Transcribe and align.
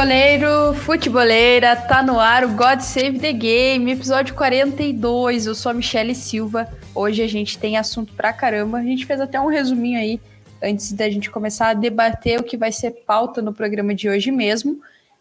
Futeboleiro, 0.00 0.74
futeboleira, 0.76 1.76
tá 1.76 2.02
no 2.02 2.18
ar 2.18 2.42
o 2.42 2.54
God 2.54 2.80
Save 2.80 3.18
the 3.18 3.34
Game, 3.34 3.92
episódio 3.92 4.34
42. 4.34 5.44
Eu 5.44 5.54
sou 5.54 5.68
a 5.68 5.74
Michelle 5.74 6.14
Silva. 6.14 6.66
Hoje 6.94 7.22
a 7.22 7.26
gente 7.26 7.58
tem 7.58 7.76
assunto 7.76 8.14
pra 8.14 8.32
caramba. 8.32 8.78
A 8.78 8.82
gente 8.82 9.04
fez 9.04 9.20
até 9.20 9.38
um 9.38 9.48
resuminho 9.48 9.98
aí 9.98 10.18
antes 10.62 10.90
da 10.92 11.10
gente 11.10 11.30
começar 11.30 11.68
a 11.68 11.74
debater 11.74 12.40
o 12.40 12.42
que 12.42 12.56
vai 12.56 12.72
ser 12.72 12.92
pauta 13.06 13.42
no 13.42 13.52
programa 13.52 13.94
de 13.94 14.08
hoje 14.08 14.30
mesmo. 14.30 14.80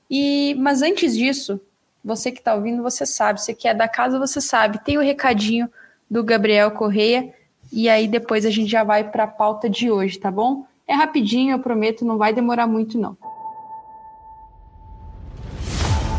E 0.09 0.55
mas 0.57 0.81
antes 0.81 1.17
disso, 1.17 1.59
você 2.01 2.31
que 2.31 2.41
tá 2.41 2.55
ouvindo, 2.55 2.81
você 2.81 3.05
sabe, 3.05 3.41
você 3.41 3.53
que 3.53 3.67
é 3.67 3.73
da 3.73 3.89
casa, 3.89 4.17
você 4.17 4.39
sabe, 4.39 4.81
tem 4.81 4.97
o 4.97 5.01
recadinho 5.01 5.69
do 6.09 6.23
Gabriel 6.23 6.71
Correia 6.71 7.33
e 7.69 7.89
aí 7.89 8.07
depois 8.07 8.45
a 8.45 8.49
gente 8.49 8.71
já 8.71 8.85
vai 8.85 9.03
para 9.03 9.25
a 9.25 9.27
pauta 9.27 9.69
de 9.69 9.91
hoje, 9.91 10.17
tá 10.17 10.31
bom? 10.31 10.65
É 10.87 10.93
rapidinho, 10.93 11.51
eu 11.51 11.59
prometo, 11.59 12.05
não 12.05 12.17
vai 12.17 12.31
demorar 12.31 12.65
muito 12.65 12.97
não. 12.97 13.17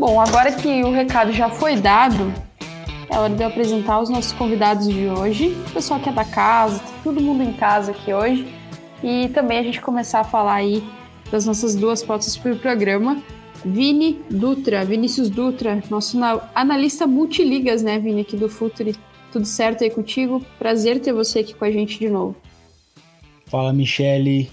Bom, 0.00 0.18
agora 0.18 0.50
que 0.50 0.82
o 0.82 0.90
recado 0.90 1.30
já 1.30 1.50
foi 1.50 1.76
dado, 1.76 2.32
é 3.10 3.18
hora 3.18 3.34
de 3.34 3.42
eu 3.42 3.48
apresentar 3.48 4.00
os 4.00 4.08
nossos 4.08 4.32
convidados 4.32 4.88
de 4.88 5.08
hoje. 5.08 5.48
O 5.68 5.72
pessoal 5.72 6.00
que 6.00 6.08
é 6.08 6.12
da 6.12 6.24
casa, 6.24 6.78
tá 6.78 6.90
todo 7.04 7.20
mundo 7.20 7.42
em 7.42 7.52
casa 7.52 7.90
aqui 7.90 8.10
hoje. 8.10 8.46
E 9.04 9.28
também 9.28 9.58
a 9.58 9.62
gente 9.62 9.78
começar 9.78 10.20
a 10.20 10.24
falar 10.24 10.54
aí 10.54 10.82
das 11.30 11.44
nossas 11.44 11.74
duas 11.74 12.02
pautas 12.02 12.34
para 12.34 12.50
o 12.50 12.56
programa. 12.58 13.22
Vini 13.62 14.18
Dutra, 14.30 14.86
Vinícius 14.86 15.28
Dutra, 15.28 15.82
nosso 15.90 16.18
analista 16.54 17.06
multiligas, 17.06 17.82
né, 17.82 17.98
Vini, 17.98 18.22
aqui 18.22 18.38
do 18.38 18.48
Futuri. 18.48 18.96
Tudo 19.30 19.44
certo 19.44 19.84
aí 19.84 19.90
contigo? 19.90 20.42
Prazer 20.58 20.98
ter 21.00 21.12
você 21.12 21.40
aqui 21.40 21.52
com 21.52 21.66
a 21.66 21.70
gente 21.70 21.98
de 21.98 22.08
novo. 22.08 22.36
Fala, 23.44 23.70
Michele. 23.70 24.50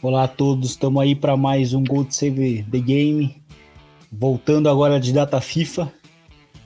Olá 0.00 0.22
a 0.22 0.28
todos, 0.28 0.70
estamos 0.70 1.02
aí 1.02 1.16
para 1.16 1.36
mais 1.36 1.74
um 1.74 1.82
Gold 1.82 2.14
Save 2.14 2.64
the 2.70 2.78
Game 2.78 3.43
voltando 4.18 4.68
agora 4.68 5.00
de 5.00 5.12
data 5.12 5.40
FIFA. 5.40 5.92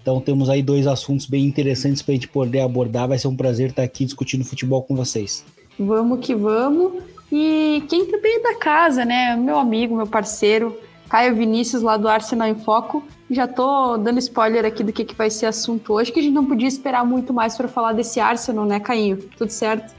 Então 0.03 0.21
temos 0.21 0.49
aí 0.49 0.63
dois 0.63 0.87
assuntos 0.87 1.27
bem 1.27 1.45
interessantes 1.45 2.03
para 2.03 2.13
a 2.13 2.15
gente 2.15 2.29
poder 2.29 2.61
abordar. 2.61 3.09
Vai 3.09 3.19
ser 3.19 3.29
um 3.29 3.37
prazer 3.37 3.71
estar 3.71 3.83
aqui 3.83 4.05
discutindo 4.05 4.45
futebol 4.45 4.83
com 4.83 4.95
vocês. 4.95 5.45
Vamos 5.79 6.21
que 6.21 6.35
vamos. 6.35 7.03
E 7.31 7.85
quem 7.89 8.07
também 8.07 8.37
é 8.37 8.43
da 8.43 8.55
casa, 8.55 9.05
né? 9.05 9.37
Meu 9.37 9.59
amigo, 9.59 9.97
meu 9.97 10.07
parceiro, 10.07 10.77
Caio 11.09 11.35
Vinícius, 11.35 11.83
lá 11.83 11.97
do 11.97 12.09
Arsenal 12.09 12.49
em 12.49 12.55
Foco. 12.55 13.03
Já 13.31 13.47
tô 13.47 13.99
dando 13.99 14.19
spoiler 14.19 14.65
aqui 14.65 14.83
do 14.83 14.93
que, 14.93 15.05
que 15.05 15.15
vai 15.15 15.29
ser 15.29 15.47
assunto 15.47 15.93
hoje, 15.93 16.11
que 16.11 16.21
a 16.21 16.23
gente 16.23 16.33
não 16.33 16.47
podia 16.47 16.67
esperar 16.67 17.05
muito 17.05 17.33
mais 17.35 17.57
para 17.57 17.69
falar 17.69 17.93
desse 17.93 18.19
Arsenal, 18.19 18.65
né, 18.65 18.81
Caio? 18.81 19.19
Tudo 19.37 19.51
certo? 19.51 19.95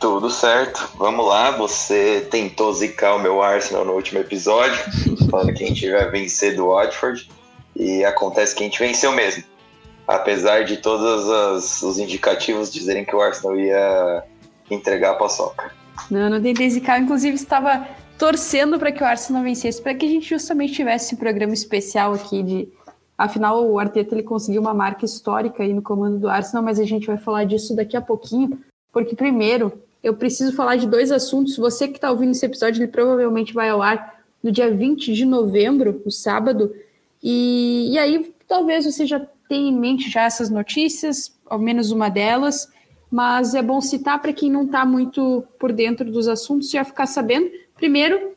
Tudo 0.00 0.28
certo, 0.28 0.90
vamos 0.98 1.24
lá. 1.26 1.52
Você 1.52 2.26
tentou 2.30 2.72
zicar 2.72 3.14
o 3.14 3.20
meu 3.20 3.40
Arsenal 3.40 3.84
no 3.84 3.92
último 3.92 4.20
episódio, 4.20 4.78
falando 5.34 5.52
que 5.52 5.64
a 5.64 5.66
gente 5.66 5.90
vai 5.90 6.08
vencer 6.10 6.54
do 6.54 6.68
Watford, 6.68 7.28
e 7.74 8.04
acontece 8.04 8.54
que 8.54 8.62
a 8.62 8.66
gente 8.66 8.78
venceu 8.78 9.10
mesmo. 9.10 9.42
Apesar 10.06 10.64
de 10.64 10.76
todos 10.76 11.82
os 11.82 11.98
indicativos 11.98 12.72
dizerem 12.72 13.04
que 13.04 13.16
o 13.16 13.20
Arsenal 13.20 13.58
ia 13.58 14.22
entregar 14.70 15.12
a 15.12 15.14
paçoca. 15.14 15.72
Não, 16.08 16.30
não 16.30 16.40
tentei 16.40 16.70
zicar, 16.70 17.00
inclusive 17.00 17.34
estava 17.34 17.86
torcendo 18.16 18.78
para 18.78 18.92
que 18.92 19.02
o 19.02 19.06
Arsenal 19.06 19.42
vencesse, 19.42 19.82
para 19.82 19.94
que 19.94 20.06
a 20.06 20.08
gente 20.08 20.28
justamente 20.28 20.74
tivesse 20.74 21.06
esse 21.06 21.16
programa 21.16 21.52
especial 21.52 22.14
aqui 22.14 22.42
de. 22.42 22.68
Afinal, 23.16 23.64
o 23.64 23.78
Arteta 23.78 24.14
ele 24.14 24.24
conseguiu 24.24 24.60
uma 24.60 24.74
marca 24.74 25.04
histórica 25.04 25.62
aí 25.62 25.72
no 25.72 25.80
comando 25.80 26.18
do 26.18 26.28
Arsenal, 26.28 26.64
mas 26.64 26.80
a 26.80 26.84
gente 26.84 27.06
vai 27.06 27.16
falar 27.16 27.44
disso 27.44 27.74
daqui 27.74 27.96
a 27.96 28.00
pouquinho, 28.00 28.58
porque 28.92 29.14
primeiro 29.14 29.72
eu 30.02 30.14
preciso 30.14 30.54
falar 30.54 30.76
de 30.76 30.86
dois 30.86 31.10
assuntos. 31.12 31.56
Você 31.56 31.88
que 31.88 31.96
está 31.96 32.10
ouvindo 32.10 32.32
esse 32.32 32.44
episódio, 32.44 32.82
ele 32.82 32.90
provavelmente 32.90 33.54
vai 33.54 33.68
ao 33.70 33.80
ar 33.80 34.14
no 34.44 34.52
dia 34.52 34.70
20 34.70 35.14
de 35.14 35.24
novembro, 35.24 36.02
o 36.04 36.10
sábado. 36.10 36.70
E, 37.22 37.88
e 37.90 37.98
aí, 37.98 38.30
talvez 38.46 38.84
você 38.84 39.06
já 39.06 39.18
tenha 39.48 39.70
em 39.70 39.76
mente 39.76 40.10
já 40.10 40.24
essas 40.24 40.50
notícias, 40.50 41.34
ao 41.46 41.58
menos 41.58 41.90
uma 41.90 42.10
delas, 42.10 42.68
mas 43.10 43.54
é 43.54 43.62
bom 43.62 43.80
citar 43.80 44.20
para 44.20 44.34
quem 44.34 44.50
não 44.50 44.66
está 44.66 44.84
muito 44.84 45.42
por 45.58 45.72
dentro 45.72 46.12
dos 46.12 46.28
assuntos 46.28 46.70
já 46.70 46.84
ficar 46.84 47.06
sabendo. 47.06 47.50
Primeiro, 47.74 48.32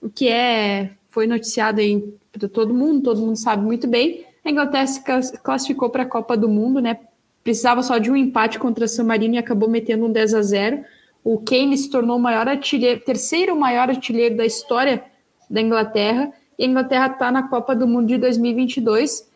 o 0.00 0.08
que 0.08 0.28
é 0.28 0.92
foi 1.08 1.26
noticiado 1.26 1.80
aí 1.80 2.14
para 2.30 2.48
todo 2.48 2.72
mundo, 2.72 3.02
todo 3.02 3.20
mundo 3.20 3.36
sabe 3.36 3.64
muito 3.64 3.88
bem. 3.88 4.24
A 4.44 4.50
Inglaterra 4.50 4.86
se 4.86 5.02
classificou 5.42 5.90
para 5.90 6.04
a 6.04 6.06
Copa 6.06 6.36
do 6.36 6.48
Mundo, 6.48 6.80
né? 6.80 7.00
Precisava 7.42 7.82
só 7.82 7.98
de 7.98 8.12
um 8.12 8.16
empate 8.16 8.60
contra 8.60 8.86
San 8.86 9.04
Marino 9.04 9.34
e 9.34 9.38
acabou 9.38 9.68
metendo 9.68 10.06
um 10.06 10.12
10 10.12 10.34
a 10.34 10.42
0. 10.42 10.84
O 11.24 11.38
Kane 11.40 11.76
se 11.76 11.90
tornou 11.90 12.16
o 12.16 12.20
maior 12.20 12.46
artilheiro, 12.46 13.00
terceiro 13.00 13.56
maior 13.56 13.88
artilheiro 13.88 14.36
da 14.36 14.46
história 14.46 15.02
da 15.48 15.60
Inglaterra, 15.60 16.32
e 16.58 16.64
a 16.64 16.66
Inglaterra 16.66 17.06
está 17.06 17.30
na 17.30 17.48
Copa 17.48 17.74
do 17.74 17.86
Mundo 17.86 18.08
de 18.08 18.18
2022. 18.18 19.28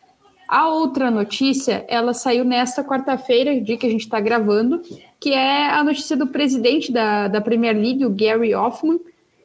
A 0.47 0.67
outra 0.67 1.09
notícia, 1.09 1.85
ela 1.87 2.13
saiu 2.13 2.43
nesta 2.43 2.83
quarta-feira, 2.83 3.59
dia 3.59 3.77
que 3.77 3.87
a 3.87 3.89
gente 3.89 4.01
está 4.01 4.19
gravando, 4.19 4.81
que 5.19 5.31
é 5.31 5.69
a 5.69 5.83
notícia 5.83 6.17
do 6.17 6.27
presidente 6.27 6.91
da, 6.91 7.27
da 7.27 7.41
Premier 7.41 7.75
League, 7.75 8.05
o 8.05 8.09
Gary 8.09 8.53
Hoffman, 8.53 8.99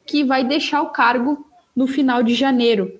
que 0.05 0.23
vai 0.23 0.43
deixar 0.43 0.81
o 0.81 0.89
cargo 0.89 1.45
no 1.75 1.87
final 1.87 2.21
de 2.21 2.35
janeiro. 2.35 2.99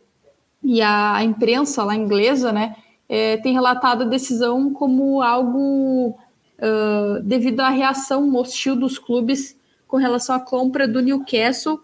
E 0.64 0.82
a, 0.82 1.16
a 1.16 1.24
imprensa 1.24 1.84
lá 1.84 1.96
inglesa, 1.96 2.52
né, 2.52 2.76
é, 3.08 3.38
tem 3.38 3.54
relatado 3.54 4.04
a 4.04 4.08
decisão 4.08 4.72
como 4.72 5.22
algo 5.22 6.18
uh, 6.60 7.22
devido 7.24 7.62
à 7.62 7.70
reação 7.70 8.34
hostil 8.36 8.76
dos 8.76 8.98
clubes 8.98 9.60
com 9.88 9.98
relação 9.98 10.36
à 10.36 10.40
compra 10.40 10.88
do 10.88 11.02
Newcastle 11.02 11.80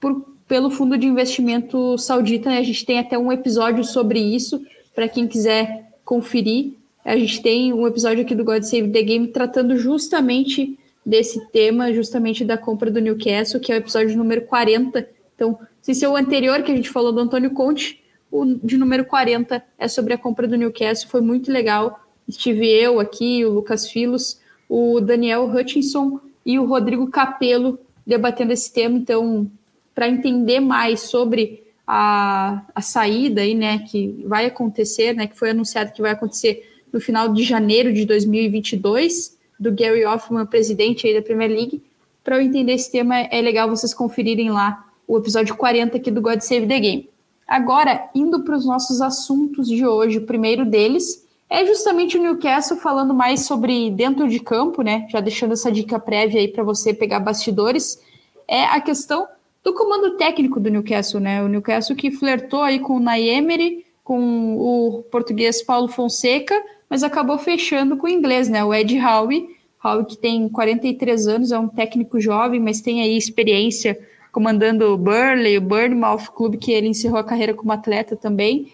por, 0.00 0.31
pelo 0.52 0.68
fundo 0.68 0.98
de 0.98 1.06
investimento 1.06 1.96
saudita. 1.96 2.50
Né? 2.50 2.58
A 2.58 2.62
gente 2.62 2.84
tem 2.84 2.98
até 2.98 3.16
um 3.16 3.32
episódio 3.32 3.82
sobre 3.82 4.18
isso, 4.20 4.62
para 4.94 5.08
quem 5.08 5.26
quiser 5.26 5.90
conferir. 6.04 6.74
A 7.02 7.16
gente 7.16 7.40
tem 7.40 7.72
um 7.72 7.86
episódio 7.86 8.22
aqui 8.22 8.34
do 8.34 8.44
God 8.44 8.62
Save 8.62 8.90
the 8.90 9.02
Game 9.02 9.28
tratando 9.28 9.78
justamente 9.78 10.78
desse 11.06 11.40
tema, 11.46 11.90
justamente 11.94 12.44
da 12.44 12.58
compra 12.58 12.90
do 12.90 13.00
Newcastle, 13.00 13.60
que 13.60 13.72
é 13.72 13.76
o 13.76 13.78
episódio 13.78 14.14
número 14.14 14.42
40. 14.42 15.08
Então, 15.34 15.58
se 15.80 15.94
ser 15.94 16.08
o 16.08 16.16
anterior 16.16 16.62
que 16.62 16.70
a 16.70 16.76
gente 16.76 16.90
falou 16.90 17.12
do 17.12 17.20
Antônio 17.20 17.52
Conte, 17.52 18.04
o 18.30 18.44
de 18.44 18.76
número 18.76 19.06
40 19.06 19.64
é 19.78 19.88
sobre 19.88 20.12
a 20.12 20.18
compra 20.18 20.46
do 20.46 20.58
Newcastle, 20.58 21.08
foi 21.08 21.22
muito 21.22 21.50
legal 21.50 21.98
estive 22.28 22.68
eu 22.68 23.00
aqui, 23.00 23.42
o 23.42 23.54
Lucas 23.54 23.88
Filos, 23.88 24.38
o 24.68 25.00
Daniel 25.00 25.46
Hutchinson 25.46 26.20
e 26.44 26.58
o 26.58 26.66
Rodrigo 26.66 27.10
Capello 27.10 27.78
debatendo 28.06 28.52
esse 28.52 28.70
tema. 28.70 28.98
Então, 28.98 29.50
para 29.94 30.08
entender 30.08 30.60
mais 30.60 31.00
sobre 31.00 31.62
a, 31.86 32.62
a 32.74 32.80
saída 32.80 33.42
aí, 33.42 33.54
né, 33.54 33.80
que 33.80 34.24
vai 34.26 34.46
acontecer, 34.46 35.14
né, 35.14 35.26
que 35.26 35.38
foi 35.38 35.50
anunciado 35.50 35.92
que 35.92 36.02
vai 36.02 36.12
acontecer 36.12 36.68
no 36.92 37.00
final 37.00 37.32
de 37.32 37.42
janeiro 37.42 37.92
de 37.92 38.04
2022, 38.04 39.38
do 39.58 39.72
Gary 39.72 40.04
Hoffman, 40.04 40.46
presidente 40.46 41.06
aí 41.06 41.14
da 41.14 41.22
Premier 41.22 41.50
League. 41.50 41.82
Para 42.22 42.36
eu 42.36 42.42
entender 42.42 42.72
esse 42.72 42.90
tema, 42.90 43.18
é 43.18 43.40
legal 43.40 43.68
vocês 43.68 43.94
conferirem 43.94 44.50
lá 44.50 44.84
o 45.06 45.18
episódio 45.18 45.56
40 45.56 45.96
aqui 45.96 46.10
do 46.10 46.20
God 46.20 46.40
Save 46.40 46.66
the 46.66 46.80
Game. 46.80 47.08
Agora, 47.46 48.08
indo 48.14 48.42
para 48.44 48.56
os 48.56 48.64
nossos 48.64 49.00
assuntos 49.00 49.68
de 49.68 49.86
hoje, 49.86 50.18
o 50.18 50.26
primeiro 50.26 50.64
deles 50.64 51.26
é 51.50 51.66
justamente 51.66 52.16
o 52.16 52.22
Newcastle 52.22 52.78
falando 52.78 53.12
mais 53.12 53.44
sobre 53.44 53.90
dentro 53.90 54.26
de 54.28 54.40
campo, 54.40 54.80
né? 54.80 55.06
Já 55.10 55.20
deixando 55.20 55.52
essa 55.52 55.70
dica 55.70 55.98
prévia 55.98 56.40
aí 56.40 56.48
para 56.48 56.64
você 56.64 56.94
pegar 56.94 57.20
bastidores. 57.20 58.00
é 58.48 58.64
a 58.64 58.80
questão 58.80 59.28
do 59.62 59.72
comando 59.74 60.16
técnico 60.16 60.58
do 60.58 60.70
Newcastle, 60.70 61.20
né? 61.20 61.42
O 61.42 61.48
Newcastle 61.48 61.96
que 61.96 62.10
flertou 62.10 62.62
aí 62.62 62.80
com 62.80 62.96
o 62.96 63.00
Naemery, 63.00 63.84
com 64.02 64.56
o 64.56 65.02
português 65.04 65.62
Paulo 65.62 65.88
Fonseca, 65.88 66.60
mas 66.90 67.02
acabou 67.02 67.38
fechando 67.38 67.96
com 67.96 68.06
o 68.06 68.10
inglês, 68.10 68.48
né? 68.48 68.64
O 68.64 68.74
Ed 68.74 68.98
Howe, 68.98 69.48
Howe 69.82 70.04
que 70.04 70.16
tem 70.16 70.48
43 70.48 71.28
anos, 71.28 71.52
é 71.52 71.58
um 71.58 71.68
técnico 71.68 72.20
jovem, 72.20 72.60
mas 72.60 72.80
tem 72.80 73.02
aí 73.02 73.16
experiência 73.16 73.98
comandando 74.32 74.86
o 74.86 74.98
Burley, 74.98 75.58
o 75.58 75.60
Bournemouth, 75.60 76.30
clube 76.34 76.56
que 76.56 76.72
ele 76.72 76.88
encerrou 76.88 77.18
a 77.18 77.24
carreira 77.24 77.54
como 77.54 77.70
atleta 77.70 78.16
também. 78.16 78.72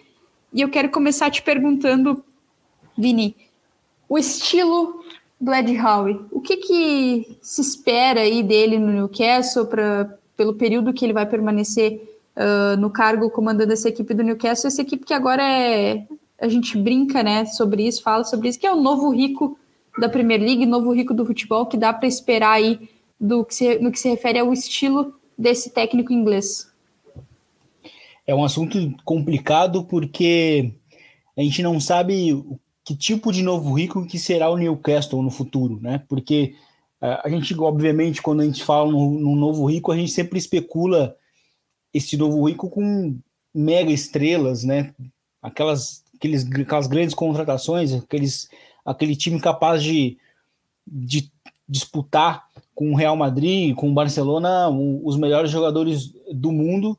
E 0.53 0.61
eu 0.61 0.69
quero 0.69 0.89
começar 0.89 1.29
te 1.29 1.41
perguntando, 1.41 2.23
Vini, 2.97 3.35
o 4.07 4.17
estilo 4.17 5.03
do 5.39 5.53
Ed 5.53 5.77
Howe, 5.79 6.25
o 6.31 6.41
que, 6.41 6.57
que 6.57 7.37
se 7.41 7.61
espera 7.61 8.21
aí 8.21 8.41
dele 8.41 8.79
no 8.79 8.91
Newcastle 8.91 9.67
para 9.67 10.18
pelo 10.39 10.53
período 10.53 10.93
que 10.93 11.03
ele 11.03 11.11
vai 11.11 11.25
permanecer 11.25 12.01
uh, 12.37 12.79
no 12.79 12.89
cargo 12.89 13.29
comandando 13.29 13.73
essa 13.73 13.89
equipe 13.89 14.13
do 14.13 14.23
Newcastle, 14.23 14.69
essa 14.69 14.81
equipe 14.81 15.03
que 15.05 15.13
agora 15.13 15.43
é 15.43 16.07
a 16.39 16.47
gente 16.47 16.77
brinca, 16.77 17.21
né, 17.21 17.43
sobre 17.43 17.85
isso, 17.85 18.01
fala 18.01 18.23
sobre 18.23 18.47
isso, 18.47 18.57
que 18.57 18.65
é 18.65 18.71
o 18.71 18.79
novo 18.79 19.09
rico 19.09 19.59
da 19.99 20.07
Premier 20.07 20.39
League, 20.39 20.65
novo 20.65 20.93
rico 20.93 21.13
do 21.13 21.25
futebol, 21.25 21.65
que 21.65 21.75
dá 21.75 21.91
para 21.91 22.07
esperar 22.07 22.51
aí 22.51 22.89
do 23.19 23.43
que 23.43 23.53
se, 23.53 23.79
no 23.79 23.91
que 23.91 23.99
se 23.99 24.07
refere 24.07 24.39
ao 24.39 24.53
estilo 24.53 25.13
desse 25.37 25.71
técnico 25.71 26.13
inglês. 26.13 26.71
É 28.25 28.33
um 28.33 28.45
assunto 28.45 28.77
complicado 29.03 29.83
porque 29.83 30.71
a 31.37 31.41
gente 31.41 31.61
não 31.61 31.77
sabe 31.81 32.41
que 32.85 32.95
tipo 32.95 33.33
de 33.33 33.43
novo 33.43 33.73
rico 33.73 34.05
que 34.05 34.17
será 34.17 34.49
o 34.49 34.55
Newcastle 34.55 35.21
no 35.21 35.29
futuro, 35.29 35.77
né? 35.81 36.01
Porque 36.07 36.55
a 37.01 37.29
gente, 37.29 37.57
obviamente, 37.57 38.21
quando 38.21 38.41
a 38.41 38.45
gente 38.45 38.63
fala 38.63 38.91
no, 38.91 39.11
no, 39.11 39.35
novo 39.35 39.65
rico, 39.65 39.91
a 39.91 39.97
gente 39.97 40.11
sempre 40.11 40.37
especula 40.37 41.15
esse 41.93 42.17
novo 42.17 42.43
rico 42.47 42.69
com 42.69 43.17
mega 43.53 43.91
estrelas, 43.91 44.63
né? 44.63 44.93
Aquelas, 45.41 46.03
aqueles, 46.15 46.45
aquelas 46.45 46.87
grandes 46.87 47.15
contratações, 47.15 47.93
aqueles, 47.93 48.49
aquele 48.85 49.15
time 49.15 49.39
capaz 49.39 49.81
de, 49.81 50.17
de 50.85 51.31
disputar 51.67 52.47
com 52.75 52.91
o 52.91 52.95
Real 52.95 53.15
Madrid, 53.15 53.75
com 53.75 53.89
o 53.89 53.93
Barcelona, 53.93 54.69
os 54.69 55.17
melhores 55.17 55.51
jogadores 55.51 56.13
do 56.33 56.51
mundo, 56.51 56.97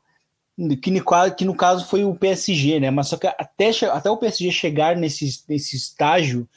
que 0.81 0.91
no, 0.91 1.03
que 1.35 1.45
no 1.45 1.55
caso 1.55 1.85
foi 1.85 2.03
o 2.03 2.15
PSG, 2.15 2.79
né? 2.79 2.91
Mas 2.91 3.07
só 3.07 3.17
que 3.17 3.27
até, 3.27 3.69
até 3.91 4.09
o 4.09 4.17
PSG 4.17 4.51
chegar 4.51 4.95
nesse, 4.95 5.43
nesse 5.47 5.75
estágio 5.75 6.47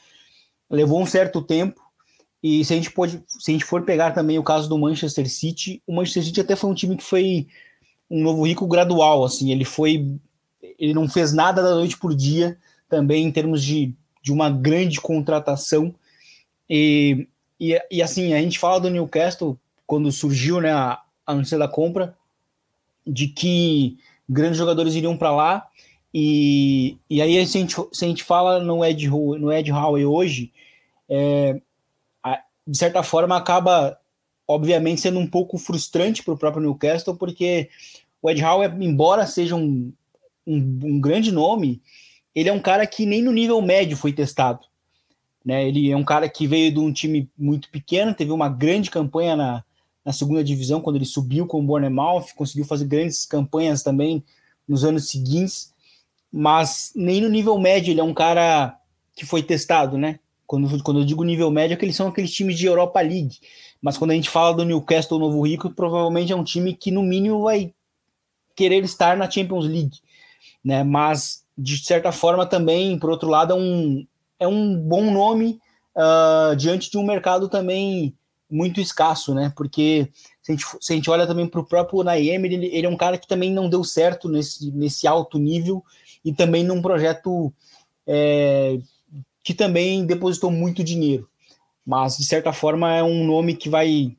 levou 0.69 1.01
um 1.01 1.05
certo 1.05 1.41
tempo. 1.41 1.81
E 2.47 2.63
se 2.63 2.73
a 2.73 2.75
gente 2.75 2.91
pode, 2.91 3.23
se 3.27 3.49
a 3.49 3.53
gente 3.53 3.65
for 3.65 3.81
pegar 3.81 4.11
também 4.11 4.37
o 4.37 4.43
caso 4.43 4.69
do 4.69 4.77
Manchester 4.77 5.27
City, 5.27 5.81
o 5.87 5.95
Manchester 5.95 6.23
City 6.25 6.41
até 6.41 6.55
foi 6.55 6.69
um 6.69 6.75
time 6.75 6.95
que 6.95 7.03
foi 7.03 7.47
um 8.07 8.21
novo 8.21 8.45
rico 8.45 8.67
gradual, 8.67 9.23
assim, 9.23 9.51
ele 9.51 9.65
foi 9.65 10.15
ele 10.77 10.93
não 10.93 11.09
fez 11.09 11.33
nada 11.33 11.63
da 11.63 11.73
noite 11.73 11.97
por 11.97 12.13
dia, 12.13 12.55
também 12.87 13.25
em 13.25 13.31
termos 13.31 13.63
de, 13.63 13.95
de 14.21 14.31
uma 14.31 14.47
grande 14.47 15.01
contratação. 15.01 15.95
E 16.69 17.27
e, 17.59 17.81
e 17.89 18.03
assim, 18.03 18.31
a 18.35 18.39
gente 18.39 18.59
fala 18.59 18.79
do 18.79 18.91
Newcastle 18.91 19.57
quando 19.87 20.11
surgiu 20.11 20.61
né, 20.61 20.71
a, 20.71 21.01
a 21.25 21.33
notícia 21.33 21.57
da 21.57 21.67
compra, 21.67 22.15
de 23.07 23.27
que 23.27 23.97
grandes 24.29 24.59
jogadores 24.59 24.93
iriam 24.93 25.17
para 25.17 25.31
lá. 25.31 25.67
E, 26.13 26.95
e 27.09 27.23
aí, 27.23 27.43
se 27.47 27.57
a, 27.57 27.61
gente, 27.61 27.75
se 27.91 28.05
a 28.05 28.07
gente 28.07 28.23
fala 28.23 28.59
no 28.59 28.85
Ed, 28.85 29.09
no 29.09 29.51
Ed 29.51 29.71
Howe 29.71 30.05
hoje, 30.05 30.51
é, 31.09 31.59
de 32.67 32.77
certa 32.77 33.03
forma 33.03 33.35
acaba, 33.37 33.97
obviamente, 34.47 35.01
sendo 35.01 35.19
um 35.19 35.27
pouco 35.27 35.57
frustrante 35.57 36.23
para 36.23 36.33
o 36.33 36.37
próprio 36.37 36.63
Newcastle, 36.63 37.15
porque 37.15 37.69
o 38.21 38.29
Ed 38.29 38.43
Howe, 38.43 38.65
embora 38.79 39.27
seja 39.27 39.55
um, 39.55 39.93
um, 40.45 40.79
um 40.83 40.99
grande 40.99 41.31
nome, 41.31 41.81
ele 42.33 42.49
é 42.49 42.53
um 42.53 42.59
cara 42.59 42.85
que 42.87 43.05
nem 43.05 43.21
no 43.21 43.31
nível 43.31 43.61
médio 43.61 43.95
foi 43.95 44.11
testado. 44.11 44.65
Né? 45.43 45.67
Ele 45.67 45.91
é 45.91 45.95
um 45.95 46.03
cara 46.03 46.27
que 46.27 46.47
veio 46.47 46.71
de 46.71 46.79
um 46.79 46.91
time 46.91 47.29
muito 47.37 47.69
pequeno, 47.69 48.15
teve 48.15 48.31
uma 48.31 48.49
grande 48.49 48.89
campanha 48.89 49.35
na, 49.35 49.63
na 50.03 50.11
segunda 50.11 50.43
divisão, 50.43 50.81
quando 50.81 50.95
ele 50.95 51.05
subiu 51.05 51.45
com 51.45 51.59
o 51.59 51.63
Bournemouth, 51.63 52.33
conseguiu 52.35 52.65
fazer 52.65 52.85
grandes 52.85 53.25
campanhas 53.25 53.83
também 53.83 54.23
nos 54.67 54.83
anos 54.83 55.09
seguintes, 55.09 55.73
mas 56.31 56.91
nem 56.95 57.21
no 57.21 57.29
nível 57.29 57.57
médio 57.59 57.91
ele 57.91 57.99
é 57.99 58.03
um 58.03 58.13
cara 58.13 58.77
que 59.15 59.25
foi 59.25 59.41
testado, 59.41 59.97
né? 59.97 60.19
Quando, 60.47 60.83
quando 60.83 60.99
eu 60.99 61.05
digo 61.05 61.23
nível 61.23 61.49
médio, 61.49 61.73
é 61.73 61.77
que 61.77 61.85
eles 61.85 61.95
são 61.95 62.07
aqueles 62.07 62.31
times 62.31 62.57
de 62.57 62.65
Europa 62.65 63.01
League, 63.01 63.37
mas 63.81 63.97
quando 63.97 64.11
a 64.11 64.13
gente 64.13 64.29
fala 64.29 64.55
do 64.55 64.65
Newcastle 64.65 65.19
Novo 65.19 65.41
Rico, 65.41 65.71
provavelmente 65.71 66.31
é 66.31 66.35
um 66.35 66.43
time 66.43 66.73
que 66.73 66.91
no 66.91 67.01
mínimo 67.01 67.43
vai 67.43 67.73
querer 68.55 68.83
estar 68.83 69.17
na 69.17 69.29
Champions 69.29 69.65
League, 69.65 69.99
né? 70.63 70.83
Mas 70.83 71.43
de 71.57 71.77
certa 71.83 72.11
forma 72.11 72.45
também, 72.45 72.97
por 72.99 73.09
outro 73.09 73.29
lado, 73.29 73.53
é 73.53 73.55
um, 73.55 74.07
é 74.39 74.47
um 74.47 74.77
bom 74.77 75.11
nome 75.11 75.59
uh, 75.95 76.55
diante 76.55 76.91
de 76.91 76.97
um 76.97 77.05
mercado 77.05 77.47
também 77.47 78.13
muito 78.49 78.79
escasso, 78.79 79.33
né? 79.33 79.51
Porque 79.55 80.09
se 80.41 80.51
a 80.51 80.55
gente, 80.55 80.65
se 80.79 80.93
a 80.93 80.95
gente 80.95 81.09
olha 81.09 81.25
também 81.25 81.47
para 81.47 81.59
o 81.59 81.65
próprio 81.65 82.03
Naemer, 82.03 82.51
ele, 82.51 82.67
ele, 82.67 82.85
é 82.85 82.89
um 82.89 82.97
cara 82.97 83.17
que 83.17 83.27
também 83.27 83.51
não 83.51 83.69
deu 83.69 83.83
certo 83.83 84.29
nesse, 84.29 84.71
nesse 84.71 85.07
alto 85.07 85.39
nível 85.39 85.83
e 86.23 86.31
também 86.33 86.63
num 86.63 86.81
projeto 86.81 87.53
é, 88.05 88.77
que 89.45 89.53
também 89.53 90.03
depositou 90.07 90.49
muito 90.49 90.83
dinheiro. 90.83 91.29
Mas, 91.85 92.17
de 92.17 92.25
certa 92.25 92.51
forma, 92.51 92.91
é 92.91 93.03
um 93.03 93.23
nome 93.23 93.55
que 93.55 93.69
vai 93.69 94.17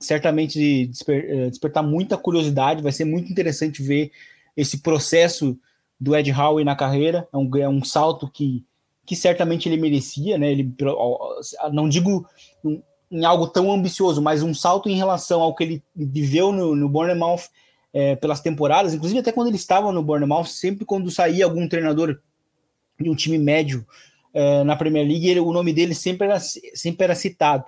certamente 0.00 0.86
desper, 0.86 1.24
é, 1.30 1.48
despertar 1.48 1.82
muita 1.82 2.18
curiosidade, 2.18 2.82
vai 2.82 2.90
ser 2.90 3.04
muito 3.04 3.30
interessante 3.30 3.80
ver 3.80 4.10
esse 4.56 4.78
processo 4.78 5.56
do 5.98 6.14
Ed 6.16 6.30
Howe 6.32 6.64
na 6.64 6.74
carreira. 6.74 7.28
É 7.32 7.36
um, 7.36 7.56
é 7.56 7.68
um 7.68 7.84
salto 7.84 8.28
que 8.28 8.64
que 9.06 9.14
certamente 9.14 9.68
ele 9.68 9.76
merecia, 9.76 10.38
né? 10.38 10.50
Ele, 10.50 10.74
não 11.70 11.86
digo 11.86 12.26
em 13.10 13.22
algo 13.22 13.46
tão 13.46 13.70
ambicioso, 13.70 14.22
mas 14.22 14.42
um 14.42 14.54
salto 14.54 14.88
em 14.88 14.96
relação 14.96 15.42
ao 15.42 15.54
que 15.54 15.62
ele 15.62 15.82
viveu 15.94 16.50
no, 16.50 16.74
no 16.74 16.88
Bournemouth 16.88 17.50
é, 17.92 18.16
pelas 18.16 18.40
temporadas, 18.40 18.94
inclusive 18.94 19.20
até 19.20 19.30
quando 19.30 19.48
ele 19.48 19.56
estava 19.56 19.92
no 19.92 20.02
Bournemouth, 20.02 20.46
sempre 20.46 20.86
quando 20.86 21.10
saía 21.10 21.44
algum 21.44 21.68
treinador 21.68 22.18
de 22.98 23.10
um 23.10 23.14
time 23.14 23.36
médio 23.36 23.86
é, 24.34 24.64
na 24.64 24.76
Premier 24.76 25.06
League, 25.06 25.28
ele, 25.28 25.40
o 25.40 25.52
nome 25.52 25.72
dele 25.72 25.94
sempre 25.94 26.26
era, 26.26 26.38
sempre 26.40 27.04
era 27.04 27.14
citado. 27.14 27.64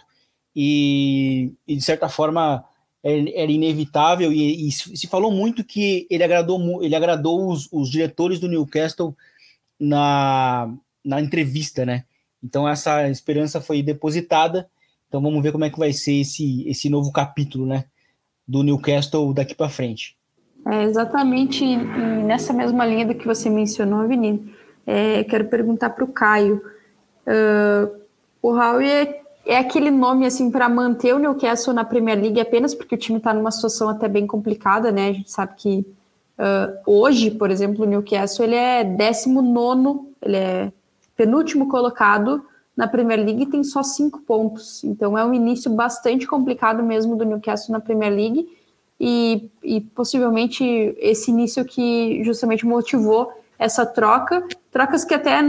E, 0.54 1.52
e 1.66 1.76
de 1.76 1.82
certa 1.82 2.08
forma 2.08 2.64
era 3.02 3.52
inevitável 3.52 4.32
e, 4.32 4.66
e, 4.66 4.72
se 4.72 5.06
falou 5.06 5.30
muito 5.30 5.62
que 5.62 6.08
ele 6.10 6.24
agradou 6.24 6.82
ele 6.82 6.96
agradou 6.96 7.52
os, 7.52 7.68
os 7.70 7.88
diretores 7.88 8.40
do 8.40 8.48
Newcastle 8.48 9.14
na 9.78 10.74
na 11.04 11.20
entrevista, 11.20 11.86
né? 11.86 12.04
Então 12.42 12.68
essa 12.68 13.08
esperança 13.08 13.60
foi 13.60 13.80
depositada. 13.82 14.68
Então 15.06 15.22
vamos 15.22 15.40
ver 15.40 15.52
como 15.52 15.64
é 15.64 15.70
que 15.70 15.78
vai 15.78 15.92
ser 15.92 16.20
esse, 16.20 16.68
esse 16.68 16.90
novo 16.90 17.12
capítulo, 17.12 17.64
né? 17.64 17.84
Do 18.46 18.64
Newcastle 18.64 19.32
daqui 19.32 19.54
para 19.54 19.68
frente. 19.68 20.16
É 20.66 20.82
exatamente 20.82 21.64
nessa 21.64 22.52
mesma 22.52 22.84
linha 22.84 23.06
do 23.06 23.14
que 23.14 23.24
você 23.24 23.48
mencionou, 23.48 24.08
Vini. 24.08 24.52
É, 24.86 25.24
quero 25.24 25.46
perguntar 25.46 25.90
para 25.90 26.04
o 26.04 26.08
Caio. 26.08 26.62
Uh, 27.26 28.00
o 28.40 28.50
Howie 28.50 28.88
é, 28.88 29.22
é, 29.44 29.58
aquele 29.58 29.90
nome 29.90 30.26
assim 30.26 30.50
para 30.50 30.68
manter 30.68 31.14
o 31.14 31.18
Newcastle 31.18 31.74
na 31.74 31.84
Premier 31.84 32.20
League 32.20 32.40
apenas 32.40 32.74
porque 32.74 32.94
o 32.94 32.98
time 32.98 33.18
está 33.18 33.34
numa 33.34 33.50
situação 33.50 33.88
até 33.88 34.08
bem 34.08 34.26
complicada, 34.26 34.92
né? 34.92 35.08
A 35.08 35.12
gente 35.12 35.30
sabe 35.30 35.54
que 35.56 35.86
uh, 36.38 36.78
hoje, 36.86 37.30
por 37.32 37.50
exemplo, 37.50 37.84
o 37.84 37.88
Newcastle 37.88 38.44
ele 38.44 38.54
é 38.54 38.84
19, 38.84 40.00
ele 40.22 40.36
é 40.36 40.72
penúltimo 41.16 41.68
colocado 41.68 42.44
na 42.76 42.86
Premier 42.86 43.24
League 43.24 43.46
tem 43.46 43.64
só 43.64 43.82
cinco 43.82 44.20
pontos. 44.20 44.84
Então 44.84 45.16
é 45.16 45.24
um 45.24 45.32
início 45.32 45.70
bastante 45.70 46.26
complicado 46.26 46.82
mesmo 46.82 47.16
do 47.16 47.24
Newcastle 47.24 47.72
na 47.72 47.80
Premier 47.80 48.12
League 48.12 48.46
e, 49.00 49.48
e 49.64 49.80
possivelmente 49.80 50.62
esse 50.98 51.30
início 51.30 51.64
que 51.64 52.22
justamente 52.22 52.66
motivou 52.66 53.32
essa 53.58 53.84
troca, 53.86 54.46
trocas 54.70 55.04
que 55.04 55.14
até 55.14 55.40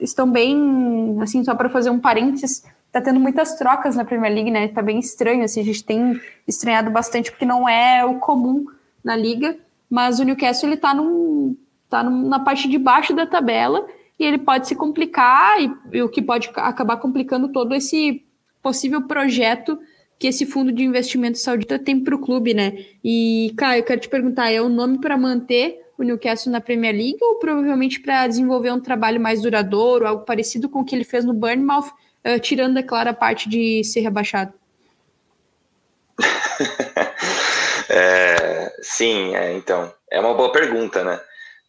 estão 0.00 0.30
bem, 0.30 1.18
assim, 1.20 1.44
só 1.44 1.54
para 1.54 1.68
fazer 1.68 1.90
um 1.90 1.98
parênteses, 1.98 2.64
tá 2.90 3.00
tendo 3.00 3.20
muitas 3.20 3.56
trocas 3.56 3.96
na 3.96 4.04
Premier 4.04 4.32
League, 4.32 4.50
né? 4.50 4.68
Tá 4.68 4.82
bem 4.82 4.98
estranho, 4.98 5.44
assim, 5.44 5.60
a 5.60 5.64
gente 5.64 5.84
tem 5.84 6.20
estranhado 6.46 6.90
bastante 6.90 7.30
porque 7.30 7.46
não 7.46 7.68
é 7.68 8.04
o 8.04 8.18
comum 8.18 8.66
na 9.02 9.16
liga, 9.16 9.56
mas 9.88 10.20
o 10.20 10.24
Newcastle 10.24 10.68
ele 10.68 10.76
tá 10.76 10.94
num 10.94 11.56
tá 11.88 12.02
num, 12.02 12.28
na 12.28 12.40
parte 12.40 12.68
de 12.68 12.78
baixo 12.78 13.14
da 13.14 13.26
tabela 13.26 13.86
e 14.18 14.24
ele 14.24 14.38
pode 14.38 14.66
se 14.66 14.74
complicar, 14.74 15.60
e, 15.60 15.70
e 15.92 16.02
o 16.02 16.08
que 16.08 16.22
pode 16.22 16.50
acabar 16.56 16.96
complicando 16.96 17.48
todo 17.48 17.74
esse 17.74 18.24
possível 18.62 19.02
projeto 19.02 19.78
que 20.18 20.28
esse 20.28 20.46
fundo 20.46 20.70
de 20.70 20.84
investimento 20.84 21.38
saudita 21.38 21.78
tem 21.78 21.98
para 21.98 22.14
o 22.14 22.18
clube, 22.18 22.54
né? 22.54 22.72
E, 23.02 23.52
cara, 23.56 23.78
eu 23.78 23.82
quero 23.82 24.00
te 24.00 24.08
perguntar, 24.08 24.50
é 24.50 24.60
o 24.60 24.68
nome 24.68 24.98
para 24.98 25.18
manter 25.18 25.81
o 25.98 26.02
Newcastle 26.02 26.52
na 26.52 26.60
Premier 26.60 26.94
League 26.94 27.18
ou 27.20 27.36
provavelmente 27.36 28.00
para 28.00 28.26
desenvolver 28.26 28.72
um 28.72 28.80
trabalho 28.80 29.20
mais 29.20 29.42
duradouro, 29.42 30.06
algo 30.06 30.24
parecido 30.24 30.68
com 30.68 30.80
o 30.80 30.84
que 30.84 30.94
ele 30.94 31.04
fez 31.04 31.24
no 31.24 31.34
Bournemouth, 31.34 31.88
uh, 32.26 32.40
tirando, 32.40 32.78
é 32.78 32.82
claro, 32.82 33.10
a 33.10 33.14
parte 33.14 33.48
de 33.48 33.84
ser 33.84 34.00
rebaixado? 34.00 34.52
É, 37.94 38.72
sim, 38.80 39.36
é, 39.36 39.52
então, 39.52 39.92
é 40.10 40.18
uma 40.18 40.32
boa 40.32 40.50
pergunta, 40.50 41.04
né? 41.04 41.20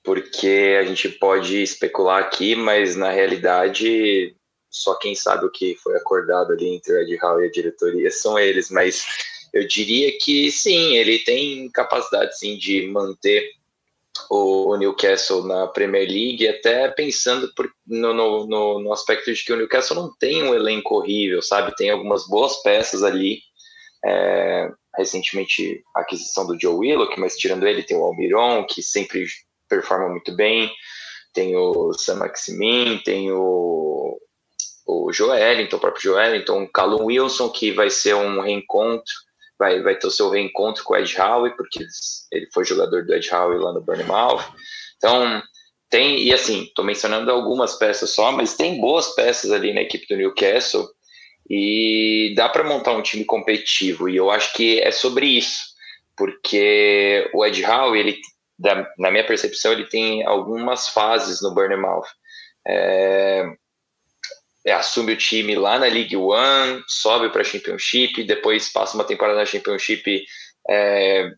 Porque 0.05 0.77
a 0.79 0.85
gente 0.85 1.09
pode 1.09 1.61
especular 1.61 2.21
aqui, 2.21 2.55
mas 2.55 2.95
na 2.95 3.09
realidade 3.09 4.33
só 4.69 4.95
quem 4.95 5.13
sabe 5.13 5.45
o 5.45 5.51
que 5.51 5.75
foi 5.75 5.97
acordado 5.97 6.53
ali 6.53 6.75
entre 6.75 6.93
o 6.93 7.01
Ed 7.01 7.15
Hall 7.17 7.41
e 7.41 7.47
a 7.47 7.51
diretoria 7.51 8.09
são 8.09 8.39
eles, 8.39 8.71
mas 8.71 9.05
eu 9.53 9.67
diria 9.67 10.17
que 10.17 10.49
sim, 10.51 10.95
ele 10.95 11.19
tem 11.19 11.69
capacidade 11.69 12.37
sim 12.37 12.57
de 12.57 12.87
manter 12.87 13.51
o, 14.29 14.75
Newcastle 14.77 15.43
na 15.47 15.67
Premier 15.67 16.07
League, 16.07 16.47
até 16.47 16.87
pensando 16.89 17.51
por, 17.55 17.69
no, 17.85 18.13
no, 18.13 18.79
no, 18.79 18.93
aspecto 18.93 19.33
de 19.33 19.43
que 19.43 19.53
o 19.53 19.57
Newcastle 19.57 19.95
não 19.95 20.15
tem 20.17 20.43
um 20.43 20.53
elenco 20.53 20.95
horrível, 20.95 21.41
sabe? 21.41 21.75
Tem 21.75 21.89
algumas 21.89 22.27
boas 22.27 22.61
peças 22.61 23.03
ali. 23.03 23.39
É, 24.05 24.69
recentemente, 24.97 25.83
a 25.95 26.01
aquisição 26.01 26.45
do 26.45 26.59
Joe 26.59 26.75
Willock, 26.75 27.19
mas 27.19 27.37
tirando 27.37 27.67
ele, 27.67 27.83
tem 27.83 27.97
o 27.97 28.03
Almiron, 28.03 28.65
que 28.65 28.81
sempre 28.83 29.25
performa 29.67 30.09
muito 30.09 30.35
bem. 30.35 30.71
Tem 31.33 31.55
o 31.55 31.93
Sam 31.93 32.15
Maximin, 32.17 33.01
tem 33.03 33.31
o, 33.31 34.19
o 34.85 35.11
Joelinton, 35.11 35.77
o 35.77 35.79
próprio 35.79 36.03
Joelinton, 36.03 36.63
o 36.63 36.71
Callum 36.71 37.05
Wilson, 37.05 37.49
que 37.49 37.71
vai 37.71 37.89
ser 37.89 38.13
um 38.13 38.39
reencontro 38.39 39.13
vai, 39.57 39.81
vai 39.81 39.95
ter 39.95 40.07
o 40.07 40.11
seu 40.11 40.29
reencontro 40.29 40.83
com 40.83 40.93
o 40.93 40.97
Ed 40.97 41.19
Howe, 41.19 41.55
porque 41.55 41.85
ele 42.31 42.47
foi 42.53 42.65
jogador 42.65 43.05
do 43.05 43.13
Ed 43.13 43.29
Howe 43.33 43.57
lá 43.57 43.73
no 43.73 43.81
Bournemouth. 43.81 44.43
Então, 44.97 45.41
tem, 45.89 46.23
e 46.23 46.33
assim, 46.33 46.63
estou 46.63 46.83
mencionando 46.83 47.31
algumas 47.31 47.75
peças 47.75 48.09
só, 48.09 48.31
mas 48.31 48.55
tem 48.55 48.81
boas 48.81 49.13
peças 49.15 49.51
ali 49.51 49.73
na 49.73 49.81
equipe 49.81 50.07
do 50.07 50.17
Newcastle 50.17 50.87
e 51.49 52.33
dá 52.35 52.49
para 52.49 52.63
montar 52.63 52.93
um 52.93 53.01
time 53.01 53.23
competitivo. 53.25 54.09
E 54.09 54.15
eu 54.15 54.31
acho 54.31 54.53
que 54.53 54.79
é 54.81 54.91
sobre 54.91 55.27
isso, 55.27 55.65
porque 56.17 57.29
o 57.33 57.45
Ed 57.45 57.63
Howe, 57.63 57.99
ele, 57.99 58.17
na 58.97 59.11
minha 59.11 59.25
percepção, 59.25 59.71
ele 59.71 59.85
tem 59.85 60.25
algumas 60.25 60.89
fases 60.89 61.41
no 61.41 61.53
Bournemouth. 61.53 62.07
É, 62.65 63.45
é, 63.45 63.53
assume 64.71 65.13
o 65.13 65.17
time 65.17 65.55
lá 65.55 65.77
na 65.77 65.87
League 65.87 66.15
One, 66.15 66.83
sobe 66.87 67.29
para 67.29 67.41
a 67.41 67.45
Championship, 67.45 68.23
depois 68.23 68.71
passa 68.71 68.95
uma 68.95 69.03
temporada 69.03 69.39
na 69.39 69.45
Championship, 69.45 70.23
é, 70.69 71.29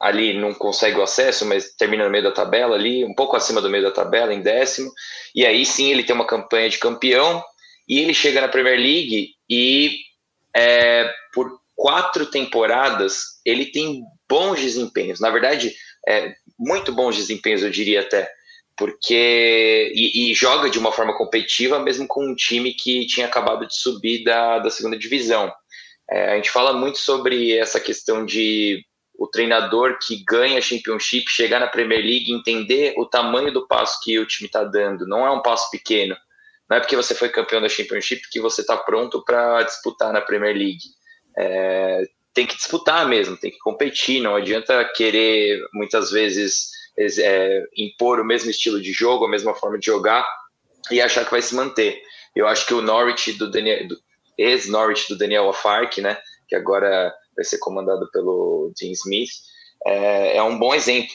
ali 0.00 0.32
não 0.32 0.54
consegue 0.54 0.98
o 0.98 1.02
acesso, 1.02 1.44
mas 1.44 1.74
termina 1.76 2.04
no 2.04 2.10
meio 2.10 2.24
da 2.24 2.32
tabela 2.32 2.74
ali, 2.74 3.04
um 3.04 3.14
pouco 3.14 3.36
acima 3.36 3.60
do 3.60 3.68
meio 3.68 3.82
da 3.82 3.90
tabela, 3.90 4.32
em 4.32 4.40
décimo, 4.40 4.90
e 5.34 5.44
aí 5.44 5.66
sim 5.66 5.90
ele 5.90 6.04
tem 6.04 6.14
uma 6.14 6.26
campanha 6.26 6.70
de 6.70 6.78
campeão, 6.78 7.44
e 7.86 7.98
ele 8.00 8.14
chega 8.14 8.40
na 8.40 8.48
Premier 8.48 8.78
League 8.78 9.34
e 9.48 9.98
é, 10.56 11.12
por 11.34 11.60
quatro 11.76 12.26
temporadas 12.26 13.40
ele 13.44 13.66
tem 13.66 14.02
bons 14.28 14.60
desempenhos, 14.60 15.20
na 15.20 15.28
verdade, 15.28 15.74
é, 16.08 16.32
muito 16.58 16.92
bons 16.92 17.16
desempenhos, 17.16 17.62
eu 17.62 17.70
diria 17.70 18.00
até 18.00 18.30
porque 18.76 19.92
e, 19.94 20.30
e, 20.30 20.34
joga 20.34 20.70
de 20.70 20.78
uma 20.78 20.92
forma 20.92 21.16
competitiva 21.16 21.78
mesmo 21.78 22.06
com 22.06 22.24
um 22.24 22.34
time 22.34 22.72
que 22.72 23.06
tinha 23.06 23.26
acabado 23.26 23.66
de 23.66 23.74
subir 23.74 24.24
da, 24.24 24.58
da 24.58 24.70
segunda 24.70 24.98
divisão. 24.98 25.52
É, 26.10 26.32
a 26.32 26.36
gente 26.36 26.50
fala 26.50 26.72
muito 26.72 26.98
sobre 26.98 27.56
essa 27.56 27.78
questão 27.78 28.24
de 28.24 28.84
o 29.20 29.26
treinador 29.26 29.98
que 29.98 30.24
ganha 30.24 30.62
Championship 30.62 31.30
chegar 31.30 31.60
na 31.60 31.66
Premier 31.66 32.00
League 32.00 32.32
entender 32.32 32.94
o 32.96 33.04
tamanho 33.04 33.52
do 33.52 33.68
passo 33.68 34.00
que 34.02 34.18
o 34.18 34.26
time 34.26 34.46
está 34.46 34.64
dando. 34.64 35.06
Não 35.06 35.26
é 35.26 35.30
um 35.30 35.42
passo 35.42 35.70
pequeno. 35.70 36.16
Não 36.68 36.78
é 36.78 36.80
porque 36.80 36.96
você 36.96 37.14
foi 37.14 37.28
campeão 37.28 37.60
da 37.60 37.68
Championship 37.68 38.22
que 38.30 38.40
você 38.40 38.62
está 38.62 38.78
pronto 38.78 39.22
para 39.22 39.62
disputar 39.62 40.10
na 40.10 40.22
Premier 40.22 40.56
League. 40.56 40.78
É, 41.36 42.02
tem 42.32 42.46
que 42.46 42.56
disputar 42.56 43.06
mesmo, 43.06 43.36
tem 43.36 43.50
que 43.50 43.58
competir. 43.58 44.22
Não 44.22 44.36
adianta 44.36 44.82
querer 44.96 45.60
muitas 45.74 46.10
vezes 46.10 46.70
é, 46.98 47.64
impor 47.76 48.20
o 48.20 48.24
mesmo 48.24 48.50
estilo 48.50 48.80
de 48.80 48.92
jogo, 48.92 49.24
a 49.24 49.30
mesma 49.30 49.54
forma 49.54 49.78
de 49.78 49.86
jogar 49.86 50.26
e 50.90 51.00
achar 51.00 51.24
que 51.24 51.30
vai 51.30 51.42
se 51.42 51.54
manter. 51.54 52.00
Eu 52.34 52.46
acho 52.46 52.66
que 52.66 52.74
o 52.74 52.82
Norwich 52.82 53.32
do 53.32 53.50
Daniel, 53.50 53.88
ex-Norwich 54.38 55.08
do 55.08 55.18
Daniel 55.18 55.48
Afark, 55.48 56.00
né, 56.00 56.18
que 56.48 56.54
agora 56.54 57.12
vai 57.36 57.44
ser 57.44 57.58
comandado 57.58 58.08
pelo 58.12 58.72
Dean 58.80 58.92
Smith, 58.92 59.30
é, 59.86 60.36
é, 60.36 60.42
um 60.42 60.58
bom 60.58 60.74
exemplo, 60.74 61.10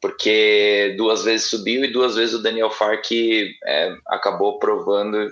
porque 0.00 0.94
duas 0.96 1.24
vezes 1.24 1.48
subiu 1.48 1.84
e 1.84 1.92
duas 1.92 2.16
vezes 2.16 2.34
o 2.34 2.42
Daniel 2.42 2.70
Fark 2.70 3.10
é, 3.12 3.94
acabou 4.06 4.58
provando 4.58 5.30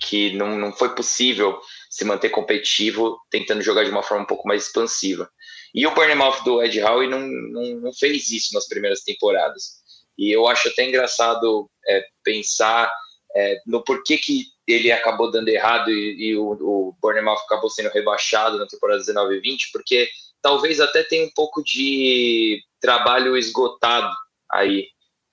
que 0.00 0.32
não, 0.34 0.56
não 0.56 0.72
foi 0.72 0.94
possível 0.94 1.58
se 1.90 2.04
manter 2.04 2.30
competitivo 2.30 3.18
tentando 3.30 3.62
jogar 3.62 3.84
de 3.84 3.90
uma 3.90 4.02
forma 4.02 4.24
um 4.24 4.26
pouco 4.26 4.48
mais 4.48 4.66
expansiva. 4.66 5.28
E 5.74 5.86
o 5.86 5.94
Bournemouth 5.94 6.42
do 6.44 6.62
Ed 6.62 6.80
Howe 6.80 7.06
não, 7.06 7.20
não, 7.20 7.80
não, 7.80 7.92
fez 7.92 8.30
isso 8.30 8.54
nas 8.54 8.66
primeiras 8.66 9.02
temporadas. 9.02 9.82
E 10.18 10.34
eu 10.34 10.46
acho 10.46 10.68
até 10.68 10.84
engraçado 10.84 11.70
é, 11.86 12.04
pensar 12.24 12.90
é, 13.34 13.60
no 13.66 13.84
porquê 13.84 14.16
que 14.16 14.44
ele 14.66 14.90
acabou 14.90 15.30
dando 15.30 15.48
errado 15.48 15.90
e, 15.90 16.30
e 16.30 16.36
o, 16.36 16.52
o 16.52 16.96
Bournemouth 17.00 17.40
acabou 17.44 17.70
sendo 17.70 17.90
rebaixado 17.90 18.58
na 18.58 18.66
temporada 18.66 18.98
19 19.00 19.36
e 19.36 19.40
20, 19.40 19.70
porque 19.72 20.08
talvez 20.42 20.80
até 20.80 21.02
tenha 21.02 21.24
um 21.26 21.30
pouco 21.34 21.62
de 21.62 22.62
trabalho 22.80 23.36
esgotado 23.36 24.12
aí. 24.50 24.88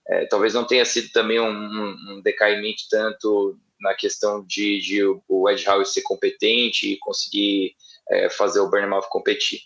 É, 0.08 0.26
talvez 0.26 0.54
não 0.54 0.66
tenha 0.66 0.84
sido 0.84 1.10
também 1.12 1.40
um, 1.40 1.48
um, 1.50 2.22
decaimento 2.22 2.84
tanto 2.90 3.58
na 3.80 3.94
questão 3.94 4.46
de, 4.46 4.80
de 4.80 5.02
o 5.28 5.50
Ed 5.50 5.68
Howe 5.68 5.86
ser 5.86 6.02
competente 6.02 6.92
e 6.92 7.00
conseguir 7.00 7.74
é, 8.10 8.30
fazer 8.30 8.60
o 8.60 8.70
Bournemouth 8.70 9.08
competir. 9.10 9.60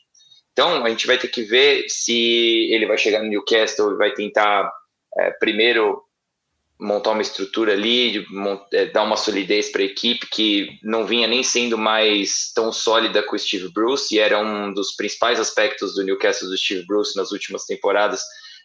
Então, 0.57 0.83
a 0.83 0.89
gente 0.89 1.05
vai 1.05 1.19
ter 1.19 1.27
que 1.27 1.43
ver 1.43 1.85
se 1.87 2.67
ele 2.71 2.87
vai 2.87 2.97
chegar 2.97 3.21
no 3.21 3.29
Newcastle 3.29 3.93
e 3.93 3.97
vai 3.97 4.11
tentar 4.13 4.73
é, 5.19 5.29
primeiro 5.39 6.01
montar 6.79 7.11
uma 7.11 7.21
estrutura 7.21 7.73
ali, 7.73 8.25
é, 8.73 8.87
dar 8.87 9.03
uma 9.03 9.17
solidez 9.17 9.71
para 9.71 9.83
a 9.83 9.85
equipe 9.85 10.25
que 10.31 10.79
não 10.81 11.05
vinha 11.05 11.27
nem 11.27 11.43
sendo 11.43 11.77
mais 11.77 12.51
tão 12.55 12.73
sólida 12.73 13.21
com 13.21 13.35
o 13.35 13.39
Steve 13.39 13.71
Bruce 13.71 14.13
e 14.15 14.17
era 14.17 14.39
um 14.39 14.73
dos 14.73 14.95
principais 14.95 15.39
aspectos 15.39 15.93
do 15.93 16.03
Newcastle 16.03 16.49
do 16.49 16.57
Steve 16.57 16.87
Bruce 16.87 17.15
nas 17.15 17.31
últimas 17.31 17.65
temporadas, 17.65 18.23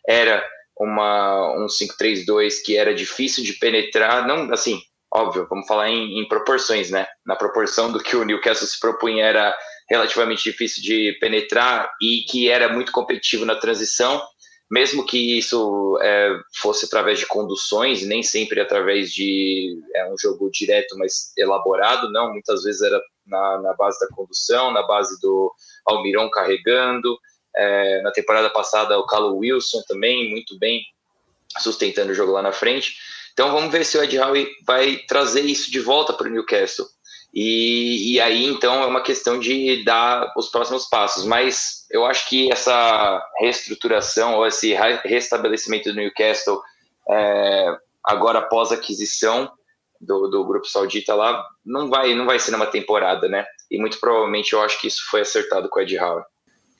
era 0.08 0.42
uma 0.78 1.62
um 1.62 1.66
5-3-2 1.66 2.62
que 2.64 2.74
era 2.74 2.94
difícil 2.94 3.44
de 3.44 3.52
penetrar, 3.54 4.26
não 4.26 4.50
assim, 4.50 4.80
óbvio, 5.12 5.46
vamos 5.48 5.66
falar 5.66 5.90
em, 5.90 6.18
em 6.18 6.26
proporções, 6.26 6.90
né? 6.90 7.06
Na 7.26 7.36
proporção 7.36 7.92
do 7.92 8.02
que 8.02 8.16
o 8.16 8.24
Newcastle 8.24 8.66
se 8.66 8.80
propunha 8.80 9.26
era 9.26 9.54
relativamente 9.92 10.42
difícil 10.42 10.82
de 10.82 11.12
penetrar 11.20 11.90
e 12.00 12.22
que 12.22 12.48
era 12.48 12.72
muito 12.72 12.90
competitivo 12.90 13.44
na 13.44 13.54
transição, 13.54 14.22
mesmo 14.70 15.04
que 15.04 15.36
isso 15.36 15.98
é, 16.00 16.34
fosse 16.54 16.86
através 16.86 17.18
de 17.18 17.26
conduções, 17.26 18.02
nem 18.02 18.22
sempre 18.22 18.58
através 18.58 19.12
de 19.12 19.78
é, 19.94 20.10
um 20.10 20.16
jogo 20.16 20.50
direto, 20.50 20.96
mas 20.96 21.36
elaborado, 21.36 22.10
não, 22.10 22.32
muitas 22.32 22.62
vezes 22.62 22.80
era 22.80 22.98
na, 23.26 23.58
na 23.60 23.74
base 23.74 24.00
da 24.00 24.08
condução, 24.16 24.70
na 24.70 24.82
base 24.82 25.20
do 25.20 25.52
Almirão 25.84 26.30
carregando, 26.30 27.18
é, 27.54 28.00
na 28.00 28.10
temporada 28.10 28.48
passada 28.48 28.98
o 28.98 29.04
Carlo 29.04 29.36
Wilson 29.36 29.82
também, 29.86 30.30
muito 30.30 30.58
bem, 30.58 30.82
sustentando 31.58 32.12
o 32.12 32.14
jogo 32.14 32.32
lá 32.32 32.40
na 32.40 32.52
frente, 32.52 32.94
então 33.34 33.52
vamos 33.52 33.70
ver 33.70 33.84
se 33.84 33.98
o 33.98 34.02
Ed 34.02 34.18
Howe 34.18 34.48
vai 34.66 34.96
trazer 35.06 35.42
isso 35.42 35.70
de 35.70 35.80
volta 35.80 36.14
para 36.14 36.28
o 36.28 36.30
Newcastle, 36.30 36.86
e, 37.34 38.14
e, 38.14 38.20
aí, 38.20 38.44
então, 38.44 38.82
é 38.82 38.86
uma 38.86 39.00
questão 39.00 39.38
de 39.38 39.82
dar 39.84 40.32
os 40.36 40.48
próximos 40.50 40.86
passos. 40.86 41.24
Mas 41.24 41.86
eu 41.90 42.04
acho 42.04 42.28
que 42.28 42.52
essa 42.52 43.24
reestruturação 43.40 44.34
ou 44.34 44.46
esse 44.46 44.74
restabelecimento 45.04 45.90
do 45.90 45.96
Newcastle, 45.96 46.60
é, 47.08 47.76
agora 48.04 48.40
após 48.40 48.70
a 48.70 48.74
aquisição 48.74 49.50
do, 49.98 50.28
do 50.28 50.44
grupo 50.44 50.66
saudita 50.66 51.14
lá, 51.14 51.42
não 51.64 51.88
vai, 51.88 52.14
não 52.14 52.26
vai 52.26 52.38
ser 52.38 52.50
numa 52.50 52.66
temporada, 52.66 53.28
né? 53.28 53.46
E 53.70 53.78
muito 53.78 53.98
provavelmente 53.98 54.52
eu 54.52 54.60
acho 54.60 54.78
que 54.78 54.88
isso 54.88 55.02
foi 55.10 55.22
acertado 55.22 55.70
com 55.70 55.78
o 55.78 55.82
Ed 55.82 55.98
Howe. 55.98 56.22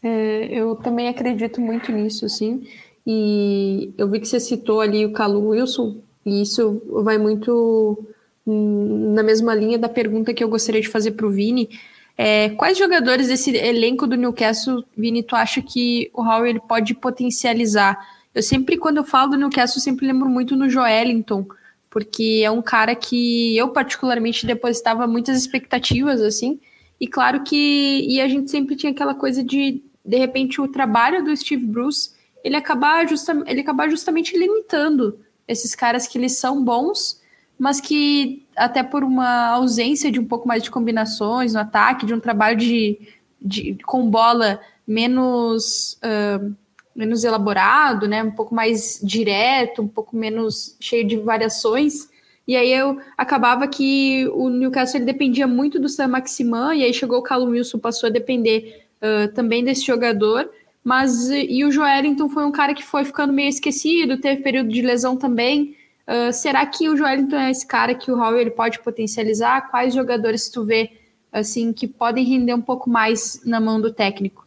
É, 0.02 0.49
eu 0.50 0.75
também 0.76 1.09
acredito 1.09 1.61
muito 1.61 1.90
nisso, 1.92 2.28
sim. 2.28 2.68
E 3.06 3.94
eu 3.97 4.09
vi 4.09 4.21
que 4.21 4.26
você 4.26 4.38
citou 4.38 4.80
ali 4.80 5.06
o 5.06 5.12
Calu 5.12 5.49
Wilson, 5.49 6.02
e 6.26 6.42
isso 6.42 6.82
vai 7.02 7.16
muito 7.16 8.06
na 8.47 9.23
mesma 9.23 9.55
linha 9.55 9.79
da 9.79 9.89
pergunta 9.89 10.35
que 10.35 10.43
eu 10.43 10.49
gostaria 10.49 10.81
de 10.81 10.89
fazer 10.89 11.13
para 11.13 11.27
o 11.27 11.31
Vini. 11.31 11.71
É, 12.17 12.51
quais 12.51 12.77
jogadores 12.77 13.29
desse 13.29 13.57
elenco 13.57 14.07
do 14.07 14.17
Newcastle, 14.17 14.85
Vini, 14.97 15.23
tu 15.23 15.35
acha 15.35 15.63
que 15.63 16.11
o 16.13 16.23
Howard 16.23 16.61
pode 16.69 16.95
potencializar? 16.95 17.99
Eu 18.35 18.43
sempre, 18.43 18.77
quando 18.77 18.99
eu 18.99 19.05
falo 19.05 19.33
do 19.33 19.37
Newcastle, 19.37 19.81
sempre 19.81 20.07
lembro 20.07 20.29
muito 20.29 20.57
no 20.57 20.69
Joelinton, 20.69 21.47
porque 21.91 22.43
é 22.45 22.51
um 22.51 22.63
cara 22.63 22.95
que 22.95 23.57
eu 23.57 23.69
particularmente 23.69 24.47
depositava 24.47 25.07
muitas 25.07 25.39
expectativas, 25.39 26.21
assim, 26.21 26.59
e 26.99 27.07
claro 27.07 27.43
que 27.43 28.07
e 28.09 28.21
a 28.21 28.29
gente 28.29 28.51
sempre 28.51 28.77
tinha 28.77 28.93
aquela 28.93 29.15
coisa 29.15 29.43
de, 29.43 29.83
de 30.05 30.17
repente, 30.17 30.61
o 30.61 30.69
trabalho 30.69 31.25
do 31.25 31.37
Steve 31.37 31.67
Bruce, 31.67 32.13
ele 32.43 32.57
acabar, 32.57 33.07
justa, 33.07 33.43
ele 33.47 33.61
acabar 33.61 33.91
justamente 33.91 34.37
limitando 34.37 35.19
esses 35.47 35.75
caras 35.75 36.07
que 36.07 36.17
eles 36.17 36.39
são 36.39 36.65
bons, 36.65 37.21
mas 37.62 37.81
que 37.81 38.45
até 38.57 38.83
por 38.83 39.04
uma 39.04 39.50
ausência 39.50 40.11
de 40.11 40.19
um 40.19 40.25
pouco 40.25 40.49
mais 40.49 40.64
de 40.64 40.69
combinações 40.69 41.54
no 41.54 41.61
ataque, 41.61 42.04
de 42.04 42.12
um 42.12 42.19
trabalho 42.19 42.57
de, 42.57 42.99
de 43.40 43.78
com 43.87 44.11
bola 44.11 44.59
menos 44.85 45.97
uh, 46.02 46.52
menos 46.92 47.23
elaborado, 47.23 48.09
né? 48.09 48.21
Um 48.21 48.33
pouco 48.33 48.52
mais 48.52 48.99
direto, 49.00 49.81
um 49.81 49.87
pouco 49.87 50.16
menos 50.16 50.76
cheio 50.81 51.07
de 51.07 51.16
variações. 51.19 52.09
E 52.49 52.57
aí 52.57 52.73
eu 52.73 52.99
acabava 53.16 53.69
que 53.69 54.28
o 54.33 54.49
Newcastle 54.49 54.99
ele 54.99 55.12
dependia 55.12 55.47
muito 55.47 55.78
do 55.78 55.88
Sam 55.88 56.09
Maximan, 56.09 56.75
e 56.75 56.83
aí 56.83 56.92
chegou 56.92 57.21
o 57.21 57.23
Callum 57.23 57.50
Wilson, 57.50 57.78
passou 57.78 58.09
a 58.09 58.11
depender 58.11 58.87
uh, 59.00 59.33
também 59.35 59.62
desse 59.62 59.87
jogador. 59.87 60.50
Mas 60.83 61.31
e 61.31 61.64
o 61.64 61.71
Joelinton 61.71 62.28
foi 62.28 62.45
um 62.45 62.50
cara 62.50 62.75
que 62.75 62.83
foi 62.83 63.04
ficando 63.04 63.33
meio 63.33 63.49
esquecido, 63.49 64.21
teve 64.21 64.42
período 64.42 64.69
de 64.69 64.83
lesão 64.83 65.16
também. 65.16 65.76
Uh, 66.06 66.32
será 66.32 66.66
que 66.66 66.88
o 66.88 66.97
Joelinton 66.97 67.37
é 67.37 67.50
esse 67.50 67.66
cara 67.66 67.94
que 67.94 68.11
o 68.11 68.18
Howell 68.18 68.40
ele 68.40 68.50
pode 68.50 68.80
potencializar? 68.80 69.71
Quais 69.71 69.94
jogadores 69.94 70.49
tu 70.49 70.64
vê 70.64 70.90
assim 71.30 71.73
que 71.73 71.87
podem 71.87 72.25
render 72.25 72.54
um 72.54 72.61
pouco 72.61 72.90
mais 72.90 73.40
na 73.44 73.61
mão 73.61 73.80
do 73.80 73.92
técnico? 73.92 74.47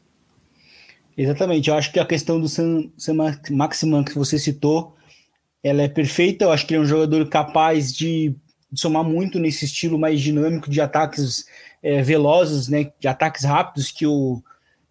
Exatamente, 1.17 1.69
eu 1.69 1.75
acho 1.75 1.93
que 1.93 2.00
a 2.00 2.05
questão 2.05 2.39
do 2.39 2.50
Sam, 2.50 2.89
Sam 2.97 3.15
Maximan 3.51 4.03
que 4.03 4.13
você 4.13 4.38
citou, 4.38 4.95
ela 5.63 5.81
é 5.81 5.88
perfeita. 5.88 6.45
Eu 6.45 6.51
acho 6.51 6.67
que 6.67 6.74
ele 6.74 6.81
é 6.81 6.83
um 6.83 6.88
jogador 6.88 7.27
capaz 7.29 7.91
de, 7.91 8.35
de 8.71 8.79
somar 8.79 9.03
muito 9.03 9.39
nesse 9.39 9.65
estilo 9.65 9.97
mais 9.97 10.21
dinâmico 10.21 10.69
de 10.69 10.81
ataques 10.81 11.45
é, 11.81 12.01
velozes, 12.01 12.67
né, 12.67 12.91
de 13.00 13.07
ataques 13.07 13.45
rápidos 13.45 13.91
que 13.91 14.05
o, 14.05 14.43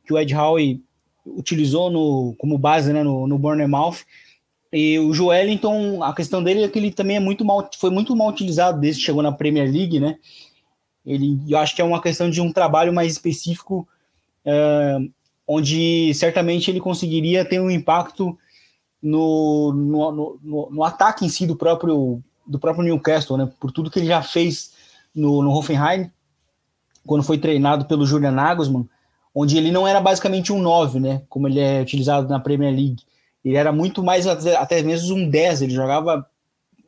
que 0.05 0.13
o 0.13 0.19
Ed 0.19 0.35
Howe 0.35 0.83
utilizou 1.27 1.91
no, 1.91 2.35
como 2.39 2.59
base 2.59 2.93
né, 2.93 3.03
no, 3.03 3.27
no 3.27 3.39
Bournemouth. 3.39 3.99
E 4.77 4.99
o 4.99 5.15
Joelinton, 5.15 6.03
a 6.03 6.13
questão 6.13 6.43
dele 6.43 6.65
é 6.65 6.69
que 6.69 6.77
ele 6.77 6.91
também 6.91 7.17
é 7.17 7.21
muito 7.21 7.45
mal, 7.45 7.71
foi 7.79 7.91
muito 7.91 8.17
mal 8.17 8.29
utilizado 8.29 8.81
desde 8.81 9.01
que 9.01 9.07
chegou 9.07 9.23
na 9.23 9.31
Premier 9.31 9.71
League, 9.71 10.01
né? 10.01 10.19
Ele, 11.07 11.39
eu 11.49 11.59
acho 11.59 11.77
que 11.77 11.81
é 11.81 11.85
uma 11.85 12.03
questão 12.03 12.29
de 12.29 12.41
um 12.41 12.53
trabalho 12.53 12.93
mais 12.93 13.13
específico, 13.13 13.87
é, 14.45 14.99
onde 15.47 16.13
certamente 16.15 16.73
ele 16.73 16.81
conseguiria 16.81 17.45
ter 17.45 17.61
um 17.61 17.71
impacto 17.71 18.37
no, 19.01 19.73
no, 19.73 20.39
no, 20.43 20.71
no, 20.73 20.83
ataque 20.83 21.25
em 21.25 21.29
si 21.29 21.47
do 21.47 21.55
próprio, 21.55 22.21
do 22.45 22.59
próprio 22.59 22.83
Newcastle, 22.83 23.37
né? 23.37 23.49
Por 23.61 23.71
tudo 23.71 23.89
que 23.89 24.01
ele 24.01 24.09
já 24.09 24.23
fez 24.23 24.73
no, 25.15 25.41
no 25.41 25.53
Hoffenheim, 25.53 26.11
quando 27.07 27.23
foi 27.23 27.39
treinado 27.39 27.85
pelo 27.85 28.05
Julian 28.05 28.33
Nagelsmann, 28.33 28.89
onde 29.33 29.57
ele 29.57 29.71
não 29.71 29.87
era 29.87 30.01
basicamente 30.01 30.53
um 30.53 30.61
9, 30.61 30.99
né? 30.99 31.23
Como 31.29 31.47
ele 31.47 31.61
é 31.61 31.81
utilizado 31.81 32.29
na 32.29 32.41
Premier 32.41 32.75
League. 32.75 33.05
Ele 33.45 33.57
era 33.57 33.73
muito 33.73 34.03
mais, 34.03 34.27
até 34.27 34.83
mesmo 34.83 35.17
um 35.17 35.29
10. 35.29 35.63
Ele 35.63 35.75
jogava 35.75 36.27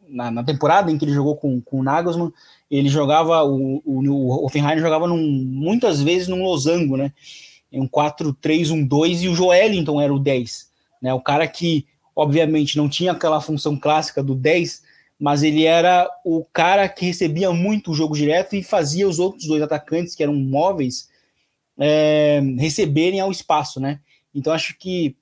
na, 0.08 0.30
na 0.30 0.44
temporada 0.44 0.90
em 0.90 0.98
que 0.98 1.04
ele 1.04 1.12
jogou 1.12 1.36
com, 1.36 1.60
com 1.60 1.80
o 1.80 1.82
Nagelsmann, 1.82 2.32
ele 2.70 2.88
jogava, 2.88 3.44
o, 3.44 3.82
o, 3.84 4.00
o 4.08 4.44
Offenheim 4.44 4.78
jogava 4.78 5.06
num, 5.06 5.16
muitas 5.16 6.02
vezes 6.02 6.28
num 6.28 6.42
losango, 6.42 6.96
né? 6.96 7.12
Em 7.70 7.80
um 7.80 7.88
4-3-1-2 7.88 9.22
e 9.22 9.28
o 9.28 9.34
Joelinton 9.34 10.00
era 10.00 10.12
o 10.12 10.18
10, 10.18 10.70
né? 11.02 11.12
O 11.12 11.20
cara 11.20 11.46
que, 11.46 11.86
obviamente, 12.14 12.76
não 12.76 12.88
tinha 12.88 13.12
aquela 13.12 13.40
função 13.40 13.76
clássica 13.76 14.22
do 14.22 14.34
10, 14.34 14.82
mas 15.18 15.42
ele 15.42 15.64
era 15.64 16.08
o 16.24 16.44
cara 16.52 16.88
que 16.88 17.06
recebia 17.06 17.52
muito 17.52 17.90
o 17.90 17.94
jogo 17.94 18.14
direto 18.14 18.54
e 18.54 18.62
fazia 18.62 19.08
os 19.08 19.18
outros 19.18 19.46
dois 19.46 19.62
atacantes, 19.62 20.14
que 20.14 20.22
eram 20.22 20.34
móveis, 20.34 21.08
é, 21.78 22.40
receberem 22.58 23.20
ao 23.20 23.30
espaço, 23.30 23.80
né? 23.80 24.00
Então 24.34 24.52
acho 24.52 24.76
que 24.78 25.16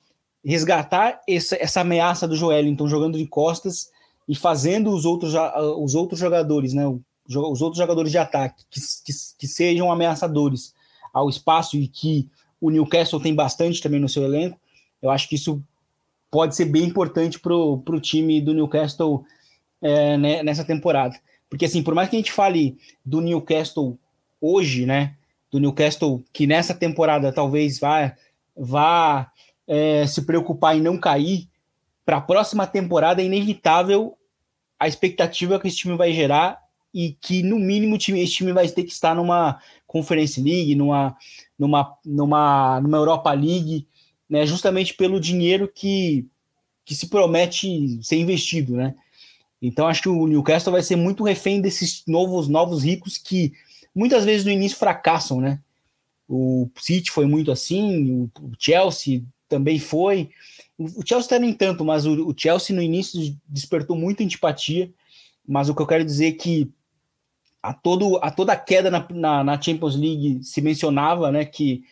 resgatar 0.45 1.21
essa, 1.29 1.57
essa 1.57 1.81
ameaça 1.81 2.29
do 2.29 2.37
Joelinton 2.37 2.89
jogando 2.89 3.19
de 3.19 3.27
costas 3.27 3.91
e 4.29 4.35
fazendo 4.35 4.91
os 4.91 5.05
outros, 5.05 5.35
os 5.79 5.95
outros 5.95 6.21
jogadores, 6.21 6.73
né? 6.73 6.87
Os 7.27 7.63
outros 7.63 7.79
jogadores 7.79 8.11
de 8.11 8.19
ataque 8.19 8.65
que, 8.71 8.81
que, 8.81 9.13
que 9.39 9.49
sejam 9.49 9.91
ameaçadores 9.91 10.75
ao 11.13 11.29
espaço 11.29 11.77
e 11.77 11.89
que 11.89 12.29
o 12.61 12.71
Newcastle 12.71 13.21
tem 13.21 13.35
bastante 13.35 13.81
também 13.81 14.01
no 14.01 14.09
seu 14.09 14.23
elenco, 14.25 14.59
eu 15.01 15.11
acho 15.11 15.29
que 15.29 15.35
isso 15.35 15.63
pode 16.31 16.55
ser 16.55 16.67
bem 16.67 16.85
importante 16.85 17.39
para 17.39 17.55
o 17.55 18.01
time 18.01 18.41
do 18.41 18.53
Newcastle 18.53 19.25
é, 19.81 20.19
né, 20.19 20.43
nessa 20.43 20.65
temporada. 20.65 21.19
Porque, 21.49 21.65
assim, 21.65 21.83
por 21.83 21.95
mais 21.95 22.09
que 22.09 22.17
a 22.17 22.19
gente 22.19 22.33
fale 22.33 22.77
do 23.05 23.21
Newcastle 23.21 23.99
hoje, 24.41 24.85
né? 24.85 25.17
do 25.55 25.61
Newcastle, 25.61 26.21
que 26.33 26.49
nessa 26.49 26.75
temporada 26.75 27.33
talvez 27.33 27.79
vá, 27.79 28.13
vá 28.57 29.31
é, 29.67 30.07
se 30.07 30.23
preocupar 30.23 30.77
em 30.77 30.81
não 30.81 30.99
cair, 30.99 31.49
para 32.05 32.19
a 32.19 32.21
próxima 32.21 32.67
temporada 32.67 33.23
é 33.23 33.25
inevitável 33.25 34.17
a 34.79 34.87
expectativa 34.87 35.59
que 35.59 35.69
esse 35.69 35.79
time 35.79 35.97
vai 35.97 36.13
gerar 36.13 36.63
e 36.93 37.17
que, 37.21 37.43
no 37.43 37.59
mínimo, 37.59 37.97
esse 37.97 38.33
time 38.33 38.53
vai 38.53 38.69
ter 38.69 38.85
que 38.85 38.93
estar 38.93 39.15
numa 39.15 39.61
Conference 39.87 40.41
League, 40.41 40.75
numa, 40.75 41.17
numa, 41.59 41.97
numa, 42.05 42.81
numa 42.81 42.97
Europa 42.99 43.33
League, 43.33 43.87
né, 44.29 44.47
justamente 44.47 44.95
pelo 44.95 45.19
dinheiro 45.19 45.69
que, 45.73 46.27
que 46.85 46.95
se 46.95 47.09
promete 47.09 47.99
ser 48.03 48.17
investido, 48.17 48.77
né? 48.77 48.95
Então 49.61 49.87
acho 49.87 50.03
que 50.03 50.09
o 50.09 50.27
Newcastle 50.27 50.73
vai 50.73 50.83
ser 50.83 50.97
muito 50.97 51.25
refém 51.25 51.61
desses 51.61 52.03
novos 52.07 52.49
novos 52.49 52.85
ricos 52.85 53.17
que 53.17 53.55
muitas 53.95 54.25
vezes 54.25 54.45
no 54.45 54.51
início 54.51 54.77
fracassam, 54.77 55.41
né? 55.41 55.61
O 56.29 56.69
City 56.79 57.11
foi 57.11 57.27
muito 57.27 57.51
assim, 57.51 58.31
o 58.41 58.53
Chelsea 58.59 59.23
também 59.55 59.79
foi. 59.79 60.31
O 60.77 61.07
Chelsea 61.07 61.27
até 61.27 61.39
nem 61.39 61.53
tanto, 61.53 61.85
mas 61.85 62.05
o, 62.05 62.35
Chelsea 62.37 62.75
no 62.75 62.83
início 62.83 63.21
despertou 63.47 63.97
muita 63.97 64.25
antipatia. 64.25 64.91
Mas 65.47 65.69
o 65.69 65.75
que 65.75 65.81
eu 65.81 65.87
quero 65.87 66.05
dizer 66.05 66.29
é 66.29 66.33
que 66.33 66.69
a, 67.63 67.73
todo, 67.73 68.19
a 68.21 68.33
toda 68.33 68.53
a 68.53 68.57
queda 68.57 68.91
na, 68.91 69.07
na, 69.11 69.45
na, 69.45 69.63
Champions 69.63 69.95
League 69.95 70.43
se 70.43 70.61
mencionava, 70.61 71.31
né? 71.31 71.45
Que 71.45 71.85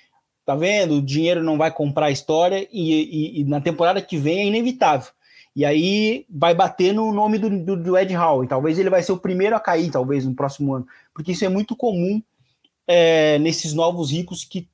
tá 0.45 0.57
vendo, 0.57 0.97
o 0.97 1.03
dinheiro 1.03 1.45
não 1.45 1.57
vai 1.57 1.71
comprar 1.71 2.07
a 2.07 2.11
história 2.11 2.67
e, 2.73 2.93
e, 2.93 3.41
e 3.41 3.45
na 3.45 3.61
temporada 3.61 4.03
que 4.03 4.17
vem 4.17 4.41
é 4.41 4.47
inevitável. 4.47 5.13
E 5.55 5.65
aí 5.65 6.27
vai 6.29 6.55
bater 6.55 6.93
no 6.93 7.13
nome 7.13 7.39
do, 7.39 7.49
do, 7.65 7.77
do 7.77 7.97
Ed 7.97 8.13
Howe. 8.17 8.49
Talvez 8.49 8.77
ele 8.77 8.91
vai 8.91 9.03
ser 9.03 9.13
o 9.13 9.19
primeiro 9.19 9.55
a 9.55 9.61
cair, 9.61 9.91
talvez, 9.91 10.27
no 10.27 10.35
próximo 10.35 10.75
ano. 10.75 10.87
Porque 11.15 11.31
isso 11.31 11.45
é 11.45 11.49
muito 11.49 11.77
comum 11.77 12.21
é, 12.89 13.39
nesses 13.39 13.73
novos 13.73 14.11
ricos 14.11 14.45
que 14.45 14.67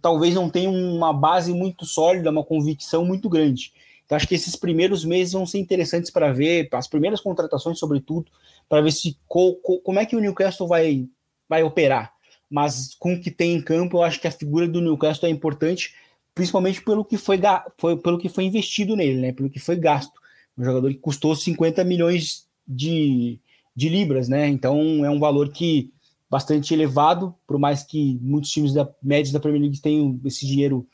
talvez 0.00 0.34
não 0.34 0.48
tenham 0.48 0.74
uma 0.74 1.12
base 1.12 1.52
muito 1.52 1.84
sólida, 1.84 2.30
uma 2.30 2.44
convicção 2.44 3.04
muito 3.04 3.28
grande. 3.28 3.72
Então, 4.04 4.16
acho 4.16 4.28
que 4.28 4.34
esses 4.34 4.56
primeiros 4.56 5.04
meses 5.04 5.32
vão 5.32 5.46
ser 5.46 5.58
interessantes 5.58 6.10
para 6.10 6.32
ver, 6.32 6.68
as 6.72 6.86
primeiras 6.86 7.20
contratações, 7.20 7.78
sobretudo, 7.78 8.30
para 8.68 8.80
ver 8.80 8.92
se 8.92 9.16
co, 9.26 9.54
co, 9.56 9.80
como 9.80 9.98
é 9.98 10.06
que 10.06 10.16
o 10.16 10.20
Newcastle 10.20 10.68
vai, 10.68 11.06
vai 11.48 11.62
operar. 11.62 12.12
Mas 12.50 12.94
com 12.98 13.14
o 13.14 13.20
que 13.20 13.30
tem 13.30 13.54
em 13.54 13.62
campo, 13.62 13.98
eu 13.98 14.02
acho 14.02 14.20
que 14.20 14.28
a 14.28 14.32
figura 14.32 14.68
do 14.68 14.80
Newcastle 14.80 15.28
é 15.28 15.32
importante, 15.32 15.94
principalmente 16.34 16.82
pelo 16.82 17.04
que 17.04 17.16
foi, 17.16 17.38
foi, 17.78 17.96
pelo 17.96 18.18
que 18.18 18.28
foi 18.28 18.44
investido 18.44 18.94
nele, 18.94 19.20
né? 19.20 19.32
pelo 19.32 19.48
que 19.48 19.58
foi 19.58 19.76
gasto 19.76 20.22
um 20.56 20.64
jogador 20.64 20.88
que 20.90 20.98
custou 20.98 21.34
50 21.34 21.82
milhões 21.84 22.46
de, 22.66 23.38
de 23.74 23.88
libras, 23.88 24.28
né? 24.28 24.48
Então 24.48 25.04
é 25.04 25.10
um 25.10 25.18
valor 25.18 25.50
que 25.50 25.90
bastante 26.32 26.72
elevado, 26.72 27.34
por 27.46 27.58
mais 27.58 27.82
que 27.82 28.18
muitos 28.22 28.50
times 28.50 28.72
da 28.72 28.88
médios 29.02 29.34
da 29.34 29.38
Premier 29.38 29.60
League 29.60 29.82
tenham 29.82 30.18
esse 30.24 30.46
dinheiro 30.46 30.86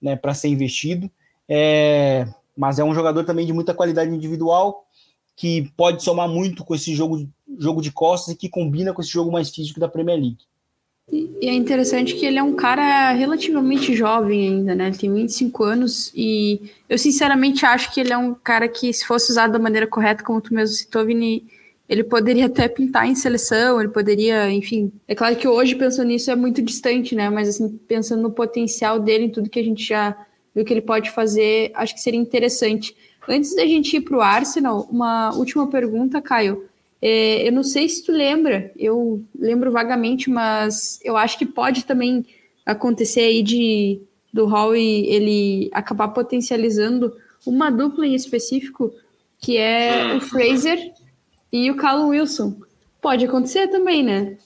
né, 0.00 0.16
para 0.16 0.34
ser 0.34 0.48
investido. 0.48 1.08
É, 1.48 2.26
mas 2.56 2.80
é 2.80 2.84
um 2.84 2.92
jogador 2.92 3.22
também 3.24 3.46
de 3.46 3.52
muita 3.52 3.72
qualidade 3.72 4.12
individual, 4.12 4.84
que 5.36 5.70
pode 5.76 6.02
somar 6.02 6.28
muito 6.28 6.64
com 6.64 6.74
esse 6.74 6.96
jogo, 6.96 7.28
jogo 7.60 7.80
de 7.80 7.92
costas 7.92 8.34
e 8.34 8.36
que 8.36 8.48
combina 8.48 8.92
com 8.92 9.00
esse 9.00 9.12
jogo 9.12 9.30
mais 9.30 9.50
físico 9.50 9.78
da 9.78 9.86
Premier 9.86 10.18
League. 10.18 10.44
E 11.12 11.48
é 11.48 11.54
interessante 11.54 12.16
que 12.16 12.26
ele 12.26 12.38
é 12.38 12.42
um 12.42 12.56
cara 12.56 13.12
relativamente 13.12 13.94
jovem 13.94 14.48
ainda, 14.48 14.74
né? 14.74 14.88
Ele 14.88 14.98
tem 14.98 15.14
25 15.14 15.62
anos 15.62 16.12
e 16.12 16.72
eu 16.88 16.98
sinceramente 16.98 17.64
acho 17.64 17.94
que 17.94 18.00
ele 18.00 18.12
é 18.12 18.18
um 18.18 18.34
cara 18.34 18.66
que, 18.66 18.92
se 18.92 19.06
fosse 19.06 19.30
usado 19.30 19.52
da 19.52 19.60
maneira 19.60 19.86
correta, 19.86 20.24
como 20.24 20.40
tu 20.40 20.52
mesmo 20.52 20.74
citou, 20.74 21.06
Vini, 21.06 21.46
ele 21.88 22.04
poderia 22.04 22.46
até 22.46 22.68
pintar 22.68 23.06
em 23.06 23.14
seleção, 23.14 23.80
ele 23.80 23.90
poderia, 23.90 24.50
enfim. 24.50 24.92
É 25.06 25.14
claro 25.14 25.36
que 25.36 25.46
hoje, 25.46 25.74
pensando 25.74 26.08
nisso, 26.08 26.30
é 26.30 26.36
muito 26.36 26.62
distante, 26.62 27.14
né? 27.14 27.28
Mas 27.28 27.48
assim, 27.48 27.68
pensando 27.88 28.22
no 28.22 28.30
potencial 28.30 28.98
dele, 28.98 29.24
em 29.24 29.30
tudo 29.30 29.50
que 29.50 29.58
a 29.58 29.64
gente 29.64 29.84
já 29.84 30.16
viu 30.54 30.64
que 30.64 30.72
ele 30.72 30.80
pode 30.82 31.10
fazer, 31.10 31.70
acho 31.74 31.94
que 31.94 32.00
seria 32.00 32.20
interessante. 32.20 32.96
Antes 33.28 33.54
da 33.54 33.66
gente 33.66 33.96
ir 33.96 34.00
para 34.00 34.16
o 34.16 34.20
Arsenal, 34.20 34.88
uma 34.90 35.34
última 35.34 35.66
pergunta, 35.68 36.20
Caio. 36.20 36.64
É, 37.00 37.46
eu 37.46 37.52
não 37.52 37.64
sei 37.64 37.88
se 37.88 38.04
tu 38.04 38.12
lembra, 38.12 38.70
eu 38.76 39.24
lembro 39.36 39.72
vagamente, 39.72 40.30
mas 40.30 41.00
eu 41.02 41.16
acho 41.16 41.36
que 41.36 41.44
pode 41.44 41.84
também 41.84 42.24
acontecer 42.64 43.20
aí 43.20 43.42
de 43.42 44.00
do 44.32 44.46
Howie 44.46 45.06
ele 45.08 45.68
acabar 45.72 46.08
potencializando 46.08 47.12
uma 47.44 47.70
dupla 47.70 48.06
em 48.06 48.14
específico, 48.14 48.94
que 49.38 49.58
é 49.58 50.14
o 50.16 50.20
Fraser 50.20 50.78
e 51.52 51.70
o 51.70 51.76
Callum 51.76 52.08
Wilson. 52.08 52.60
Pode 53.00 53.24
acontecer 53.24 53.68
também, 53.68 54.02
né? 54.02 54.38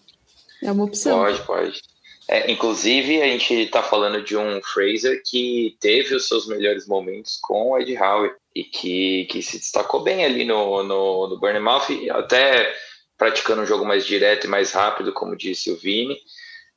É 0.62 0.72
uma 0.72 0.84
opção. 0.84 1.18
Pode, 1.18 1.42
pode. 1.42 1.80
É, 2.28 2.50
inclusive, 2.50 3.22
a 3.22 3.26
gente 3.26 3.54
está 3.54 3.82
falando 3.82 4.22
de 4.22 4.36
um 4.36 4.60
Fraser 4.60 5.22
que 5.24 5.76
teve 5.80 6.14
os 6.14 6.26
seus 6.26 6.48
melhores 6.48 6.86
momentos 6.86 7.38
com 7.40 7.70
o 7.70 7.78
Ed 7.78 7.96
Howe 7.96 8.32
e 8.54 8.64
que, 8.64 9.26
que 9.26 9.40
se 9.42 9.58
destacou 9.58 10.02
bem 10.02 10.24
ali 10.24 10.44
no, 10.44 10.82
no, 10.82 11.28
no 11.28 11.38
Bournemouth, 11.38 11.86
até 12.10 12.74
praticando 13.16 13.62
um 13.62 13.66
jogo 13.66 13.84
mais 13.84 14.04
direto 14.04 14.46
e 14.46 14.50
mais 14.50 14.72
rápido, 14.72 15.12
como 15.12 15.36
disse 15.36 15.70
o 15.70 15.76
Vini. 15.76 16.16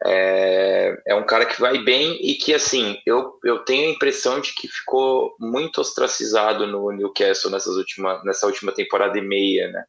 É, 0.06 1.02
é 1.08 1.16
um 1.16 1.26
cara 1.26 1.46
que 1.46 1.60
vai 1.60 1.80
bem 1.80 2.18
e 2.22 2.36
que, 2.36 2.54
assim, 2.54 2.98
eu, 3.06 3.34
eu 3.44 3.60
tenho 3.60 3.90
a 3.90 3.94
impressão 3.94 4.40
de 4.40 4.54
que 4.54 4.68
ficou 4.68 5.36
muito 5.40 5.82
ostracizado 5.82 6.68
no 6.68 6.92
Newcastle 6.92 7.52
nessas 7.52 7.76
última, 7.76 8.22
nessa 8.24 8.46
última 8.46 8.72
temporada 8.72 9.18
e 9.18 9.22
meia, 9.22 9.70
né? 9.72 9.84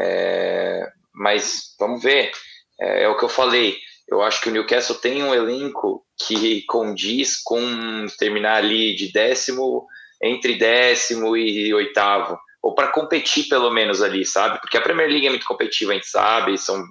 É, 0.00 0.90
mas 1.14 1.74
vamos 1.78 2.02
ver, 2.02 2.32
é, 2.80 3.02
é, 3.02 3.08
o 3.08 3.16
que 3.16 3.24
eu 3.24 3.28
falei. 3.28 3.76
Eu 4.08 4.22
acho 4.22 4.40
que 4.40 4.48
o 4.48 4.52
Newcastle 4.52 4.96
tem 4.96 5.22
um 5.22 5.34
elenco 5.34 6.04
que 6.26 6.62
condiz 6.62 7.40
com 7.42 8.06
terminar 8.18 8.56
ali 8.56 8.94
de 8.94 9.12
décimo, 9.12 9.86
entre 10.22 10.56
décimo 10.56 11.36
e 11.36 11.72
oitavo, 11.72 12.38
ou 12.62 12.74
para 12.74 12.88
competir 12.88 13.48
pelo 13.48 13.70
menos 13.70 14.02
ali, 14.02 14.24
sabe? 14.24 14.60
Porque 14.60 14.76
a 14.76 14.80
Premier 14.80 15.08
League 15.08 15.26
é 15.26 15.30
muito 15.30 15.46
competitiva, 15.46 15.92
a 15.92 15.94
gente 15.94 16.08
sabe, 16.08 16.58
são, 16.58 16.82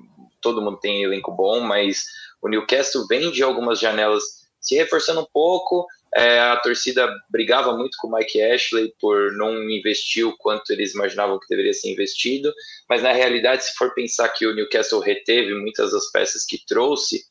todo 0.41 0.62
mundo 0.62 0.80
tem 0.80 1.04
elenco 1.04 1.32
bom, 1.32 1.60
mas 1.60 2.06
o 2.41 2.48
Newcastle 2.48 3.06
vem 3.08 3.32
de 3.32 3.43
algumas 3.43 3.80
janelas 3.80 4.24
se 4.62 4.76
reforçando 4.76 5.22
um 5.22 5.28
pouco. 5.34 5.86
É, 6.15 6.39
a 6.39 6.58
torcida 6.58 7.08
brigava 7.30 7.78
muito 7.78 7.95
com 8.00 8.08
o 8.08 8.12
Mike 8.12 8.41
Ashley 8.41 8.93
por 9.00 9.32
não 9.34 9.69
investir 9.69 10.26
o 10.26 10.36
quanto 10.38 10.72
eles 10.72 10.95
imaginavam 10.95 11.39
que 11.39 11.48
deveria 11.48 11.74
ser 11.74 11.91
investido, 11.91 12.52
mas 12.89 13.04
na 13.04 13.12
realidade, 13.12 13.65
se 13.65 13.74
for 13.76 13.93
pensar 13.93 14.30
que 14.30 14.48
o 14.48 14.56
Newcastle 14.56 15.02
reteve 15.02 15.54
muitas 15.54 15.91
das 15.91 16.12
peças 16.12 16.45
que 16.45 16.65
trouxe, 16.65 17.24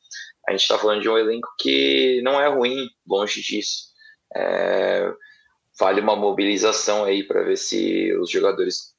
a 0.46 0.52
gente 0.52 0.62
está 0.62 0.78
falando 0.78 1.02
de 1.02 1.08
um 1.08 1.18
elenco 1.18 1.48
que 1.58 2.22
não 2.22 2.40
é 2.40 2.48
ruim, 2.48 2.88
longe 3.06 3.42
disso. 3.42 3.88
É, 4.34 5.12
vale 5.78 6.00
uma 6.00 6.14
mobilização 6.14 7.04
aí 7.04 7.24
para 7.24 7.42
ver 7.42 7.56
se 7.56 8.12
os 8.14 8.30
jogadores 8.30 8.94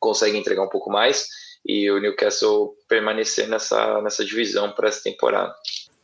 conseguem 0.00 0.40
entregar 0.40 0.64
um 0.64 0.68
pouco 0.68 0.90
mais 0.90 1.28
e 1.64 1.88
o 1.90 2.00
Newcastle 2.00 2.74
permanecer 2.88 3.48
nessa, 3.48 4.02
nessa 4.02 4.24
divisão 4.24 4.72
para 4.72 4.88
essa 4.88 5.02
temporada. 5.02 5.54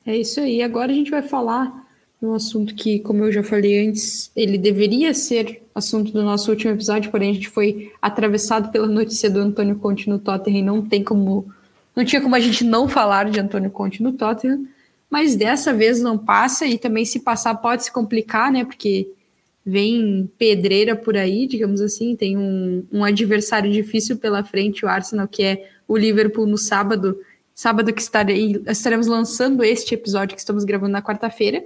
É 0.06 0.16
isso 0.16 0.40
aí. 0.40 0.62
Agora 0.62 0.92
a 0.92 0.94
gente 0.94 1.10
vai 1.10 1.22
falar 1.22 1.87
um 2.20 2.34
assunto 2.34 2.74
que, 2.74 2.98
como 2.98 3.24
eu 3.24 3.32
já 3.32 3.42
falei 3.42 3.86
antes, 3.86 4.30
ele 4.34 4.58
deveria 4.58 5.14
ser 5.14 5.62
assunto 5.74 6.12
do 6.12 6.22
nosso 6.22 6.50
último 6.50 6.72
episódio, 6.72 7.10
porém 7.10 7.30
a 7.30 7.34
gente 7.34 7.48
foi 7.48 7.92
atravessado 8.02 8.70
pela 8.72 8.86
notícia 8.88 9.30
do 9.30 9.38
Antônio 9.38 9.76
Conte 9.76 10.08
no 10.08 10.18
Tottenham 10.18 10.58
e 10.58 10.62
não 10.62 10.82
tem 10.82 11.02
como. 11.02 11.46
Não 11.94 12.04
tinha 12.04 12.20
como 12.20 12.34
a 12.34 12.40
gente 12.40 12.64
não 12.64 12.88
falar 12.88 13.28
de 13.28 13.40
Antônio 13.40 13.70
Conte 13.70 14.02
no 14.02 14.12
Tottenham, 14.12 14.66
mas 15.10 15.34
dessa 15.34 15.72
vez 15.72 16.00
não 16.00 16.16
passa 16.16 16.66
e 16.66 16.78
também 16.78 17.04
se 17.04 17.20
passar 17.20 17.54
pode 17.56 17.84
se 17.84 17.92
complicar, 17.92 18.52
né? 18.52 18.64
Porque 18.64 19.08
vem 19.64 20.30
pedreira 20.38 20.96
por 20.96 21.16
aí, 21.16 21.46
digamos 21.46 21.80
assim, 21.80 22.16
tem 22.16 22.36
um, 22.36 22.84
um 22.90 23.04
adversário 23.04 23.70
difícil 23.70 24.16
pela 24.16 24.42
frente, 24.42 24.84
o 24.84 24.88
Arsenal, 24.88 25.28
que 25.28 25.42
é 25.42 25.68
o 25.86 25.96
Liverpool 25.96 26.46
no 26.46 26.56
sábado, 26.56 27.18
sábado 27.54 27.92
que 27.92 28.00
estarei, 28.00 28.62
estaremos 28.66 29.06
lançando 29.06 29.62
este 29.62 29.94
episódio 29.94 30.34
que 30.34 30.40
estamos 30.40 30.64
gravando 30.64 30.92
na 30.92 31.02
quarta-feira. 31.02 31.62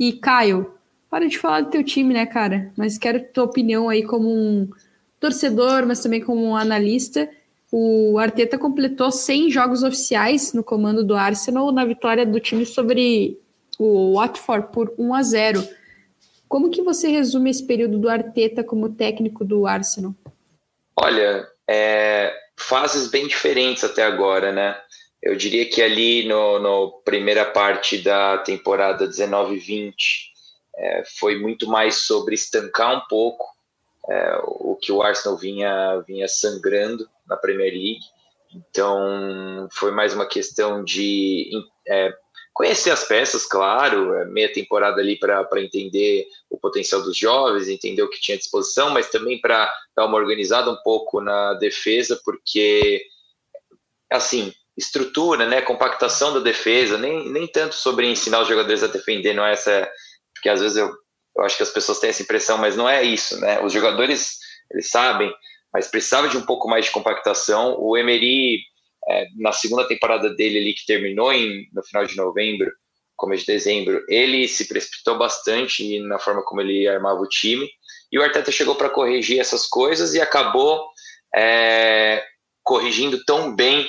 E 0.00 0.14
Caio, 0.14 0.72
para 1.10 1.28
de 1.28 1.38
falar 1.38 1.60
do 1.60 1.68
teu 1.68 1.84
time, 1.84 2.14
né, 2.14 2.24
cara? 2.24 2.72
Mas 2.74 2.96
quero 2.96 3.22
tua 3.22 3.44
opinião 3.44 3.90
aí 3.90 4.02
como 4.02 4.30
um 4.34 4.70
torcedor, 5.20 5.86
mas 5.86 6.00
também 6.00 6.22
como 6.22 6.42
um 6.42 6.56
analista. 6.56 7.28
O 7.70 8.18
Arteta 8.18 8.56
completou 8.56 9.12
100 9.12 9.50
jogos 9.50 9.82
oficiais 9.82 10.54
no 10.54 10.64
comando 10.64 11.04
do 11.04 11.14
Arsenal 11.14 11.70
na 11.70 11.84
vitória 11.84 12.24
do 12.24 12.40
time 12.40 12.64
sobre 12.64 13.38
o 13.78 14.14
Watford 14.14 14.68
por 14.72 14.90
1 14.96 15.14
a 15.14 15.22
0. 15.22 15.68
Como 16.48 16.70
que 16.70 16.80
você 16.80 17.08
resume 17.08 17.50
esse 17.50 17.64
período 17.66 17.98
do 17.98 18.08
Arteta 18.08 18.64
como 18.64 18.88
técnico 18.88 19.44
do 19.44 19.66
Arsenal? 19.66 20.14
Olha, 20.96 21.46
é, 21.68 22.34
fases 22.56 23.08
bem 23.08 23.28
diferentes 23.28 23.84
até 23.84 24.02
agora, 24.02 24.50
né? 24.50 24.76
Eu 25.22 25.36
diria 25.36 25.68
que 25.68 25.82
ali 25.82 26.26
no, 26.26 26.58
no 26.58 27.02
primeira 27.04 27.44
parte 27.44 27.98
da 27.98 28.38
temporada 28.38 29.06
19-20 29.08 29.94
é, 30.76 31.04
foi 31.18 31.38
muito 31.38 31.66
mais 31.66 31.96
sobre 31.96 32.34
estancar 32.34 32.96
um 32.96 33.08
pouco 33.08 33.46
é, 34.08 34.40
o 34.44 34.76
que 34.80 34.90
o 34.90 35.02
Arsenal 35.02 35.36
vinha, 35.36 36.02
vinha 36.06 36.26
sangrando 36.26 37.08
na 37.26 37.36
Premier 37.36 37.72
League. 37.72 38.00
Então 38.54 39.68
foi 39.72 39.90
mais 39.90 40.14
uma 40.14 40.26
questão 40.26 40.82
de 40.82 41.50
é, 41.86 42.12
Conhecer 42.52 42.90
as 42.90 43.04
peças, 43.04 43.46
claro, 43.46 44.14
é 44.16 44.26
meia 44.26 44.52
temporada 44.52 45.00
ali 45.00 45.16
para 45.18 45.62
entender 45.62 46.26
o 46.50 46.58
potencial 46.58 47.00
dos 47.00 47.16
jovens, 47.16 47.68
entender 47.68 48.02
o 48.02 48.10
que 48.10 48.20
tinha 48.20 48.34
à 48.34 48.38
disposição, 48.38 48.90
mas 48.90 49.08
também 49.08 49.40
para 49.40 49.72
dar 49.96 50.04
uma 50.04 50.18
organizada 50.18 50.70
um 50.70 50.76
pouco 50.82 51.20
na 51.20 51.54
defesa, 51.54 52.20
porque, 52.24 53.02
assim, 54.10 54.52
estrutura, 54.80 55.46
né, 55.46 55.60
compactação 55.60 56.32
da 56.32 56.40
defesa, 56.40 56.96
nem, 56.98 57.30
nem 57.30 57.46
tanto 57.46 57.74
sobre 57.74 58.06
ensinar 58.06 58.40
os 58.40 58.48
jogadores 58.48 58.82
a 58.82 58.86
defender, 58.86 59.34
não 59.34 59.44
é 59.44 59.52
essa, 59.52 59.88
porque 60.34 60.48
às 60.48 60.60
vezes 60.60 60.76
eu, 60.76 60.90
eu 61.36 61.44
acho 61.44 61.56
que 61.56 61.62
as 61.62 61.70
pessoas 61.70 62.00
têm 62.00 62.10
essa 62.10 62.22
impressão, 62.22 62.58
mas 62.58 62.76
não 62.76 62.88
é 62.88 63.02
isso, 63.02 63.38
né, 63.40 63.60
os 63.62 63.72
jogadores, 63.72 64.38
eles 64.72 64.90
sabem, 64.90 65.32
mas 65.72 65.88
precisava 65.88 66.28
de 66.28 66.36
um 66.36 66.46
pouco 66.46 66.68
mais 66.68 66.86
de 66.86 66.90
compactação, 66.90 67.76
o 67.78 67.96
Emery 67.96 68.58
é, 69.08 69.26
na 69.36 69.52
segunda 69.52 69.86
temporada 69.86 70.34
dele 70.34 70.58
ali, 70.58 70.74
que 70.74 70.86
terminou 70.86 71.32
em, 71.32 71.68
no 71.72 71.82
final 71.84 72.04
de 72.04 72.16
novembro, 72.16 72.72
começo 73.16 73.44
de 73.44 73.52
dezembro, 73.52 74.02
ele 74.08 74.48
se 74.48 74.66
precipitou 74.66 75.18
bastante 75.18 76.00
na 76.00 76.18
forma 76.18 76.42
como 76.42 76.62
ele 76.62 76.88
armava 76.88 77.20
o 77.20 77.28
time, 77.28 77.68
e 78.10 78.18
o 78.18 78.22
Arteta 78.22 78.50
chegou 78.50 78.74
para 78.74 78.88
corrigir 78.88 79.38
essas 79.38 79.66
coisas 79.66 80.14
e 80.14 80.20
acabou 80.20 80.88
é, 81.36 82.24
corrigindo 82.62 83.22
tão 83.24 83.54
bem 83.54 83.86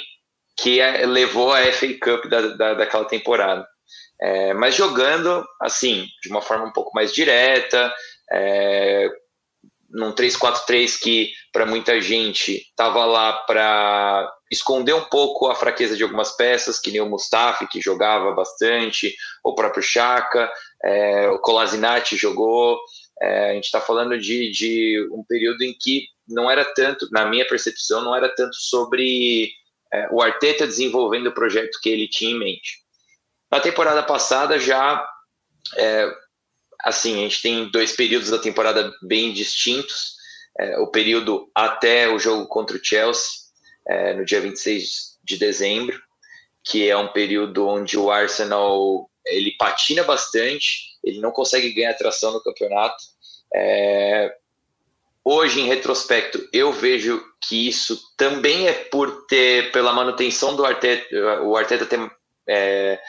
que 0.62 0.80
é, 0.80 1.06
levou 1.06 1.52
a 1.52 1.64
FA 1.72 1.88
Cup 2.00 2.28
da, 2.28 2.42
da, 2.56 2.74
daquela 2.76 3.06
temporada. 3.06 3.68
É, 4.22 4.54
mas 4.54 4.76
jogando, 4.76 5.44
assim, 5.60 6.06
de 6.22 6.30
uma 6.30 6.42
forma 6.42 6.66
um 6.66 6.72
pouco 6.72 6.92
mais 6.94 7.12
direta, 7.12 7.92
é, 8.32 9.10
num 9.90 10.14
3-4-3 10.14 11.00
que 11.02 11.32
para 11.52 11.66
muita 11.66 12.00
gente 12.00 12.54
estava 12.54 13.04
lá 13.06 13.34
para 13.46 14.32
esconder 14.52 14.94
um 14.94 15.04
pouco 15.06 15.48
a 15.48 15.56
fraqueza 15.56 15.98
de 15.98 16.04
algumas 16.04 16.36
peças, 16.36 16.80
que 16.80 16.92
nem 16.92 17.02
o 17.02 17.10
Mustafi, 17.10 17.68
que 17.68 17.82
jogava 17.82 18.32
bastante, 18.32 19.16
o 19.44 19.56
próprio 19.56 19.82
Chaka, 19.82 20.52
é, 20.84 21.30
o 21.30 21.40
Kolasinac 21.40 22.16
jogou. 22.16 22.80
É, 23.22 23.52
a 23.52 23.54
gente 23.54 23.66
está 23.66 23.82
falando 23.82 24.18
de, 24.20 24.52
de 24.52 25.10
um 25.12 25.24
período 25.28 25.64
em 25.64 25.74
que 25.80 26.06
não 26.28 26.50
era 26.50 26.64
tanto, 26.64 27.08
na 27.12 27.26
minha 27.26 27.48
percepção, 27.48 28.04
não 28.04 28.16
era 28.16 28.30
tanto 28.34 28.56
sobre 28.56 29.52
é, 29.94 30.08
o 30.12 30.22
Arteta 30.22 30.66
desenvolvendo 30.66 31.28
o 31.28 31.34
projeto 31.34 31.80
que 31.82 31.90
ele 31.90 32.08
tinha 32.08 32.32
em 32.32 32.40
mente. 32.40 32.80
Na 33.52 33.60
temporada 33.60 34.02
passada 34.02 34.58
já 34.58 35.06
é, 35.78 36.12
assim, 36.84 37.20
a 37.20 37.22
gente 37.24 37.42
tem 37.42 37.70
dois 37.70 37.96
períodos 37.96 38.30
da 38.30 38.40
temporada 38.40 38.92
bem 39.02 39.34
distintos. 39.34 40.16
É, 40.60 40.78
o 40.80 40.88
período 40.88 41.50
até 41.56 42.10
o 42.10 42.20
jogo 42.20 42.48
contra 42.48 42.76
o 42.76 42.84
Chelsea, 42.84 43.32
é, 43.88 44.14
no 44.14 44.26
dia 44.26 44.42
26 44.42 45.18
de 45.24 45.38
dezembro, 45.38 46.02
que 46.64 46.90
é 46.90 46.98
um 46.98 47.08
período 47.08 47.68
onde 47.68 47.98
o 47.98 48.12
Arsenal 48.12 49.10
ele 49.26 49.56
patina 49.58 50.04
bastante, 50.04 50.98
ele 51.04 51.20
não 51.20 51.32
consegue 51.32 51.72
ganhar 51.74 51.94
tração 51.94 52.34
no 52.34 52.44
campeonato. 52.44 53.04
É, 53.54 54.36
hoje, 55.24 55.62
em 55.62 55.68
retrospecto, 55.68 56.48
eu 56.52 56.72
vejo 56.72 57.24
que 57.42 57.68
isso 57.68 58.00
também 58.18 58.68
é 58.68 58.74
por 58.74 59.26
ter, 59.26 59.72
pela 59.72 59.94
manutenção 59.94 60.56
do 60.56 60.66
Arteta, 60.66 61.42
o 61.44 61.56
Arteta 61.56 61.86
ter 61.86 62.00
é, 62.48 63.00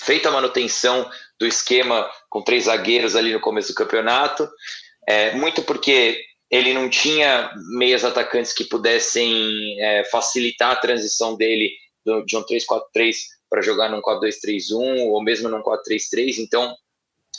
feito 0.00 0.28
a 0.28 0.32
manutenção 0.32 1.08
do 1.38 1.46
esquema 1.46 2.08
com 2.28 2.42
três 2.42 2.64
zagueiros 2.64 3.16
ali 3.16 3.32
no 3.32 3.40
começo 3.40 3.68
do 3.68 3.74
campeonato, 3.74 4.48
é, 5.08 5.32
muito 5.32 5.62
porque 5.62 6.24
ele 6.50 6.74
não 6.74 6.88
tinha 6.88 7.50
meias 7.76 8.04
atacantes 8.04 8.52
que 8.52 8.64
pudessem 8.64 9.80
é, 9.80 10.04
facilitar 10.04 10.72
a 10.72 10.76
transição 10.76 11.34
dele 11.34 11.70
de 12.26 12.36
um 12.36 12.42
3-4-3 12.42 13.14
para 13.48 13.62
jogar 13.62 13.88
num 13.88 14.02
4-2-3-1 14.02 15.06
ou 15.06 15.22
mesmo 15.22 15.48
num 15.48 15.62
4-3-3, 15.62 16.38
então 16.38 16.76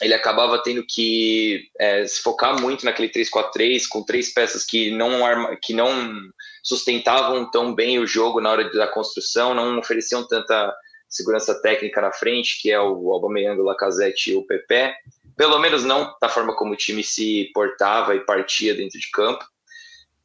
ele 0.02 0.14
acabava 0.14 0.62
tendo 0.62 0.84
que 0.88 1.70
é, 1.80 2.06
se 2.06 2.22
focar 2.22 2.60
muito 2.60 2.84
naquele 2.84 3.10
3-4-3 3.10 3.84
com 3.88 4.04
três 4.04 4.34
peças 4.34 4.66
que 4.66 4.92
não, 4.92 5.26
arma, 5.26 5.58
que 5.62 5.74
não 5.74 6.12
sustentavam 6.64 7.50
tão 7.52 7.74
bem 7.74 8.00
o 8.00 8.08
jogo 8.08 8.42
na 8.42 8.50
hora 8.50 8.70
da 8.72 8.88
construção, 8.88 9.54
não 9.54 9.78
ofereciam 9.78 10.28
tanta 10.28 10.74
segurança 11.08 11.62
técnica 11.62 12.02
na 12.02 12.12
frente, 12.12 12.60
que 12.60 12.72
é 12.72 12.80
o 12.80 13.12
Aubameyang, 13.12 13.60
o 13.60 13.64
Lacazette 13.64 14.32
e 14.32 14.36
o 14.36 14.46
Pepe, 14.46 14.94
pelo 15.38 15.60
menos 15.60 15.84
não 15.84 16.14
da 16.20 16.28
forma 16.28 16.56
como 16.56 16.74
o 16.74 16.78
time 16.78 17.04
se 17.04 17.52
portava 17.54 18.16
e 18.16 18.26
partia 18.26 18.74
dentro 18.74 19.00
de 19.00 19.10
campo. 19.12 19.46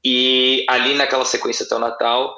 E 0.03 0.65
ali 0.69 0.95
naquela 0.95 1.25
sequência 1.25 1.67
até 1.67 1.75
o 1.75 1.79
Natal, 1.79 2.35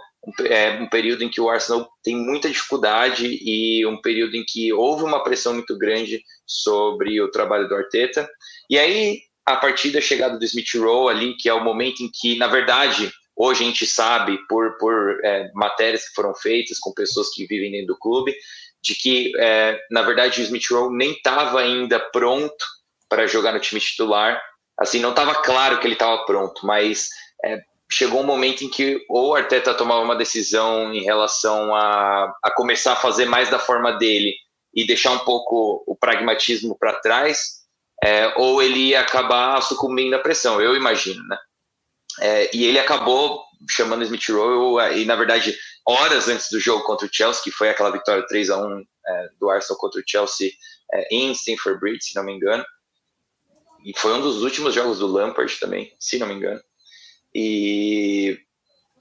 é 0.47 0.73
um 0.73 0.89
período 0.89 1.25
em 1.25 1.31
que 1.31 1.41
o 1.41 1.49
Arsenal 1.49 1.91
tem 2.03 2.17
muita 2.17 2.49
dificuldade 2.49 3.27
e 3.27 3.87
um 3.87 4.01
período 4.01 4.37
em 4.37 4.45
que 4.47 4.73
houve 4.73 5.05
uma 5.05 5.23
pressão 5.23 5.55
muito 5.55 5.77
grande 5.79 6.23
sobre 6.47 7.21
o 7.21 7.31
trabalho 7.31 7.69
do 7.69 7.75
Arteta. 7.75 8.29
E 8.69 8.79
aí, 8.79 9.21
a 9.47 9.57
partir 9.57 9.91
da 9.91 10.01
chegada 10.01 10.39
do 10.39 10.45
Smith 10.45 10.75
Rowe 10.75 11.11
ali, 11.11 11.37
que 11.37 11.49
é 11.49 11.55
o 11.55 11.65
momento 11.65 12.03
em 12.03 12.11
que, 12.13 12.37
na 12.37 12.47
verdade, 12.47 13.11
Hoje 13.43 13.65
a 13.65 13.67
gente 13.67 13.87
sabe, 13.87 14.39
por, 14.47 14.77
por 14.77 15.19
é, 15.25 15.51
matérias 15.55 16.07
que 16.07 16.15
foram 16.15 16.35
feitas 16.35 16.79
com 16.79 16.93
pessoas 16.93 17.31
que 17.31 17.47
vivem 17.47 17.73
dentro 17.73 17.95
do 17.95 17.99
clube, 17.99 18.37
de 18.83 18.95
que, 18.95 19.33
é, 19.39 19.81
na 19.91 20.03
verdade, 20.03 20.43
o 20.43 20.45
Smith 20.45 20.67
Rowe 20.71 20.95
nem 20.95 21.13
estava 21.13 21.59
ainda 21.59 21.99
pronto 21.99 22.63
para 23.09 23.27
jogar 23.27 23.55
no 23.55 23.61
time 23.61 23.81
titular. 23.81 24.39
Assim, 24.79 25.01
não 25.01 25.09
estava 25.09 25.37
claro 25.37 25.81
que 25.81 25.87
ele 25.87 25.95
estava 25.95 26.23
pronto, 26.27 26.67
mas 26.67 27.09
é, 27.43 27.63
chegou 27.91 28.21
um 28.21 28.27
momento 28.27 28.63
em 28.63 28.69
que 28.69 29.05
ou 29.09 29.29
o 29.29 29.35
Arteta 29.35 29.75
tomava 29.75 30.01
uma 30.01 30.17
decisão 30.17 30.93
em 30.95 31.03
relação 31.03 31.75
a, 31.75 32.33
a 32.43 32.51
começar 32.55 32.93
a 32.93 32.97
fazer 32.97 33.27
mais 33.27 33.51
da 33.51 33.59
forma 33.59 33.93
dele 33.93 34.35
e 34.75 34.87
deixar 34.87 35.11
um 35.13 35.19
pouco 35.21 35.83
o 35.87 35.97
pragmatismo 35.97 36.77
para 36.79 37.01
trás, 37.01 37.61
é, 38.03 38.33
ou 38.37 38.63
ele 38.63 38.91
ia 38.91 39.01
acabar 39.01 39.61
sucumbindo 39.61 40.15
à 40.15 40.19
pressão, 40.19 40.61
eu 40.61 40.77
imagino, 40.77 41.27
né? 41.27 41.39
É, 42.21 42.57
e 42.57 42.65
ele 42.65 42.79
acabou 42.79 43.45
chamando 43.69 44.05
Smith 44.05 44.29
Rowe, 44.29 45.01
e 45.01 45.05
na 45.05 45.17
verdade, 45.17 45.57
horas 45.87 46.29
antes 46.29 46.49
do 46.51 46.61
jogo 46.61 46.85
contra 46.85 47.07
o 47.07 47.11
Chelsea, 47.13 47.43
que 47.43 47.51
foi 47.51 47.69
aquela 47.69 47.91
vitória 47.91 48.27
3 48.27 48.51
a 48.51 48.59
1 48.59 48.85
é, 49.07 49.29
do 49.39 49.51
Arsenal 49.51 49.79
contra 49.79 50.01
o 50.01 50.05
Chelsea 50.07 50.53
é, 50.93 51.15
em 51.15 51.33
Stamford 51.33 51.81
Bridge, 51.81 52.05
se 52.05 52.15
não 52.15 52.25
me 52.25 52.33
engano. 52.33 52.65
E 53.85 53.93
foi 53.97 54.13
um 54.15 54.21
dos 54.21 54.43
últimos 54.43 54.75
jogos 54.75 54.99
do 54.99 55.07
Lampard 55.07 55.59
também, 55.59 55.95
se 55.99 56.19
não 56.19 56.27
me 56.27 56.35
engano. 56.35 56.61
E 57.35 58.39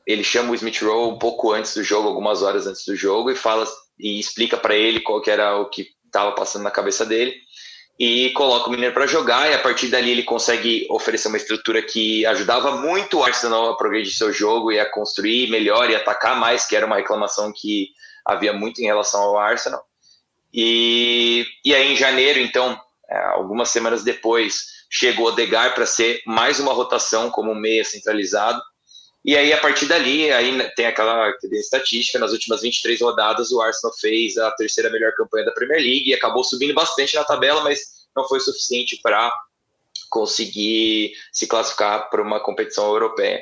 ele 0.06 0.24
chama 0.24 0.52
o 0.52 0.56
Smith 0.56 0.82
Rowe 0.82 1.14
um 1.14 1.20
pouco 1.20 1.52
antes 1.52 1.74
do 1.74 1.84
jogo, 1.84 2.08
algumas 2.08 2.42
horas 2.42 2.68
antes 2.68 2.86
do 2.86 2.96
jogo, 2.96 3.32
e 3.32 3.36
fala 3.36 3.68
e 4.00 4.20
explica 4.20 4.58
para 4.58 4.76
ele 4.76 5.02
qual 5.02 5.22
que 5.22 5.30
era 5.30 5.58
o 5.58 5.70
que 5.70 5.88
estava 6.06 6.32
passando 6.32 6.64
na 6.64 6.72
cabeça 6.72 7.06
dele 7.06 7.36
e 8.00 8.30
coloca 8.30 8.70
o 8.70 8.72
Mineiro 8.72 8.94
para 8.94 9.06
jogar 9.06 9.52
e 9.52 9.54
a 9.54 9.60
partir 9.60 9.90
dali 9.90 10.12
ele 10.12 10.24
consegue 10.24 10.88
oferecer 10.90 11.28
uma 11.28 11.36
estrutura 11.36 11.82
que 11.82 12.26
ajudava 12.26 12.78
muito 12.78 13.18
o 13.20 13.24
Arsenal 13.24 13.72
a 13.72 13.78
progredir 13.78 14.14
seu 14.14 14.32
jogo 14.32 14.72
e 14.72 14.80
a 14.80 14.90
construir 14.90 15.50
melhor 15.50 15.90
e 15.90 15.96
atacar 15.96 16.40
mais, 16.40 16.66
que 16.66 16.78
era 16.78 16.86
uma 16.86 16.96
reclamação 16.96 17.52
que 17.54 17.90
havia 18.26 18.54
muito 18.54 18.80
em 18.80 18.86
relação 18.86 19.22
ao 19.22 19.38
Arsenal. 19.38 19.84
E, 20.54 21.46
e 21.66 21.76
aí 21.76 21.92
em 21.92 21.98
janeiro, 21.98 22.40
então, 22.40 22.80
algumas 23.18 23.70
semanas 23.70 24.04
depois, 24.04 24.66
chegou 24.90 25.26
o 25.26 25.30
Odegar 25.30 25.74
para 25.76 25.86
ser 25.86 26.22
mais 26.26 26.60
uma 26.60 26.74
rotação 26.74 27.30
como 27.30 27.54
meia 27.56 27.84
centralizado. 27.84 28.62
E 29.24 29.36
aí, 29.36 29.52
a 29.52 29.58
partir 29.58 29.86
dali, 29.86 30.32
aí 30.32 30.58
tem 30.76 30.86
aquela 30.86 31.30
estatística, 31.52 32.18
nas 32.18 32.32
últimas 32.32 32.62
23 32.62 33.02
rodadas, 33.02 33.52
o 33.52 33.62
Arsenal 33.62 33.94
fez 34.00 34.38
a 34.38 34.50
terceira 34.52 34.90
melhor 34.90 35.14
campanha 35.14 35.46
da 35.46 35.52
Premier 35.52 35.82
League 35.82 36.10
e 36.10 36.14
acabou 36.14 36.44
subindo 36.44 36.74
bastante 36.74 37.16
na 37.16 37.24
tabela, 37.24 37.62
mas 37.62 37.80
não 38.16 38.28
foi 38.28 38.40
suficiente 38.40 39.00
para 39.04 39.32
conseguir 40.10 41.14
se 41.32 41.48
classificar 41.48 42.10
para 42.10 42.22
uma 42.22 42.40
competição 42.40 42.88
europeia. 42.88 43.42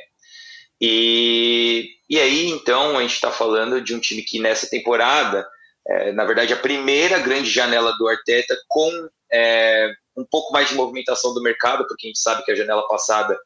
E, 0.81 1.89
e 2.09 2.19
aí, 2.19 2.49
então, 2.49 2.97
a 2.97 3.01
gente 3.01 3.13
está 3.13 3.31
falando 3.31 3.81
de 3.81 3.95
um 3.95 3.99
time 3.99 4.21
que 4.23 4.39
nessa 4.39 4.67
temporada, 4.67 5.47
é, 5.87 6.11
na 6.11 6.25
verdade, 6.25 6.53
a 6.53 6.57
primeira 6.57 7.19
grande 7.19 7.49
janela 7.49 7.95
do 7.97 8.07
Arteta 8.07 8.55
com 8.67 9.09
é, 9.31 9.91
um 10.15 10.25
pouco 10.25 10.51
mais 10.51 10.69
de 10.69 10.75
movimentação 10.75 11.33
do 11.33 11.41
mercado, 11.41 11.85
porque 11.87 12.07
a 12.07 12.09
gente 12.09 12.19
sabe 12.19 12.43
que 12.43 12.51
a 12.51 12.55
janela 12.55 12.87
passada 12.87 13.37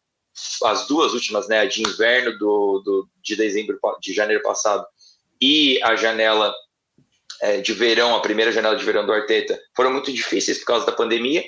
as 0.64 0.88
duas 0.88 1.14
últimas, 1.14 1.48
né, 1.48 1.60
a 1.60 1.66
de 1.66 1.82
inverno 1.82 2.38
do, 2.38 2.80
do, 2.80 3.10
de 3.22 3.36
dezembro, 3.36 3.78
de 4.02 4.14
janeiro 4.14 4.42
passado 4.42 4.86
e 5.42 5.82
a 5.84 5.96
janela 5.96 6.54
é, 7.42 7.60
de 7.60 7.74
verão, 7.74 8.16
a 8.16 8.22
primeira 8.22 8.52
janela 8.52 8.76
de 8.76 8.86
verão 8.86 9.06
do 9.06 9.12
Arteta, 9.12 9.60
foram 9.76 9.92
muito 9.92 10.12
difíceis 10.14 10.60
por 10.60 10.66
causa 10.66 10.86
da 10.86 10.92
pandemia. 10.92 11.44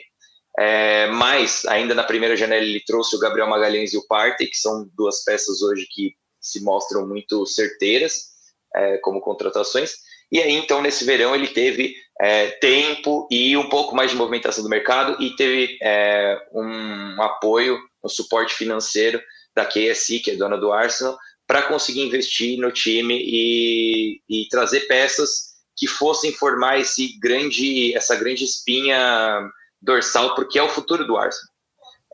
É, 0.59 1.07
mas 1.07 1.65
ainda 1.65 1.95
na 1.95 2.03
primeira 2.03 2.35
janela 2.35 2.63
ele 2.63 2.83
trouxe 2.85 3.15
o 3.15 3.19
Gabriel 3.19 3.47
Magalhães 3.47 3.93
e 3.93 3.97
o 3.97 4.05
Partey, 4.05 4.47
que 4.47 4.57
são 4.57 4.87
duas 4.93 5.23
peças 5.23 5.61
hoje 5.61 5.87
que 5.89 6.15
se 6.39 6.61
mostram 6.61 7.07
muito 7.07 7.45
certeiras 7.45 8.33
é, 8.75 8.97
como 8.97 9.21
contratações. 9.21 9.93
E 10.31 10.39
aí, 10.39 10.51
então, 10.51 10.81
nesse 10.81 11.05
verão, 11.05 11.33
ele 11.33 11.47
teve 11.47 11.95
é, 12.21 12.47
tempo 12.51 13.27
e 13.31 13.57
um 13.57 13.69
pouco 13.69 13.95
mais 13.95 14.11
de 14.11 14.17
movimentação 14.17 14.63
do 14.63 14.69
mercado 14.69 15.21
e 15.21 15.35
teve 15.35 15.77
é, 15.81 16.37
um 16.53 17.21
apoio 17.21 17.79
um 18.03 18.09
suporte 18.09 18.53
financeiro 18.53 19.21
da 19.55 19.65
KSI, 19.65 20.19
que 20.19 20.31
é 20.31 20.35
dona 20.35 20.57
do 20.57 20.71
Arsenal, 20.71 21.17
para 21.47 21.61
conseguir 21.63 22.01
investir 22.01 22.59
no 22.59 22.71
time 22.71 23.17
e, 23.17 24.21
e, 24.29 24.47
trazer 24.49 24.81
peças 24.81 25.53
que 25.75 25.87
fossem 25.87 26.33
formar 26.33 26.79
esse 26.79 27.17
grande, 27.19 27.95
essa 27.95 28.15
grande 28.15 28.43
espinha 28.43 29.49
dorsal, 29.81 30.35
porque 30.35 30.59
é 30.59 30.63
o 30.63 30.69
futuro 30.69 31.05
do 31.05 31.17
Arsenal. 31.17 31.53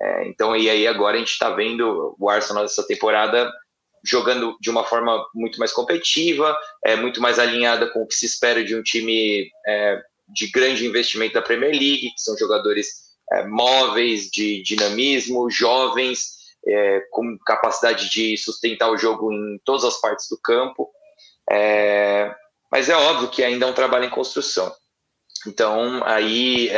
É, 0.02 0.28
então, 0.28 0.56
e 0.56 0.70
aí 0.70 0.88
agora 0.88 1.18
a 1.18 1.20
gente 1.20 1.32
está 1.32 1.50
vendo 1.50 2.16
o 2.18 2.30
Arsenal 2.30 2.64
nessa 2.64 2.86
temporada 2.86 3.52
jogando 4.04 4.58
de 4.60 4.70
uma 4.70 4.84
forma 4.84 5.26
muito 5.34 5.60
mais 5.60 5.72
competitiva, 5.72 6.58
é 6.86 6.96
muito 6.96 7.22
mais 7.22 7.40
alinhada 7.40 7.88
com 7.92 8.04
o 8.04 8.08
que 8.08 8.16
se 8.16 8.26
espera 8.26 8.64
de 8.64 8.76
um 8.76 8.84
time 8.84 9.50
é, 9.68 10.02
de 10.28 10.48
grande 10.48 10.86
investimento 10.86 11.34
da 11.34 11.42
Premier 11.42 11.72
League, 11.72 12.12
que 12.12 12.22
são 12.22 12.38
jogadores 12.38 13.10
é, 13.32 13.46
móveis, 13.46 14.30
de 14.30 14.62
dinamismo, 14.64 15.50
jovens, 15.50 16.38
é, 16.68 17.02
com 17.12 17.38
capacidade 17.46 18.10
de 18.10 18.38
sustentar 18.38 18.90
o 18.90 18.98
jogo 18.98 19.32
em 19.32 19.60
todas 19.64 19.84
as 19.84 20.00
partes 20.00 20.28
do 20.30 20.38
campo. 20.38 20.90
É, 21.50 22.34
mas 22.72 22.90
é 22.90 22.96
óbvio 22.96 23.30
que 23.30 23.44
ainda 23.44 23.66
é 23.66 23.70
um 23.70 23.74
trabalho 23.74 24.06
em 24.06 24.10
construção. 24.10 24.72
Então, 25.48 26.04
aí, 26.06 26.70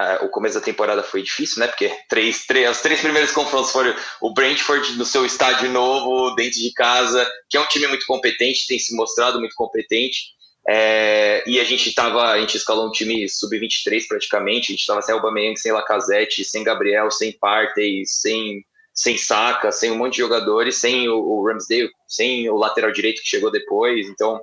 é, 0.00 0.24
o 0.24 0.28
começo 0.28 0.58
da 0.58 0.64
temporada 0.64 1.02
foi 1.02 1.22
difícil, 1.22 1.60
né? 1.60 1.68
Porque 1.68 1.90
três, 2.08 2.46
três, 2.46 2.68
os 2.70 2.82
três 2.82 3.00
primeiros 3.00 3.30
confrontos 3.30 3.70
foram 3.70 3.94
o 4.20 4.32
Brentford 4.32 4.96
no 4.96 5.04
seu 5.04 5.24
estádio 5.24 5.70
novo, 5.70 6.34
dentro 6.34 6.58
de 6.58 6.72
casa, 6.72 7.24
que 7.48 7.56
é 7.56 7.60
um 7.60 7.66
time 7.66 7.86
muito 7.86 8.04
competente, 8.06 8.66
tem 8.66 8.78
se 8.78 8.94
mostrado 8.96 9.38
muito 9.38 9.54
competente. 9.54 10.34
É, 10.66 11.44
e 11.46 11.60
a 11.60 11.64
gente 11.64 11.94
tava, 11.94 12.24
a 12.32 12.40
gente 12.40 12.56
escalou 12.56 12.88
um 12.88 12.90
time 12.90 13.28
sub-23 13.28 14.08
praticamente, 14.08 14.68
a 14.68 14.72
gente 14.72 14.80
estava 14.80 15.02
sem 15.02 15.14
Aubameyang, 15.14 15.56
sem 15.56 15.70
Lacazette, 15.70 16.44
sem 16.44 16.64
Gabriel, 16.64 17.10
sem 17.10 17.32
Partey, 17.38 18.04
sem, 18.06 18.64
sem 18.92 19.16
Saka, 19.16 19.70
sem 19.70 19.90
um 19.90 19.96
monte 19.98 20.14
de 20.14 20.22
jogadores, 20.22 20.76
sem 20.76 21.08
o, 21.08 21.18
o 21.18 21.46
Ramsdale, 21.46 21.90
sem 22.08 22.48
o 22.48 22.56
lateral 22.56 22.90
direito 22.90 23.20
que 23.20 23.28
chegou 23.28 23.50
depois, 23.50 24.08
então 24.08 24.42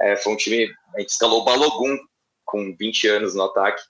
é, 0.00 0.14
foi 0.16 0.34
um 0.34 0.36
time, 0.36 0.70
a 0.94 1.00
gente 1.00 1.10
escalou 1.10 1.40
o 1.42 1.44
Balogun 1.44 1.98
com 2.44 2.74
20 2.78 3.08
anos 3.08 3.34
no 3.34 3.42
ataque, 3.42 3.82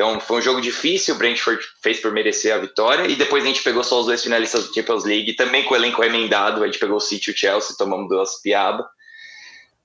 então 0.00 0.18
foi 0.18 0.38
um 0.38 0.42
jogo 0.42 0.62
difícil, 0.62 1.14
o 1.14 1.18
Brentford 1.18 1.62
fez 1.82 2.00
por 2.00 2.10
merecer 2.10 2.54
a 2.54 2.58
vitória, 2.58 3.06
e 3.06 3.14
depois 3.14 3.44
a 3.44 3.46
gente 3.46 3.62
pegou 3.62 3.84
só 3.84 4.00
os 4.00 4.06
dois 4.06 4.22
finalistas 4.22 4.66
do 4.66 4.74
Champions 4.74 5.04
League, 5.04 5.34
também 5.34 5.62
com 5.62 5.74
o 5.74 5.76
elenco 5.76 6.02
emendado, 6.02 6.62
a 6.62 6.66
gente 6.66 6.78
pegou 6.78 6.96
o 6.96 7.00
City 7.00 7.30
e 7.30 7.34
o 7.34 7.36
Chelsea, 7.36 7.76
tomamos 7.76 8.08
duas 8.08 8.40
piadas, 8.40 8.86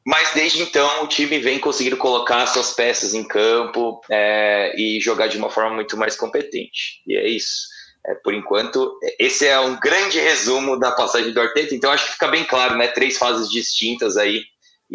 mas 0.07 0.31
desde 0.33 0.61
então 0.61 1.03
o 1.03 1.07
time 1.07 1.37
vem 1.39 1.59
conseguindo 1.59 1.97
colocar 1.97 2.47
suas 2.47 2.71
peças 2.71 3.13
em 3.13 3.27
campo 3.27 3.99
é, 4.09 4.73
e 4.79 5.01
jogar 5.01 5.27
de 5.27 5.37
uma 5.37 5.49
forma 5.49 5.75
muito 5.75 5.97
mais 5.97 6.15
competente. 6.15 7.01
E 7.05 7.17
é 7.17 7.27
isso. 7.27 7.67
É, 8.05 8.13
por 8.13 8.33
enquanto, 8.33 8.97
esse 9.19 9.47
é 9.47 9.59
um 9.59 9.77
grande 9.79 10.19
resumo 10.19 10.79
da 10.79 10.91
passagem 10.91 11.33
do 11.33 11.41
Arteta. 11.41 11.73
Então 11.73 11.91
acho 11.91 12.05
que 12.05 12.13
fica 12.13 12.27
bem 12.27 12.43
claro, 12.43 12.77
né? 12.77 12.87
Três 12.87 13.17
fases 13.17 13.49
distintas 13.49 14.15
aí. 14.15 14.43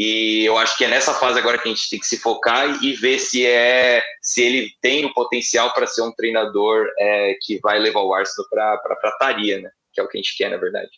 E 0.03 0.47
eu 0.47 0.57
acho 0.57 0.79
que 0.79 0.85
é 0.87 0.89
nessa 0.89 1.13
fase 1.13 1.39
agora 1.39 1.59
que 1.59 1.69
a 1.69 1.71
gente 1.71 1.91
tem 1.91 1.99
que 1.99 2.07
se 2.07 2.17
focar 2.17 2.83
e 2.83 2.95
ver 2.95 3.19
se 3.19 3.45
é 3.45 4.03
se 4.23 4.41
ele 4.41 4.71
tem 4.81 5.05
o 5.05 5.13
potencial 5.13 5.75
para 5.75 5.87
ser 5.87 6.01
um 6.01 6.11
treinador 6.11 6.87
é, 6.99 7.37
que 7.43 7.61
vai 7.61 7.79
levar 7.79 8.01
o 8.01 8.15
Arsenal 8.15 8.49
para 8.49 8.73
a 8.73 8.97
prataria, 8.97 9.61
né? 9.61 9.69
Que 9.93 10.01
é 10.01 10.03
o 10.03 10.09
que 10.09 10.17
a 10.17 10.23
gente 10.23 10.35
quer, 10.39 10.49
na 10.49 10.57
verdade. 10.57 10.89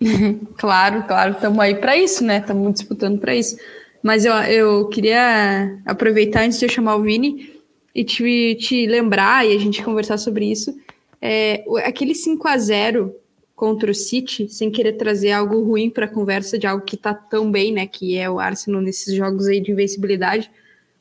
claro, 0.58 1.04
claro, 1.04 1.34
estamos 1.34 1.60
aí 1.60 1.76
para 1.76 1.96
isso, 1.96 2.24
né? 2.24 2.38
Estamos 2.38 2.74
disputando 2.74 3.20
para 3.20 3.32
isso. 3.32 3.56
Mas 4.02 4.24
eu, 4.24 4.34
eu 4.34 4.88
queria 4.88 5.80
aproveitar 5.86 6.42
antes 6.42 6.58
de 6.58 6.64
eu 6.64 6.68
chamar 6.68 6.96
o 6.96 7.02
Vini 7.02 7.62
e 7.94 8.02
te, 8.02 8.56
te 8.56 8.86
lembrar 8.88 9.46
e 9.46 9.54
a 9.54 9.60
gente 9.60 9.84
conversar 9.84 10.18
sobre 10.18 10.50
isso. 10.50 10.76
É, 11.22 11.62
aquele 11.84 12.16
5 12.16 12.48
a 12.48 12.58
0 12.58 13.14
contra 13.60 13.90
o 13.90 13.94
City, 13.94 14.48
sem 14.48 14.70
querer 14.70 14.94
trazer 14.94 15.32
algo 15.32 15.62
ruim 15.62 15.90
para 15.90 16.06
a 16.06 16.08
conversa 16.08 16.58
de 16.58 16.66
algo 16.66 16.82
que 16.82 16.94
está 16.94 17.12
tão 17.12 17.52
bem, 17.52 17.70
né? 17.74 17.86
Que 17.86 18.16
é 18.16 18.28
o 18.30 18.40
Arsenal 18.40 18.80
nesses 18.80 19.14
jogos 19.14 19.46
aí 19.46 19.60
de 19.60 19.70
invencibilidade, 19.70 20.50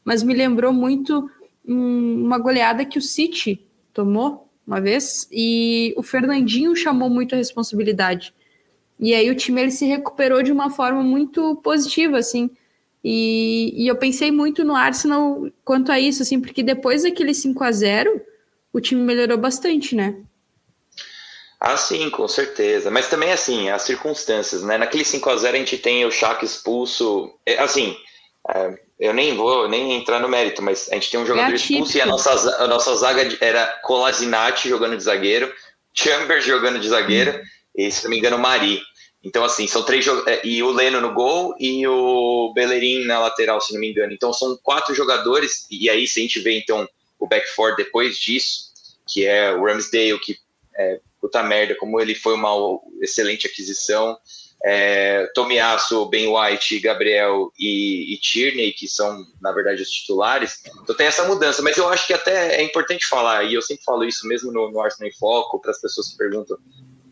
mas 0.04 0.24
me 0.24 0.34
lembrou 0.34 0.74
muito 0.74 1.32
um, 1.66 2.26
uma 2.26 2.38
goleada 2.38 2.84
que 2.84 3.00
o 3.00 3.02
City 3.02 3.66
tomou 3.94 4.50
uma 4.68 4.82
vez 4.82 5.26
e 5.32 5.94
o 5.96 6.04
Fernandinho 6.04 6.76
chamou 6.76 7.10
muito 7.10 7.34
a 7.34 7.38
responsabilidade. 7.38 8.34
E 9.00 9.14
aí 9.14 9.30
o 9.30 9.36
time 9.36 9.62
ele 9.62 9.72
se 9.72 9.86
recuperou 9.86 10.44
de 10.44 10.52
uma 10.52 10.70
forma 10.70 11.02
muito 11.02 11.56
positiva, 11.64 12.18
assim. 12.18 12.50
E, 13.02 13.86
e 13.86 13.88
eu 13.88 13.96
pensei 13.96 14.32
muito 14.32 14.66
no 14.66 14.76
Arsenal 14.76 15.48
quanto 15.64 15.94
a 15.94 15.98
isso, 15.98 16.24
assim, 16.24 16.42
porque 16.42 16.62
depois 16.62 17.04
daquele 17.04 17.34
5 17.34 17.64
a 17.64 17.72
0 17.72 18.22
o 18.74 18.82
time 18.82 19.02
melhorou 19.02 19.38
bastante, 19.38 19.96
né? 19.96 20.18
Ah, 21.60 21.76
sim, 21.76 22.10
com 22.10 22.28
certeza. 22.28 22.90
Mas 22.90 23.10
também, 23.10 23.32
assim, 23.32 23.70
as 23.70 23.82
circunstâncias, 23.82 24.64
né? 24.64 24.78
Naquele 24.78 25.04
5 25.04 25.30
a 25.30 25.36
0 25.36 25.56
a 25.56 25.60
gente 25.60 25.78
tem 25.78 26.06
o 26.06 26.12
Shaq 26.12 26.46
expulso. 26.46 27.34
É, 27.46 27.60
assim, 27.60 27.98
é, 28.48 28.80
eu 28.98 29.14
nem 29.14 29.36
vou 29.36 29.68
nem 29.68 29.94
entrar 29.94 30.20
no 30.20 30.30
mérito, 30.30 30.62
mas 30.62 30.90
a 30.90 30.96
gente 30.96 31.12
tem 31.12 31.20
um 31.20 31.26
jogador 31.26 31.52
é 31.52 31.56
expulso 31.56 31.98
e 31.98 32.02
a 32.02 32.06
nossa, 32.06 32.32
a 32.64 32.68
nossa 32.68 32.96
zaga 32.96 33.38
era 33.42 33.66
Colasinati 33.84 34.70
jogando 34.70 34.96
de 34.96 35.04
zagueiro, 35.04 35.54
Chambers 35.94 36.46
jogando 36.46 36.80
de 36.80 36.88
zagueiro 36.88 37.38
hum. 37.38 37.44
e, 37.76 37.92
se 37.92 38.04
não 38.04 38.12
me 38.12 38.20
engano, 38.20 38.38
Mari. 38.38 38.82
Então, 39.22 39.44
assim, 39.44 39.68
são 39.68 39.84
três 39.84 40.08
é, 40.28 40.40
e 40.46 40.64
o 40.64 40.72
Leno 40.72 41.02
no 41.02 41.14
gol 41.14 41.54
e 41.60 41.86
o 41.86 42.54
Bellerin 42.56 43.04
na 43.04 43.20
lateral, 43.20 43.60
se 43.60 43.74
não 43.74 43.82
me 43.82 43.92
engano. 43.92 44.14
Então, 44.14 44.32
são 44.32 44.58
quatro 44.64 44.96
jogadores, 44.96 45.68
e 45.70 45.90
aí 45.90 46.08
se 46.08 46.22
a 46.22 46.24
gente 46.24 46.40
vê, 46.40 46.58
então, 46.58 46.88
o 47.20 47.28
backfour 47.28 47.76
depois 47.76 48.18
disso, 48.18 48.70
que 49.06 49.26
é 49.26 49.52
o 49.52 49.66
Ramsdale, 49.66 50.20
que 50.20 50.38
é, 50.78 51.02
puta 51.20 51.44
merda, 51.44 51.76
como 51.76 52.00
ele 52.00 52.16
foi 52.16 52.34
uma 52.34 52.52
excelente 53.02 53.48
aquisição, 53.48 54.18
é, 54.64 55.26
Tomiasso, 55.34 56.06
Ben 56.08 56.28
White, 56.28 56.80
Gabriel 56.80 57.52
e, 57.58 58.14
e, 58.14 58.18
Tierney, 58.18 58.74
que 58.74 58.88
são, 58.88 59.26
na 59.42 59.52
verdade, 59.52 59.82
os 59.82 59.90
titulares. 59.90 60.62
Então 60.84 60.96
tem 60.96 61.08
essa 61.08 61.24
mudança, 61.24 61.62
mas 61.62 61.78
eu 61.78 61.88
acho 61.88 62.06
que 62.06 62.14
até 62.14 62.56
é 62.56 62.64
importante 62.64 63.08
falar, 63.08 63.44
e 63.46 63.54
eu 63.54 63.62
sempre 63.62 63.84
falo 63.84 64.04
isso 64.04 64.28
mesmo 64.28 64.52
no, 64.52 64.70
no 64.70 64.82
Arsenal 64.82 65.10
em 65.10 65.18
Foco, 65.18 65.62
para 65.62 65.72
as 65.72 65.80
pessoas 65.80 66.10
que 66.10 66.18
perguntam, 66.18 66.58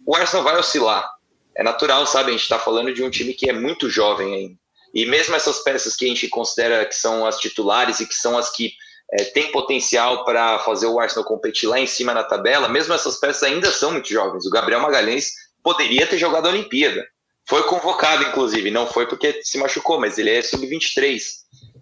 o 0.05 0.15
Arsenal 0.15 0.43
vai 0.43 0.57
oscilar, 0.57 1.09
é 1.55 1.63
natural, 1.63 2.05
sabe? 2.05 2.29
A 2.29 2.31
gente 2.31 2.43
está 2.43 2.59
falando 2.59 2.93
de 2.93 3.03
um 3.03 3.09
time 3.09 3.33
que 3.33 3.49
é 3.49 3.53
muito 3.53 3.89
jovem 3.89 4.33
ainda. 4.33 4.59
E 4.93 5.05
mesmo 5.05 5.35
essas 5.35 5.59
peças 5.59 5.95
que 5.95 6.05
a 6.05 6.07
gente 6.07 6.27
considera 6.27 6.85
que 6.85 6.95
são 6.95 7.25
as 7.25 7.37
titulares 7.37 7.99
e 7.99 8.07
que 8.07 8.15
são 8.15 8.37
as 8.37 8.49
que 8.49 8.73
é, 9.11 9.23
têm 9.25 9.51
potencial 9.51 10.25
para 10.25 10.59
fazer 10.59 10.87
o 10.87 10.99
Arsenal 10.99 11.25
competir 11.25 11.67
lá 11.67 11.79
em 11.79 11.87
cima 11.87 12.13
na 12.13 12.23
tabela, 12.23 12.67
mesmo 12.67 12.93
essas 12.93 13.19
peças 13.19 13.43
ainda 13.43 13.71
são 13.71 13.91
muito 13.91 14.09
jovens. 14.09 14.45
O 14.45 14.49
Gabriel 14.49 14.81
Magalhães 14.81 15.31
poderia 15.63 16.05
ter 16.07 16.17
jogado 16.17 16.47
a 16.47 16.49
Olimpíada. 16.49 17.05
Foi 17.47 17.63
convocado, 17.63 18.23
inclusive, 18.23 18.69
não 18.69 18.87
foi 18.87 19.07
porque 19.07 19.41
se 19.43 19.57
machucou, 19.57 19.99
mas 19.99 20.17
ele 20.17 20.31
é 20.31 20.41
sub-23. 20.41 21.21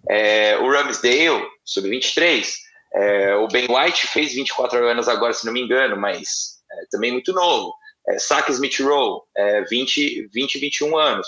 É, 0.08 0.56
o 0.58 0.70
Ramsdale, 0.70 1.44
sub-23. 1.64 2.52
É, 2.94 3.34
o 3.34 3.48
Ben 3.48 3.66
White 3.68 4.06
fez 4.06 4.32
24 4.32 4.86
anos 4.86 5.08
agora, 5.08 5.32
se 5.32 5.44
não 5.44 5.52
me 5.52 5.60
engano, 5.60 5.96
mas 5.96 6.60
é, 6.70 6.86
também 6.90 7.10
muito 7.10 7.32
novo 7.32 7.74
é, 8.08 8.18
Sack 8.18 8.50
Smith 8.52 8.78
Rowe, 8.80 9.22
é, 9.36 9.62
20, 9.62 10.28
20, 10.32 10.58
21 10.58 10.96
anos. 10.96 11.26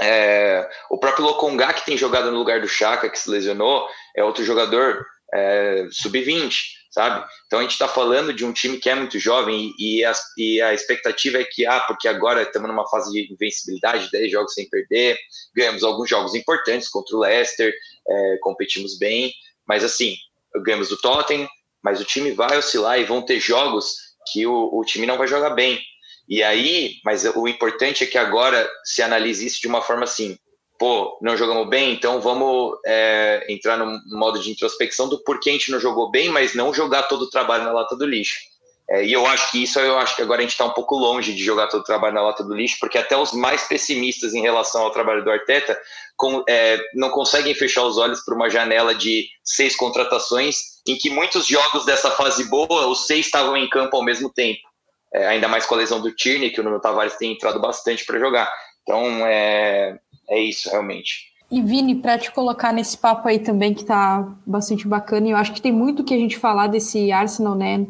É, 0.00 0.68
o 0.88 0.98
próprio 0.98 1.24
Lokonga, 1.24 1.72
que 1.74 1.84
tem 1.84 1.96
jogado 1.96 2.30
no 2.30 2.38
lugar 2.38 2.60
do 2.60 2.68
Chaka, 2.68 3.10
que 3.10 3.18
se 3.18 3.28
lesionou, 3.28 3.88
é 4.16 4.24
outro 4.24 4.44
jogador 4.44 5.04
é, 5.32 5.86
sub-20, 5.90 6.54
sabe? 6.90 7.24
Então 7.46 7.58
a 7.60 7.62
gente 7.62 7.72
está 7.72 7.86
falando 7.86 8.32
de 8.32 8.44
um 8.44 8.52
time 8.52 8.78
que 8.78 8.90
é 8.90 8.94
muito 8.94 9.18
jovem 9.18 9.72
e, 9.78 10.00
e, 10.00 10.04
a, 10.04 10.12
e, 10.36 10.62
a, 10.62 10.74
expectativa 10.74 11.38
é 11.38 11.44
que, 11.44 11.64
ah, 11.66 11.80
porque 11.80 12.08
agora 12.08 12.42
estamos 12.42 12.68
numa 12.68 12.88
fase 12.88 13.12
de 13.12 13.32
invencibilidade, 13.32 14.10
10 14.10 14.32
jogos 14.32 14.54
sem 14.54 14.68
perder, 14.68 15.16
ganhamos 15.54 15.84
alguns 15.84 16.08
jogos 16.08 16.34
importantes 16.34 16.88
contra 16.88 17.16
o 17.16 17.20
Leicester, 17.20 17.72
é, 18.08 18.38
competimos 18.40 18.98
bem, 18.98 19.32
mas 19.66 19.84
assim, 19.84 20.16
ganhamos 20.64 20.88
do 20.88 20.98
Tottenham, 20.98 21.48
mas 21.82 22.00
o 22.00 22.04
time 22.04 22.32
vai 22.32 22.58
oscilar 22.58 22.98
e 22.98 23.04
vão 23.04 23.22
ter 23.22 23.38
jogos 23.40 23.94
que 24.32 24.46
o, 24.46 24.70
o 24.72 24.84
time 24.84 25.06
não 25.06 25.16
vai 25.16 25.26
jogar 25.26 25.50
bem. 25.50 25.80
E 26.28 26.42
aí, 26.42 26.94
mas 27.04 27.24
o 27.24 27.48
importante 27.48 28.04
é 28.04 28.06
que 28.06 28.18
agora 28.18 28.68
se 28.84 29.02
analise 29.02 29.46
isso 29.46 29.60
de 29.60 29.66
uma 29.66 29.82
forma 29.82 30.04
assim, 30.04 30.38
pô, 30.80 31.18
não 31.20 31.36
jogamos 31.36 31.68
bem, 31.68 31.92
então 31.92 32.20
vamos 32.20 32.78
é, 32.86 33.46
entrar 33.50 33.76
no 33.76 34.00
modo 34.18 34.40
de 34.40 34.50
introspecção 34.50 35.08
do 35.08 35.22
porquê 35.22 35.50
a 35.50 35.52
gente 35.52 35.70
não 35.70 35.78
jogou 35.78 36.10
bem, 36.10 36.30
mas 36.30 36.54
não 36.54 36.72
jogar 36.72 37.02
todo 37.02 37.22
o 37.22 37.30
trabalho 37.30 37.64
na 37.64 37.72
lata 37.72 37.94
do 37.94 38.06
lixo. 38.06 38.40
É, 38.88 39.04
e 39.04 39.12
eu 39.12 39.24
acho 39.26 39.52
que 39.52 39.62
isso, 39.62 39.78
eu 39.78 39.98
acho 39.98 40.16
que 40.16 40.22
agora 40.22 40.40
a 40.40 40.42
gente 40.42 40.52
está 40.52 40.64
um 40.64 40.72
pouco 40.72 40.96
longe 40.96 41.32
de 41.34 41.44
jogar 41.44 41.68
todo 41.68 41.82
o 41.82 41.84
trabalho 41.84 42.14
na 42.14 42.22
lata 42.22 42.42
do 42.42 42.54
lixo, 42.54 42.78
porque 42.80 42.98
até 42.98 43.16
os 43.16 43.32
mais 43.32 43.68
pessimistas 43.68 44.34
em 44.34 44.40
relação 44.40 44.82
ao 44.82 44.90
trabalho 44.90 45.22
do 45.22 45.30
Arteta 45.30 45.78
com, 46.16 46.42
é, 46.48 46.80
não 46.94 47.10
conseguem 47.10 47.54
fechar 47.54 47.84
os 47.84 47.98
olhos 47.98 48.24
para 48.24 48.34
uma 48.34 48.48
janela 48.48 48.94
de 48.94 49.28
seis 49.44 49.76
contratações, 49.76 50.80
em 50.88 50.96
que 50.96 51.10
muitos 51.10 51.46
jogos 51.46 51.84
dessa 51.84 52.10
fase 52.10 52.48
boa, 52.48 52.88
os 52.88 53.06
seis 53.06 53.26
estavam 53.26 53.56
em 53.56 53.68
campo 53.68 53.96
ao 53.96 54.02
mesmo 54.02 54.28
tempo 54.32 54.70
é, 55.12 55.26
ainda 55.26 55.48
mais 55.48 55.66
com 55.66 55.74
a 55.74 55.78
lesão 55.78 56.00
do 56.00 56.14
Tierney, 56.14 56.50
que 56.50 56.60
o 56.60 56.64
Nuno 56.64 56.80
Tavares 56.80 57.16
tem 57.16 57.32
entrado 57.32 57.60
bastante 57.60 58.04
para 58.04 58.18
jogar. 58.18 58.50
Então, 58.82 59.26
é, 59.26 59.98
é 60.30 60.40
isso, 60.40 60.70
realmente. 60.70 61.30
E 61.50 61.60
Vini, 61.60 61.96
para 61.96 62.16
te 62.16 62.30
colocar 62.30 62.72
nesse 62.72 62.96
papo 62.96 63.28
aí 63.28 63.40
também, 63.40 63.74
que 63.74 63.84
tá 63.84 64.32
bastante 64.46 64.86
bacana, 64.86 65.26
e 65.26 65.30
eu 65.32 65.36
acho 65.36 65.52
que 65.52 65.60
tem 65.60 65.72
muito 65.72 66.04
que 66.04 66.14
a 66.14 66.18
gente 66.18 66.38
falar 66.38 66.68
desse 66.68 67.10
Arsenal, 67.10 67.56
né? 67.56 67.84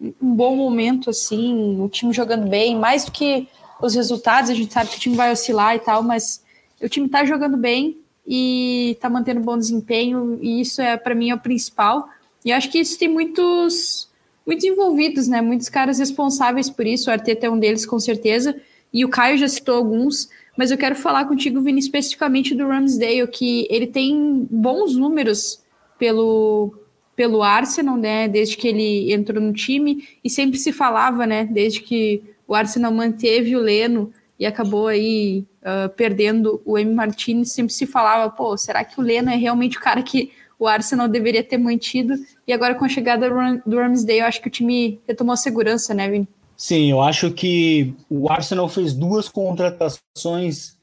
Um 0.00 0.34
bom 0.34 0.54
momento, 0.56 1.10
assim, 1.10 1.80
o 1.80 1.88
time 1.88 2.12
jogando 2.12 2.48
bem, 2.48 2.78
mais 2.78 3.04
do 3.04 3.10
que 3.10 3.48
os 3.80 3.94
resultados, 3.94 4.50
a 4.50 4.54
gente 4.54 4.72
sabe 4.72 4.90
que 4.90 4.96
o 4.96 5.00
time 5.00 5.16
vai 5.16 5.32
oscilar 5.32 5.74
e 5.74 5.80
tal, 5.80 6.02
mas 6.02 6.44
o 6.80 6.88
time 6.88 7.08
tá 7.08 7.24
jogando 7.24 7.56
bem 7.56 7.98
e 8.24 8.96
tá 9.00 9.10
mantendo 9.10 9.40
bom 9.40 9.58
desempenho, 9.58 10.38
e 10.40 10.60
isso 10.60 10.80
é 10.80 10.96
para 10.96 11.14
mim 11.14 11.30
é 11.30 11.34
o 11.34 11.40
principal. 11.40 12.08
E 12.44 12.52
acho 12.52 12.70
que 12.70 12.78
isso 12.78 12.96
tem 12.98 13.08
muitos 13.08 14.08
muito 14.46 14.66
envolvidos, 14.66 15.28
né? 15.28 15.40
Muitos 15.40 15.68
caras 15.68 15.98
responsáveis 15.98 16.68
por 16.68 16.86
isso. 16.86 17.08
O 17.08 17.12
Arteta 17.12 17.46
é 17.46 17.50
um 17.50 17.58
deles, 17.58 17.86
com 17.86 17.98
certeza. 17.98 18.56
E 18.92 19.04
o 19.04 19.08
Caio 19.08 19.38
já 19.38 19.48
citou 19.48 19.76
alguns. 19.76 20.28
Mas 20.56 20.70
eu 20.70 20.78
quero 20.78 20.94
falar 20.94 21.24
contigo, 21.24 21.60
Vini, 21.60 21.80
especificamente 21.80 22.54
do 22.54 22.66
Ramsdale, 22.66 23.26
que 23.28 23.66
ele 23.70 23.86
tem 23.86 24.46
bons 24.50 24.94
números 24.94 25.62
pelo, 25.98 26.74
pelo 27.16 27.42
Arsenal, 27.42 27.96
né? 27.96 28.28
Desde 28.28 28.56
que 28.56 28.68
ele 28.68 29.12
entrou 29.12 29.40
no 29.40 29.52
time. 29.52 30.06
E 30.22 30.28
sempre 30.28 30.58
se 30.58 30.72
falava, 30.72 31.26
né? 31.26 31.44
Desde 31.44 31.80
que 31.80 32.22
o 32.46 32.54
Arsenal 32.54 32.92
manteve 32.92 33.56
o 33.56 33.60
Leno 33.60 34.12
e 34.38 34.44
acabou 34.44 34.88
aí 34.88 35.44
uh, 35.62 35.88
perdendo 35.96 36.60
o 36.64 36.76
M. 36.76 36.92
Martinez, 36.92 37.52
sempre 37.52 37.72
se 37.72 37.86
falava, 37.86 38.28
pô, 38.28 38.56
será 38.56 38.84
que 38.84 38.98
o 39.00 39.02
Leno 39.02 39.30
é 39.30 39.36
realmente 39.36 39.78
o 39.78 39.80
cara 39.80 40.02
que 40.02 40.32
o 40.58 40.66
Arsenal 40.68 41.08
deveria 41.08 41.42
ter 41.42 41.58
mantido. 41.58 42.14
E 42.46 42.52
agora, 42.52 42.74
com 42.74 42.84
a 42.84 42.88
chegada 42.88 43.28
do 43.66 43.76
Ramsdale, 43.76 44.20
eu 44.20 44.26
acho 44.26 44.40
que 44.40 44.48
o 44.48 44.50
time 44.50 45.00
retomou 45.08 45.32
a 45.32 45.36
segurança, 45.36 45.92
né, 45.92 46.08
Vini? 46.08 46.28
Sim, 46.56 46.90
eu 46.90 47.00
acho 47.00 47.32
que 47.32 47.94
o 48.08 48.30
Arsenal 48.30 48.68
fez 48.68 48.94
duas 48.94 49.28
contratações 49.28 50.78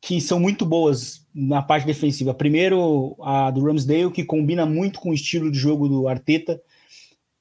que 0.00 0.20
são 0.20 0.40
muito 0.40 0.66
boas 0.66 1.26
na 1.32 1.62
parte 1.62 1.86
defensiva. 1.86 2.34
Primeiro, 2.34 3.16
a 3.22 3.50
do 3.50 3.64
Ramsdale, 3.64 4.10
que 4.10 4.24
combina 4.24 4.66
muito 4.66 5.00
com 5.00 5.10
o 5.10 5.14
estilo 5.14 5.50
de 5.50 5.58
jogo 5.58 5.88
do 5.88 6.08
Arteta, 6.08 6.60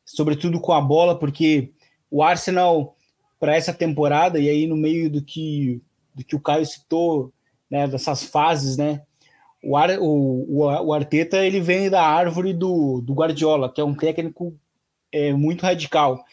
sobretudo 0.06 0.60
com 0.60 0.72
a 0.72 0.80
bola, 0.80 1.18
porque 1.18 1.72
o 2.10 2.22
Arsenal, 2.22 2.96
para 3.40 3.56
essa 3.56 3.74
temporada, 3.74 4.40
e 4.40 4.48
aí 4.48 4.68
no 4.68 4.78
meio 4.78 5.10
do 5.10 5.24
que, 5.24 5.82
do 6.14 6.24
que 6.24 6.36
o 6.36 6.40
Caio 6.40 6.66
citou, 6.66 7.34
né, 7.70 7.88
dessas 7.88 8.24
fases, 8.24 8.78
né, 8.78 9.02
o, 9.64 9.78
Ar, 9.78 9.98
o, 10.00 10.46
o, 10.50 10.94
Arteta 10.94 11.46
ele 11.46 11.60
vem 11.60 11.90
da 11.90 12.04
árvore 12.04 12.54
do, 12.54 13.02
do 13.02 13.14
Guardiola, 13.14 13.72
que 13.72 13.80
é 13.80 13.84
um 13.84 13.96
técnico 13.96 14.56
é, 15.12 15.34
muito 15.34 15.64
radical. 15.64 16.24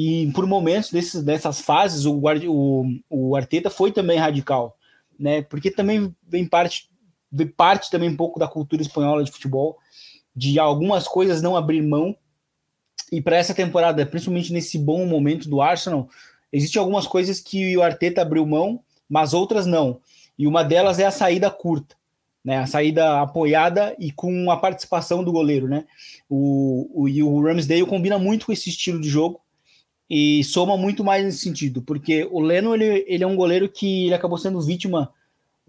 E 0.00 0.30
por 0.30 0.46
momentos 0.46 0.92
desses, 0.92 1.24
dessas 1.24 1.60
fases, 1.60 2.04
o, 2.04 2.22
o, 2.46 2.84
o 3.10 3.34
Arteta 3.34 3.68
foi 3.68 3.90
também 3.90 4.16
radical, 4.16 4.78
né? 5.18 5.42
Porque 5.42 5.72
também 5.72 6.14
vem 6.22 6.46
parte, 6.46 6.88
vem 7.32 7.48
parte 7.48 7.90
também 7.90 8.08
um 8.08 8.16
pouco 8.16 8.38
da 8.38 8.46
cultura 8.46 8.80
espanhola 8.80 9.24
de 9.24 9.32
futebol, 9.32 9.76
de 10.36 10.56
algumas 10.56 11.08
coisas 11.08 11.42
não 11.42 11.56
abrir 11.56 11.82
mão. 11.82 12.16
E 13.10 13.20
para 13.20 13.38
essa 13.38 13.52
temporada, 13.52 14.06
principalmente 14.06 14.52
nesse 14.52 14.78
bom 14.78 15.04
momento 15.04 15.48
do 15.48 15.60
Arsenal, 15.60 16.08
existem 16.52 16.78
algumas 16.78 17.08
coisas 17.08 17.40
que 17.40 17.76
o 17.76 17.82
Arteta 17.82 18.22
abriu 18.22 18.46
mão, 18.46 18.80
mas 19.08 19.34
outras 19.34 19.66
não. 19.66 20.00
E 20.38 20.46
uma 20.46 20.62
delas 20.62 21.00
é 21.00 21.06
a 21.06 21.10
saída 21.10 21.50
curta 21.50 21.96
né? 22.44 22.58
A 22.58 22.66
saída 22.66 23.20
apoiada 23.20 23.96
e 23.98 24.12
com 24.12 24.48
a 24.48 24.56
participação 24.56 25.24
do 25.24 25.32
goleiro, 25.32 25.66
né? 25.66 25.84
O, 26.30 27.02
o, 27.02 27.08
e 27.08 27.20
o 27.20 27.42
Ramsdale 27.42 27.84
combina 27.84 28.16
muito 28.16 28.46
com 28.46 28.52
esse 28.52 28.70
estilo 28.70 29.00
de 29.00 29.08
jogo 29.08 29.40
e 30.08 30.42
soma 30.44 30.76
muito 30.76 31.04
mais 31.04 31.24
nesse 31.24 31.38
sentido, 31.38 31.82
porque 31.82 32.26
o 32.30 32.40
Leno 32.40 32.74
ele, 32.74 33.04
ele 33.06 33.24
é 33.24 33.26
um 33.26 33.36
goleiro 33.36 33.68
que 33.68 34.06
ele 34.06 34.14
acabou 34.14 34.38
sendo 34.38 34.60
vítima 34.60 35.12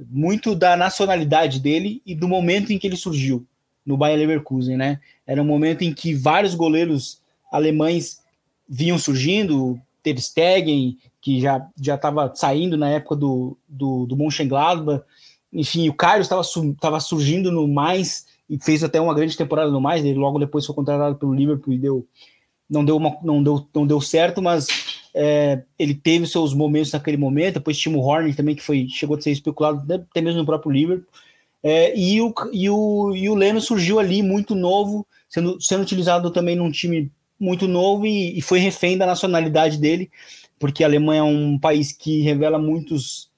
muito 0.09 0.55
da 0.55 0.77
nacionalidade 0.77 1.59
dele 1.59 2.01
e 2.05 2.15
do 2.15 2.27
momento 2.27 2.71
em 2.71 2.79
que 2.79 2.87
ele 2.87 2.95
surgiu 2.95 3.45
no 3.85 3.97
Bayer 3.97 4.19
Leverkusen, 4.19 4.77
né? 4.77 4.99
Era 5.27 5.41
um 5.41 5.45
momento 5.45 5.81
em 5.81 5.93
que 5.93 6.13
vários 6.13 6.55
goleiros 6.55 7.21
alemães 7.51 8.21
vinham 8.67 8.97
surgindo, 8.97 9.79
Ter 10.01 10.17
Stegen, 10.19 10.97
que 11.21 11.41
já 11.41 11.67
já 11.79 11.95
estava 11.95 12.33
saindo 12.33 12.77
na 12.77 12.89
época 12.89 13.15
do, 13.15 13.57
do, 13.67 14.05
do 14.05 14.15
Mönchengladbach, 14.15 15.03
enfim, 15.51 15.89
o 15.89 15.93
Carlos 15.93 16.27
estava 16.27 16.99
surgindo 16.99 17.51
no 17.51 17.67
mais 17.67 18.25
e 18.49 18.57
fez 18.63 18.83
até 18.83 19.01
uma 19.01 19.13
grande 19.13 19.35
temporada 19.35 19.71
no 19.71 19.81
mais. 19.81 20.05
Ele 20.05 20.17
logo 20.17 20.39
depois 20.39 20.65
foi 20.65 20.75
contratado 20.75 21.15
pelo 21.15 21.33
Liverpool 21.33 21.73
e 21.73 21.77
deu, 21.79 22.07
não, 22.69 22.85
deu 22.85 22.97
uma, 22.97 23.17
não, 23.23 23.41
deu, 23.41 23.67
não 23.73 23.87
deu 23.87 23.99
certo, 23.99 24.41
mas 24.41 24.67
é, 25.13 25.63
ele 25.77 25.93
teve 25.93 26.27
seus 26.27 26.53
momentos 26.53 26.91
naquele 26.91 27.17
momento. 27.17 27.55
Depois 27.55 27.77
tinha 27.77 27.95
o 27.95 28.01
Horner 28.01 28.35
também, 28.35 28.55
que 28.55 28.63
foi, 28.63 28.87
chegou 28.89 29.17
a 29.17 29.21
ser 29.21 29.31
especulado 29.31 29.91
até 29.93 30.21
mesmo 30.21 30.39
no 30.39 30.45
próprio 30.45 30.71
Liverpool. 30.71 31.07
É, 31.61 31.97
e, 31.97 32.21
o, 32.21 32.33
e, 32.53 32.69
o, 32.69 33.15
e 33.15 33.29
o 33.29 33.35
Leno 33.35 33.59
surgiu 33.59 33.99
ali 33.99 34.23
muito 34.23 34.55
novo, 34.55 35.05
sendo, 35.27 35.59
sendo 35.59 35.81
utilizado 35.81 36.31
também 36.31 36.55
num 36.55 36.71
time 36.71 37.11
muito 37.39 37.67
novo 37.67 38.05
e, 38.05 38.37
e 38.37 38.41
foi 38.41 38.59
refém 38.59 38.97
da 38.97 39.05
nacionalidade 39.05 39.77
dele, 39.77 40.09
porque 40.57 40.83
a 40.83 40.87
Alemanha 40.87 41.21
é 41.21 41.23
um 41.23 41.57
país 41.57 41.91
que 41.91 42.21
revela 42.21 42.57
muitos 42.57 43.29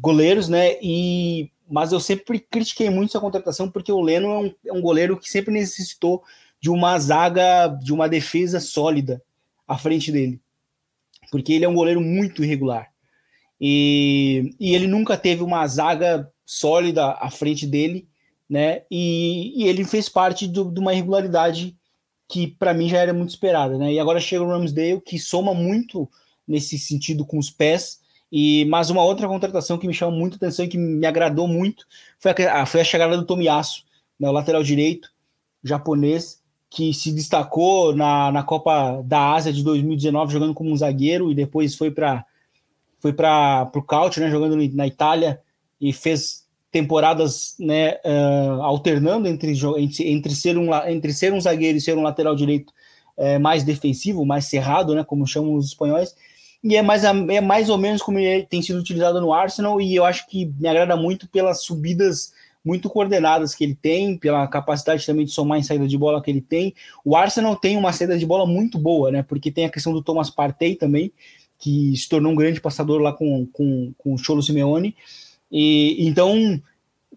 goleiros, 0.00 0.48
né? 0.48 0.76
E 0.82 1.50
mas 1.68 1.92
eu 1.92 2.00
sempre 2.00 2.38
critiquei 2.38 2.90
muito 2.90 3.10
essa 3.10 3.20
contratação 3.20 3.70
porque 3.70 3.90
o 3.90 4.00
Leno 4.00 4.28
é 4.28 4.38
um, 4.38 4.54
é 4.66 4.72
um 4.72 4.82
goleiro 4.82 5.16
que 5.16 5.30
sempre 5.30 5.52
necessitou 5.52 6.22
de 6.64 6.70
uma 6.70 6.98
zaga, 6.98 7.66
de 7.66 7.92
uma 7.92 8.08
defesa 8.08 8.58
sólida 8.58 9.22
à 9.68 9.76
frente 9.76 10.10
dele, 10.10 10.40
porque 11.30 11.52
ele 11.52 11.66
é 11.66 11.68
um 11.68 11.74
goleiro 11.74 12.00
muito 12.00 12.42
irregular. 12.42 12.90
E, 13.60 14.56
e 14.58 14.74
ele 14.74 14.86
nunca 14.86 15.14
teve 15.14 15.42
uma 15.42 15.66
zaga 15.66 16.26
sólida 16.42 17.10
à 17.20 17.28
frente 17.28 17.66
dele, 17.66 18.08
né? 18.48 18.80
E, 18.90 19.52
e 19.62 19.68
ele 19.68 19.84
fez 19.84 20.08
parte 20.08 20.48
do, 20.48 20.72
de 20.72 20.80
uma 20.80 20.94
irregularidade 20.94 21.76
que 22.26 22.46
para 22.46 22.72
mim 22.72 22.88
já 22.88 22.96
era 22.96 23.12
muito 23.12 23.28
esperada, 23.28 23.76
né? 23.76 23.92
E 23.92 24.00
agora 24.00 24.18
chega 24.18 24.42
o 24.42 24.48
Ramsdale 24.48 25.02
que 25.02 25.18
soma 25.18 25.52
muito 25.52 26.08
nesse 26.48 26.78
sentido 26.78 27.26
com 27.26 27.36
os 27.36 27.50
pés. 27.50 28.00
E 28.32 28.64
mas 28.70 28.88
uma 28.88 29.04
outra 29.04 29.28
contratação 29.28 29.76
que 29.76 29.86
me 29.86 29.92
chamou 29.92 30.18
muito 30.18 30.36
atenção 30.36 30.64
e 30.64 30.68
que 30.68 30.78
me 30.78 31.06
agradou 31.06 31.46
muito 31.46 31.84
foi 32.18 32.32
a, 32.32 32.64
foi 32.64 32.80
a 32.80 32.84
chegada 32.84 33.18
do 33.18 33.26
Tomiyasu, 33.26 33.84
né, 34.18 34.30
o 34.30 34.32
lateral 34.32 34.62
direito 34.62 35.12
japonês 35.62 36.42
que 36.74 36.92
se 36.92 37.12
destacou 37.12 37.94
na, 37.94 38.32
na 38.32 38.42
Copa 38.42 39.00
da 39.04 39.32
Ásia 39.32 39.52
de 39.52 39.62
2019 39.62 40.32
jogando 40.32 40.52
como 40.52 40.72
um 40.72 40.76
zagueiro 40.76 41.30
e 41.30 41.34
depois 41.34 41.76
foi 41.76 41.90
para 41.90 42.24
foi 42.98 43.12
para 43.12 43.70
o 43.74 43.82
Caute, 43.82 44.18
né, 44.18 44.30
jogando 44.30 44.56
na 44.74 44.86
Itália 44.86 45.40
e 45.80 45.92
fez 45.92 46.44
temporadas 46.72 47.54
né, 47.60 47.98
uh, 48.04 48.62
alternando 48.62 49.28
entre, 49.28 49.52
entre, 49.52 50.10
entre, 50.10 50.34
ser 50.34 50.58
um, 50.58 50.74
entre 50.88 51.12
ser 51.12 51.32
um 51.32 51.40
zagueiro 51.40 51.78
e 51.78 51.80
ser 51.80 51.96
um 51.96 52.02
lateral 52.02 52.34
direito 52.34 52.72
uh, 53.16 53.38
mais 53.38 53.62
defensivo, 53.62 54.24
mais 54.24 54.46
cerrado, 54.46 54.94
né, 54.94 55.04
como 55.04 55.26
chamam 55.26 55.54
os 55.54 55.66
espanhóis, 55.66 56.16
e 56.64 56.74
é 56.74 56.82
mais, 56.82 57.04
é 57.04 57.40
mais 57.40 57.68
ou 57.68 57.78
menos 57.78 58.02
como 58.02 58.18
ele 58.18 58.46
tem 58.46 58.62
sido 58.62 58.80
utilizado 58.80 59.20
no 59.20 59.32
Arsenal, 59.32 59.80
e 59.80 59.94
eu 59.94 60.04
acho 60.04 60.26
que 60.26 60.46
me 60.58 60.66
agrada 60.66 60.96
muito 60.96 61.28
pelas 61.28 61.62
subidas 61.62 62.32
muito 62.64 62.88
coordenadas 62.88 63.54
que 63.54 63.64
ele 63.64 63.74
tem, 63.74 64.16
pela 64.16 64.46
capacidade 64.46 65.04
também 65.04 65.26
de 65.26 65.32
somar 65.32 65.58
em 65.58 65.62
saída 65.62 65.86
de 65.86 65.98
bola 65.98 66.22
que 66.22 66.30
ele 66.30 66.40
tem. 66.40 66.74
O 67.04 67.14
Arsenal 67.14 67.56
tem 67.56 67.76
uma 67.76 67.92
saída 67.92 68.16
de 68.16 68.24
bola 68.24 68.46
muito 68.46 68.78
boa, 68.78 69.10
né? 69.10 69.22
Porque 69.22 69.50
tem 69.50 69.66
a 69.66 69.70
questão 69.70 69.92
do 69.92 70.02
Thomas 70.02 70.30
Partey 70.30 70.74
também, 70.74 71.12
que 71.58 71.94
se 71.96 72.08
tornou 72.08 72.32
um 72.32 72.36
grande 72.36 72.60
passador 72.60 73.00
lá 73.00 73.12
com, 73.12 73.46
com, 73.52 73.92
com 73.98 74.14
o 74.14 74.18
Cholo 74.18 74.42
Simeone. 74.42 74.96
E 75.52 76.06
então 76.06 76.60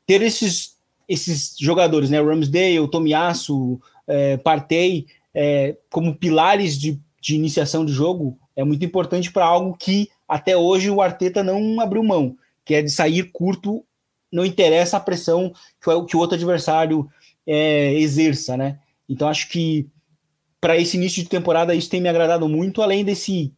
ter 0.05 0.21
esses, 0.21 0.75
esses 1.07 1.55
jogadores, 1.57 2.09
né? 2.09 2.21
Ramsdale, 2.21 2.87
Tomiyasu, 2.89 3.79
é, 4.05 4.37
Partey, 4.37 5.07
é, 5.33 5.77
como 5.89 6.15
pilares 6.15 6.77
de, 6.77 6.99
de 7.21 7.35
iniciação 7.35 7.85
de 7.85 7.93
jogo 7.93 8.37
é 8.55 8.63
muito 8.63 8.83
importante 8.83 9.31
para 9.31 9.45
algo 9.45 9.77
que 9.77 10.09
até 10.27 10.57
hoje 10.57 10.89
o 10.89 10.99
Arteta 10.99 11.43
não 11.43 11.79
abriu 11.79 12.03
mão, 12.03 12.35
que 12.65 12.73
é 12.73 12.81
de 12.81 12.89
sair 12.89 13.31
curto 13.31 13.85
não 14.31 14.45
interessa 14.45 14.97
a 14.97 15.01
pressão 15.01 15.53
que 15.81 15.89
o, 15.89 16.05
que 16.05 16.15
o 16.15 16.19
outro 16.19 16.35
adversário 16.35 17.09
é, 17.45 17.93
exerça, 17.93 18.57
né? 18.57 18.79
Então 19.07 19.27
acho 19.27 19.49
que 19.49 19.87
para 20.59 20.77
esse 20.77 20.97
início 20.97 21.23
de 21.23 21.29
temporada 21.29 21.73
isso 21.75 21.89
tem 21.89 22.01
me 22.01 22.09
agradado 22.09 22.47
muito, 22.47 22.81
além 22.81 23.05
desse 23.05 23.53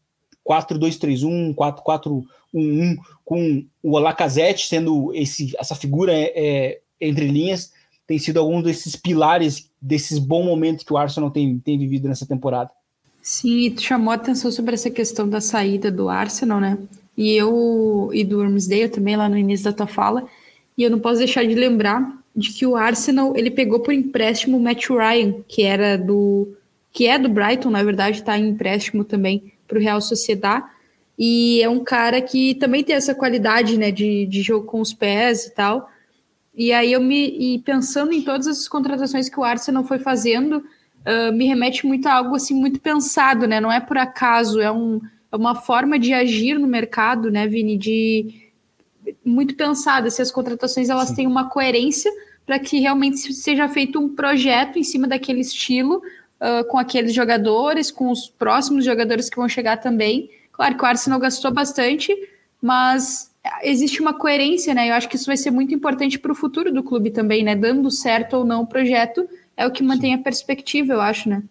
4-2-3-1, 0.48 1.56
4-4-1-1, 1.56 2.98
com 3.24 3.66
o 3.82 3.98
Lacazette 4.00 4.68
sendo 4.68 5.14
esse, 5.14 5.54
essa 5.58 5.76
figura 5.76 6.14
é, 6.14 6.34
é, 6.36 6.80
entre 7.00 7.28
linhas, 7.28 7.72
tem 8.06 8.18
sido 8.18 8.40
algum 8.40 8.62
desses 8.62 8.96
pilares 8.96 9.70
desses 9.82 10.20
bons 10.20 10.46
momentos 10.46 10.84
que 10.84 10.92
o 10.92 10.98
Arsenal 10.98 11.32
tem, 11.32 11.60
tem 11.60 11.78
vivido 11.78 12.08
nessa 12.08 12.26
temporada. 12.26 12.72
Sim, 13.22 13.60
e 13.60 13.72
tu 13.72 13.82
chamou 13.82 14.12
a 14.12 14.16
atenção 14.16 14.52
sobre 14.52 14.74
essa 14.74 14.90
questão 14.90 15.30
da 15.30 15.40
saída 15.40 15.92
do 15.92 16.10
Arsenal, 16.10 16.60
né? 16.60 16.78
E 17.16 17.32
eu 17.34 18.10
e 18.14 18.24
do 18.24 18.42
Ramsdale 18.42 18.90
também 18.90 19.16
lá 19.16 19.28
no 19.30 19.38
início 19.38 19.66
da 19.66 19.74
tua 19.74 19.88
fala. 19.88 20.26
E 20.80 20.84
eu 20.84 20.90
não 20.90 20.98
posso 20.98 21.18
deixar 21.18 21.46
de 21.46 21.54
lembrar 21.54 22.10
de 22.34 22.54
que 22.54 22.66
o 22.66 22.78
Arsenal 22.78 23.36
ele 23.36 23.52
pegou 23.52 23.82
por 23.82 23.94
empréstimo 23.94 24.56
o 24.56 24.62
Matt 24.62 24.88
Ryan, 24.90 25.44
que 25.46 25.62
era 25.62 25.98
do 25.98 26.56
que 26.90 27.06
é 27.06 27.20
do 27.20 27.28
Brighton, 27.28 27.70
na 27.70 27.84
verdade, 27.84 28.20
está 28.20 28.40
em 28.40 28.48
empréstimo 28.48 29.04
também 29.04 29.52
para 29.68 29.78
o 29.78 29.82
Real 29.82 30.00
Sociedad. 30.00 30.64
E 31.18 31.62
é 31.62 31.68
um 31.68 31.84
cara 31.84 32.22
que 32.22 32.56
também 32.56 32.82
tem 32.82 32.96
essa 32.96 33.14
qualidade, 33.14 33.78
né, 33.78 33.92
de, 33.92 34.26
de 34.26 34.42
jogo 34.42 34.66
com 34.68 34.80
os 34.80 34.94
pés 34.94 35.48
e 35.48 35.54
tal. 35.54 35.90
E 36.56 36.72
aí 36.72 36.94
eu 36.94 37.02
me 37.02 37.28
e 37.28 37.60
pensando 37.60 38.14
em 38.14 38.22
todas 38.22 38.48
as 38.48 38.66
contratações 38.66 39.28
que 39.28 39.38
o 39.38 39.44
Arsenal 39.44 39.84
foi 39.84 40.00
fazendo, 40.00 40.60
uh, 40.60 41.34
me 41.34 41.46
remete 41.46 41.86
muito 41.86 42.08
a 42.08 42.14
algo 42.14 42.36
assim 42.36 42.56
muito 42.56 42.80
pensado, 42.80 43.46
né? 43.46 43.60
Não 43.60 43.70
é 43.70 43.82
por 43.82 43.98
acaso, 43.98 44.62
é, 44.62 44.72
um, 44.72 45.02
é 45.30 45.36
uma 45.36 45.56
forma 45.56 46.00
de 46.00 46.14
agir 46.14 46.58
no 46.58 46.68
mercado, 46.68 47.30
né, 47.30 47.46
Vini, 47.48 47.78
de 47.78 48.49
muito 49.24 49.56
pensada, 49.56 50.10
se 50.10 50.22
as 50.22 50.32
contratações 50.32 50.90
elas 50.90 51.10
Sim. 51.10 51.16
têm 51.16 51.28
uma 51.28 51.50
coerência 51.50 52.12
para 52.46 52.60
que 52.60 52.80
realmente 52.80 53.34
seja 53.34 53.68
feito 53.68 54.00
um 54.00 54.16
projeto 54.16 54.80
em 54.80 54.84
cima 54.84 55.08
daquele 55.08 55.42
estilo, 55.42 55.98
uh, 55.98 56.68
com 56.68 56.78
aqueles 56.78 57.14
jogadores, 57.14 57.92
com 57.92 58.10
os 58.10 58.28
próximos 58.28 58.84
jogadores 58.84 59.30
que 59.30 59.38
vão 59.38 59.48
chegar 59.48 59.78
também. 59.78 60.30
Claro 60.52 60.76
que 60.76 60.84
o 60.84 60.88
Arsenal 60.88 61.20
gastou 61.20 61.54
bastante, 61.54 62.16
mas 62.62 63.32
existe 63.64 64.02
uma 64.02 64.14
coerência, 64.14 64.74
né? 64.74 64.90
Eu 64.90 64.96
acho 64.96 65.08
que 65.08 65.16
isso 65.16 65.26
vai 65.26 65.38
ser 65.38 65.52
muito 65.52 65.74
importante 65.74 66.18
para 66.18 66.32
o 66.32 66.36
futuro 66.36 66.74
do 66.74 66.84
clube 66.84 67.12
também, 67.12 67.44
né? 67.44 67.56
Dando 67.56 67.90
certo 67.92 68.38
ou 68.38 68.46
não 68.46 68.64
o 68.64 68.68
projeto, 68.68 69.28
é 69.56 69.66
o 69.66 69.72
que 69.72 69.84
mantém 69.84 70.14
a 70.14 70.18
perspectiva, 70.18 70.94
eu 70.94 71.02
acho, 71.02 71.30
né? 71.30 71.44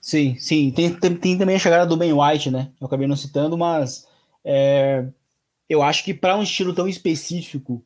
Sim, 0.00 0.36
sim. 0.38 0.70
Tem, 0.70 0.92
tem, 0.92 1.16
tem, 1.16 1.38
também 1.38 1.56
a 1.56 1.58
chegada 1.58 1.86
do 1.86 1.96
Ben 1.96 2.12
White, 2.12 2.50
né? 2.50 2.68
Eu 2.80 2.86
acabei 2.86 3.06
não 3.06 3.16
citando, 3.16 3.56
mas 3.56 4.06
é, 4.44 5.06
eu 5.68 5.82
acho 5.82 6.04
que 6.04 6.14
para 6.14 6.36
um 6.36 6.42
estilo 6.42 6.74
tão 6.74 6.88
específico, 6.88 7.84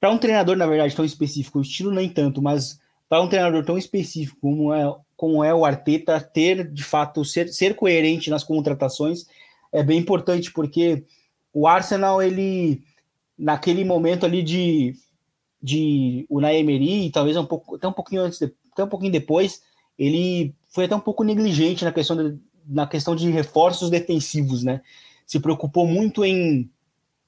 para 0.00 0.10
um 0.10 0.18
treinador, 0.18 0.56
na 0.56 0.66
verdade, 0.66 0.96
tão 0.96 1.04
específico, 1.04 1.58
o 1.58 1.62
estilo 1.62 1.90
nem 1.90 2.08
tanto, 2.08 2.42
mas 2.42 2.80
para 3.08 3.20
um 3.20 3.28
treinador 3.28 3.64
tão 3.64 3.76
específico 3.76 4.38
como 4.40 4.72
é, 4.72 4.96
como 5.16 5.44
é 5.44 5.54
o 5.54 5.64
Arteta, 5.64 6.20
ter 6.20 6.68
de 6.70 6.82
fato, 6.82 7.24
ser, 7.24 7.48
ser 7.48 7.74
coerente 7.74 8.30
nas 8.30 8.42
contratações 8.42 9.26
é 9.72 9.82
bem 9.82 9.98
importante, 9.98 10.52
porque 10.52 11.04
o 11.52 11.66
Arsenal, 11.66 12.22
ele, 12.22 12.82
naquele 13.38 13.84
momento 13.84 14.26
ali 14.26 14.42
de, 14.42 14.94
de 15.62 16.26
o 16.28 16.40
Emery, 16.40 17.10
talvez 17.10 17.36
um 17.36 17.46
pouco, 17.46 17.76
até 17.76 17.88
um 17.88 17.92
pouquinho 17.92 18.22
antes, 18.22 18.42
até 18.42 18.84
um 18.84 18.88
pouquinho 18.88 19.12
depois, 19.12 19.62
ele 19.98 20.54
foi 20.68 20.84
até 20.84 20.94
um 20.94 21.00
pouco 21.00 21.24
negligente 21.24 21.84
na 21.84 21.92
questão 21.92 22.16
de, 22.16 22.38
na 22.66 22.86
questão 22.86 23.16
de 23.16 23.30
reforços 23.30 23.88
defensivos, 23.90 24.62
né? 24.62 24.82
Se 25.26 25.40
preocupou 25.40 25.86
muito 25.86 26.24
em 26.24 26.70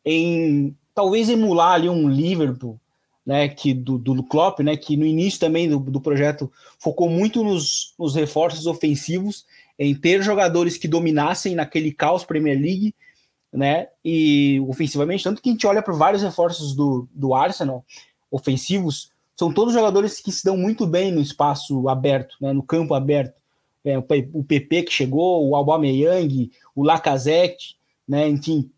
em 0.04 0.76
talvez 0.94 1.28
emular 1.28 1.72
ali 1.72 1.88
um 1.88 2.08
Liverpool, 2.08 2.78
né, 3.24 3.48
que 3.48 3.72
do, 3.72 3.98
do 3.98 4.22
Klopp, 4.22 4.60
né, 4.60 4.76
que 4.76 4.96
no 4.96 5.06
início 5.06 5.40
também 5.40 5.68
do, 5.68 5.78
do 5.78 6.00
projeto 6.00 6.52
focou 6.78 7.08
muito 7.08 7.42
nos, 7.42 7.94
nos 7.98 8.14
reforços 8.14 8.66
ofensivos, 8.66 9.46
em 9.78 9.94
ter 9.94 10.22
jogadores 10.22 10.76
que 10.76 10.86
dominassem 10.86 11.54
naquele 11.54 11.90
caos 11.90 12.24
Premier 12.24 12.60
League, 12.60 12.94
né, 13.52 13.88
e 14.04 14.60
ofensivamente, 14.68 15.24
tanto 15.24 15.40
que 15.40 15.48
a 15.48 15.52
gente 15.52 15.66
olha 15.66 15.82
para 15.82 15.94
vários 15.94 16.22
reforços 16.22 16.74
do, 16.74 17.08
do 17.12 17.34
Arsenal 17.34 17.84
ofensivos, 18.30 19.10
são 19.36 19.52
todos 19.52 19.74
jogadores 19.74 20.20
que 20.20 20.30
se 20.30 20.44
dão 20.44 20.56
muito 20.56 20.86
bem 20.86 21.10
no 21.10 21.20
espaço 21.20 21.88
aberto, 21.88 22.36
né, 22.40 22.52
no 22.52 22.62
campo 22.62 22.94
aberto. 22.94 23.34
É, 23.84 23.98
o 23.98 24.42
PP 24.42 24.84
que 24.84 24.92
chegou, 24.92 25.46
o 25.46 25.54
Aubameyang, 25.54 26.50
o 26.74 26.82
Lacazette, 26.82 27.76
né, 28.08 28.28
enfim, 28.28 28.70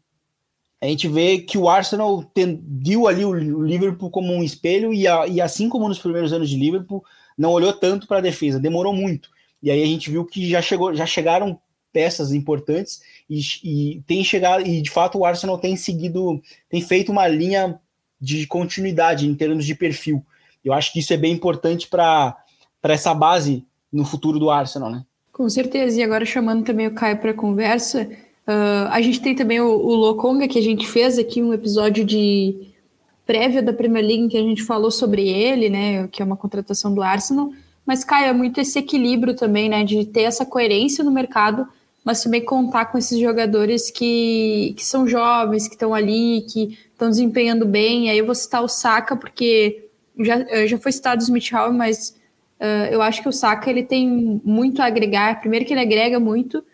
a 0.80 0.86
gente 0.86 1.08
vê 1.08 1.38
que 1.38 1.56
o 1.56 1.68
Arsenal 1.68 2.24
viu 2.66 3.08
ali 3.08 3.24
o 3.24 3.62
Liverpool 3.62 4.10
como 4.10 4.32
um 4.32 4.42
espelho 4.42 4.92
e, 4.92 5.08
a, 5.08 5.26
e, 5.26 5.40
assim 5.40 5.68
como 5.68 5.88
nos 5.88 5.98
primeiros 5.98 6.32
anos 6.32 6.50
de 6.50 6.56
Liverpool, 6.56 7.02
não 7.36 7.50
olhou 7.50 7.72
tanto 7.72 8.06
para 8.06 8.18
a 8.18 8.22
defesa, 8.22 8.60
demorou 8.60 8.92
muito. 8.92 9.30
E 9.62 9.70
aí 9.70 9.82
a 9.82 9.86
gente 9.86 10.10
viu 10.10 10.24
que 10.24 10.48
já, 10.48 10.60
chegou, 10.60 10.94
já 10.94 11.06
chegaram 11.06 11.58
peças 11.92 12.32
importantes 12.32 13.00
e, 13.28 13.40
e 13.64 14.02
tem 14.06 14.22
chegado 14.22 14.66
e 14.66 14.82
de 14.82 14.90
fato 14.90 15.18
o 15.18 15.24
Arsenal 15.24 15.56
tem 15.56 15.76
seguido, 15.76 16.42
tem 16.68 16.82
feito 16.82 17.10
uma 17.10 17.26
linha 17.26 17.80
de 18.20 18.46
continuidade 18.46 19.26
em 19.26 19.34
termos 19.34 19.64
de 19.64 19.74
perfil. 19.74 20.24
Eu 20.62 20.72
acho 20.72 20.92
que 20.92 20.98
isso 20.98 21.12
é 21.12 21.16
bem 21.16 21.32
importante 21.32 21.88
para 21.88 22.36
essa 22.82 23.14
base 23.14 23.64
no 23.90 24.04
futuro 24.04 24.38
do 24.38 24.50
Arsenal, 24.50 24.90
né? 24.90 25.04
Com 25.32 25.48
certeza. 25.48 25.98
E 25.98 26.02
agora 26.02 26.24
chamando 26.24 26.64
também 26.64 26.86
o 26.86 26.94
Caio 26.94 27.18
para 27.18 27.32
conversa, 27.32 28.10
Uh, 28.46 28.86
a 28.90 29.00
gente 29.00 29.20
tem 29.20 29.34
também 29.34 29.60
o, 29.60 29.68
o 29.68 29.94
Lokonga, 29.94 30.46
que 30.46 30.58
a 30.58 30.62
gente 30.62 30.86
fez 30.86 31.18
aqui 31.18 31.42
um 31.42 31.52
episódio 31.52 32.04
de 32.04 32.72
prévia 33.26 33.60
da 33.60 33.72
Premier 33.72 34.06
League, 34.06 34.28
que 34.28 34.36
a 34.36 34.42
gente 34.42 34.62
falou 34.62 34.90
sobre 34.90 35.28
ele, 35.28 35.68
né, 35.68 36.06
que 36.08 36.22
é 36.22 36.24
uma 36.24 36.36
contratação 36.36 36.94
do 36.94 37.02
Arsenal. 37.02 37.50
Mas, 37.84 38.04
Caio, 38.04 38.26
é 38.26 38.32
muito 38.32 38.60
esse 38.60 38.78
equilíbrio 38.78 39.34
também, 39.34 39.68
né, 39.68 39.82
de 39.82 40.04
ter 40.06 40.22
essa 40.22 40.46
coerência 40.46 41.02
no 41.02 41.10
mercado, 41.10 41.66
mas 42.04 42.22
também 42.22 42.44
contar 42.44 42.86
com 42.86 42.96
esses 42.96 43.18
jogadores 43.18 43.90
que, 43.90 44.74
que 44.76 44.84
são 44.84 45.08
jovens, 45.08 45.66
que 45.66 45.74
estão 45.74 45.92
ali, 45.92 46.46
que 46.48 46.78
estão 46.92 47.10
desempenhando 47.10 47.66
bem. 47.66 48.08
Aí 48.08 48.18
eu 48.18 48.24
vou 48.24 48.34
citar 48.34 48.62
o 48.62 48.68
Saka, 48.68 49.16
porque 49.16 49.88
já, 50.20 50.38
eh, 50.48 50.68
já 50.68 50.78
foi 50.78 50.92
citado 50.92 51.20
o 51.20 51.24
Smith 51.24 51.50
Hall, 51.50 51.72
mas 51.72 52.16
uh, 52.60 52.92
eu 52.92 53.02
acho 53.02 53.20
que 53.20 53.28
o 53.28 53.32
Saka 53.32 53.68
ele 53.68 53.82
tem 53.82 54.40
muito 54.44 54.80
a 54.80 54.86
agregar. 54.86 55.40
Primeiro 55.40 55.64
que 55.64 55.72
ele 55.72 55.80
agrega 55.80 56.20
muito, 56.20 56.64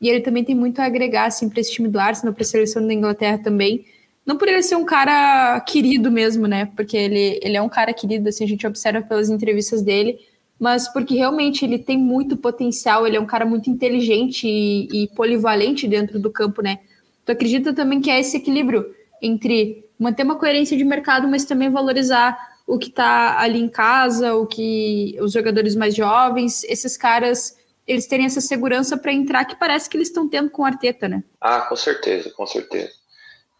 e 0.00 0.08
ele 0.08 0.20
também 0.20 0.44
tem 0.44 0.54
muito 0.54 0.80
a 0.80 0.84
agregar 0.84 1.26
assim, 1.26 1.48
para 1.48 1.60
esse 1.60 1.72
time 1.72 1.88
do 1.88 1.98
Arsenal, 1.98 2.34
para 2.34 2.42
a 2.42 2.46
seleção 2.46 2.86
da 2.86 2.92
Inglaterra 2.92 3.38
também. 3.38 3.84
Não 4.24 4.36
por 4.36 4.48
ele 4.48 4.62
ser 4.62 4.76
um 4.76 4.84
cara 4.84 5.60
querido 5.60 6.10
mesmo, 6.10 6.46
né? 6.46 6.66
Porque 6.76 6.96
ele, 6.96 7.38
ele 7.42 7.56
é 7.56 7.62
um 7.62 7.68
cara 7.68 7.92
querido, 7.92 8.28
assim, 8.28 8.44
a 8.44 8.48
gente 8.48 8.66
observa 8.66 9.00
pelas 9.00 9.30
entrevistas 9.30 9.82
dele, 9.82 10.18
mas 10.58 10.88
porque 10.88 11.14
realmente 11.14 11.64
ele 11.64 11.78
tem 11.78 11.96
muito 11.96 12.36
potencial, 12.36 13.06
ele 13.06 13.16
é 13.16 13.20
um 13.20 13.26
cara 13.26 13.46
muito 13.46 13.70
inteligente 13.70 14.48
e, 14.48 15.04
e 15.04 15.08
polivalente 15.08 15.86
dentro 15.86 16.18
do 16.18 16.30
campo, 16.30 16.60
né? 16.60 16.80
Tu 17.24 17.32
acredita 17.32 17.72
também 17.72 18.00
que 18.00 18.10
é 18.10 18.18
esse 18.18 18.36
equilíbrio 18.36 18.86
entre 19.22 19.84
manter 19.98 20.24
uma 20.24 20.36
coerência 20.36 20.76
de 20.76 20.84
mercado, 20.84 21.28
mas 21.28 21.44
também 21.44 21.70
valorizar 21.70 22.36
o 22.66 22.78
que 22.78 22.88
está 22.88 23.38
ali 23.40 23.60
em 23.60 23.68
casa, 23.68 24.34
o 24.34 24.46
que 24.46 25.16
os 25.20 25.32
jogadores 25.32 25.76
mais 25.76 25.94
jovens, 25.94 26.64
esses 26.64 26.96
caras, 26.96 27.56
eles 27.86 28.06
terem 28.06 28.26
essa 28.26 28.40
segurança 28.40 28.96
para 28.96 29.12
entrar 29.12 29.44
que 29.44 29.56
parece 29.56 29.88
que 29.88 29.96
eles 29.96 30.08
estão 30.08 30.28
tendo 30.28 30.50
com 30.50 30.62
o 30.62 30.64
Arteta, 30.64 31.08
né? 31.08 31.22
Ah, 31.40 31.60
com 31.62 31.76
certeza, 31.76 32.30
com 32.30 32.46
certeza. 32.46 32.92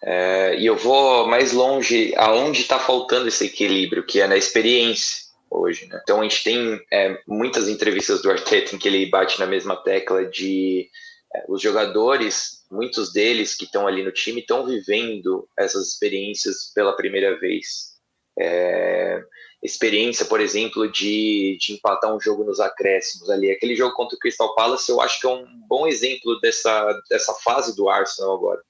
É, 0.03 0.59
e 0.59 0.66
eu 0.66 0.77
vou 0.77 1.27
mais 1.27 1.53
longe, 1.53 2.12
aonde 2.16 2.61
está 2.61 2.79
faltando 2.79 3.29
esse 3.29 3.47
equilíbrio, 3.47 4.05
que 4.05 4.20
é 4.20 4.27
na 4.27 4.37
experiência 4.37 5.27
hoje. 5.51 5.87
Né? 5.87 5.99
Então 6.03 6.20
a 6.20 6.22
gente 6.22 6.45
tem 6.45 6.81
é, 6.93 7.18
muitas 7.27 7.68
entrevistas 7.68 8.20
do 8.22 8.31
Arteta 8.31 8.74
em 8.74 8.79
que 8.79 8.89
ele 8.89 9.07
bate 9.07 9.39
na 9.39 9.47
mesma 9.47 9.77
tecla 9.77 10.24
de 10.27 10.89
é, 11.35 11.45
os 11.49 11.62
jogadores, 11.62 12.64
muitos 12.70 13.12
deles 13.12 13.55
que 13.55 13.64
estão 13.64 13.87
ali 13.87 14.03
no 14.03 14.12
time, 14.12 14.41
estão 14.41 14.66
vivendo 14.66 15.49
essas 15.59 15.89
experiências 15.89 16.72
pela 16.74 16.97
primeira 16.97 17.39
vez. 17.39 17.95
É, 18.39 19.22
experiência, 19.62 20.26
por 20.26 20.41
exemplo, 20.41 20.91
de, 20.91 21.57
de 21.61 21.72
empatar 21.72 22.14
um 22.14 22.20
jogo 22.20 22.45
nos 22.45 22.61
acréscimos 22.61 23.28
ali. 23.30 23.51
Aquele 23.51 23.74
jogo 23.74 23.95
contra 23.95 24.16
o 24.16 24.18
Crystal 24.18 24.55
Palace, 24.55 24.91
eu 24.91 25.01
acho 25.01 25.20
que 25.20 25.26
é 25.26 25.30
um 25.30 25.47
bom 25.68 25.87
exemplo 25.87 26.39
dessa, 26.41 26.93
dessa 27.11 27.34
fase 27.34 27.74
do 27.74 27.89
Arsenal 27.89 28.34
agora. 28.34 28.61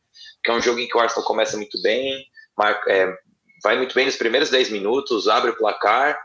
Que 0.42 0.50
é 0.50 0.54
um 0.54 0.60
jogo 0.60 0.78
em 0.78 0.88
que 0.88 0.96
o 0.96 1.00
Arsenal 1.00 1.26
começa 1.26 1.56
muito 1.56 1.80
bem, 1.82 2.24
marca, 2.56 2.90
é, 2.90 3.12
vai 3.62 3.76
muito 3.76 3.94
bem 3.94 4.06
nos 4.06 4.16
primeiros 4.16 4.50
10 4.50 4.70
minutos, 4.70 5.28
abre 5.28 5.50
o 5.50 5.56
placar 5.56 6.18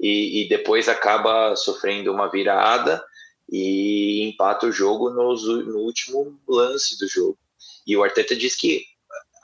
e, 0.00 0.42
e, 0.42 0.48
depois 0.48 0.88
acaba 0.88 1.54
sofrendo 1.56 2.12
uma 2.12 2.30
virada 2.30 3.02
e 3.50 4.28
empata 4.28 4.66
o 4.66 4.72
jogo 4.72 5.10
no, 5.10 5.34
no 5.62 5.78
último 5.78 6.38
lance 6.48 6.98
do 6.98 7.08
jogo. 7.08 7.38
E 7.86 7.96
o 7.96 8.02
Arteta 8.02 8.34
diz 8.34 8.56
que 8.56 8.82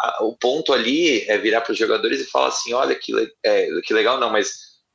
a, 0.03 0.25
o 0.25 0.37
ponto 0.37 0.73
ali 0.73 1.23
é 1.31 1.39
virar 1.39 1.61
para 1.61 1.73
os 1.73 1.79
jogadores 1.79 2.21
e 2.21 2.31
falar 2.31 2.49
assim: 2.49 2.73
olha 2.73 2.95
que, 2.95 3.13
é, 3.45 3.69
que 3.85 3.95
legal, 3.95 4.19
não, 4.19 4.31
mas 4.31 4.51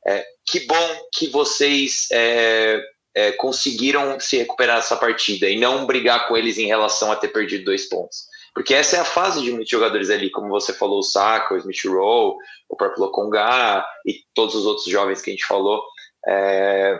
é, 0.06 0.24
que 0.46 0.60
bom 0.60 1.00
que 1.14 1.28
vocês 1.28 2.08
é, 2.12 2.80
é, 3.14 3.32
conseguiram 3.32 4.20
se 4.20 4.36
recuperar 4.36 4.78
essa 4.78 4.96
partida 4.96 5.48
e 5.48 5.58
não 5.58 5.86
brigar 5.86 6.28
com 6.28 6.36
eles 6.36 6.58
em 6.58 6.66
relação 6.66 7.10
a 7.10 7.16
ter 7.16 7.28
perdido 7.28 7.64
dois 7.64 7.88
pontos. 7.88 8.26
Porque 8.54 8.74
essa 8.74 8.96
é 8.96 9.00
a 9.00 9.04
fase 9.04 9.42
de 9.42 9.50
muitos 9.50 9.70
jogadores 9.70 10.10
ali, 10.10 10.30
como 10.30 10.48
você 10.48 10.72
falou, 10.72 10.98
o 10.98 11.02
Saka, 11.02 11.54
o 11.54 11.58
Smith 11.58 11.84
Rowe, 11.86 12.36
o 12.68 12.76
próprio 12.76 13.04
Lokonga 13.04 13.84
e 14.04 14.20
todos 14.34 14.54
os 14.54 14.66
outros 14.66 14.86
jovens 14.86 15.22
que 15.22 15.30
a 15.30 15.32
gente 15.32 15.46
falou. 15.46 15.82
É, 16.26 16.98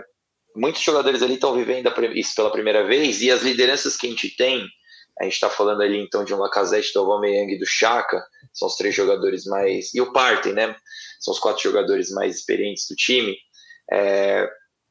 muitos 0.54 0.82
jogadores 0.82 1.22
ali 1.22 1.34
estão 1.34 1.54
vivendo 1.54 1.92
isso 2.14 2.34
pela 2.34 2.52
primeira 2.52 2.84
vez 2.84 3.22
e 3.22 3.30
as 3.30 3.42
lideranças 3.42 3.96
que 3.96 4.06
a 4.06 4.10
gente 4.10 4.36
tem 4.36 4.66
a 5.20 5.24
gente 5.24 5.34
está 5.34 5.50
falando 5.50 5.82
ali 5.82 5.98
então 5.98 6.24
de 6.24 6.32
um 6.32 6.38
Lacazette, 6.38 6.92
do 6.94 7.00
Aubameyang 7.00 7.52
e 7.52 7.58
do 7.58 7.66
Chaka, 7.66 8.24
são 8.52 8.68
os 8.68 8.76
três 8.76 8.94
jogadores 8.94 9.44
mais 9.44 9.92
e 9.94 10.00
o 10.00 10.12
Partey, 10.12 10.52
né? 10.52 10.76
São 11.20 11.32
os 11.32 11.40
quatro 11.40 11.62
jogadores 11.62 12.10
mais 12.10 12.36
experientes 12.36 12.86
do 12.88 12.94
time. 12.94 13.36
É... 13.90 14.48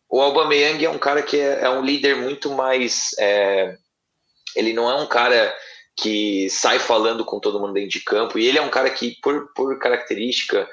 O 0.09 0.21
Aubameyang 0.21 0.83
é 0.83 0.89
um 0.89 0.97
cara 0.97 1.21
que 1.21 1.37
é, 1.37 1.61
é 1.63 1.69
um 1.69 1.83
líder 1.83 2.17
muito 2.17 2.49
mais, 2.51 3.11
é... 3.19 3.77
ele 4.55 4.73
não 4.73 4.89
é 4.89 4.95
um 4.95 5.07
cara 5.07 5.53
que 5.95 6.49
sai 6.49 6.77
falando 6.77 7.25
com 7.25 7.39
todo 7.39 7.59
mundo 7.59 7.73
dentro 7.73 7.89
de 7.89 8.01
campo 8.01 8.37
e 8.37 8.45
ele 8.45 8.57
é 8.57 8.61
um 8.61 8.69
cara 8.69 8.89
que 8.89 9.17
por, 9.21 9.51
por 9.53 9.79
característica 9.79 10.69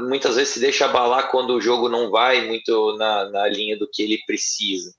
muitas 0.00 0.36
vezes 0.36 0.52
se 0.52 0.60
deixa 0.60 0.84
abalar 0.84 1.30
quando 1.30 1.54
o 1.54 1.60
jogo 1.60 1.88
não 1.88 2.10
vai 2.10 2.46
muito 2.46 2.94
na, 2.98 3.30
na 3.30 3.48
linha 3.48 3.78
do 3.78 3.88
que 3.90 4.02
ele 4.02 4.22
precisa 4.26 4.94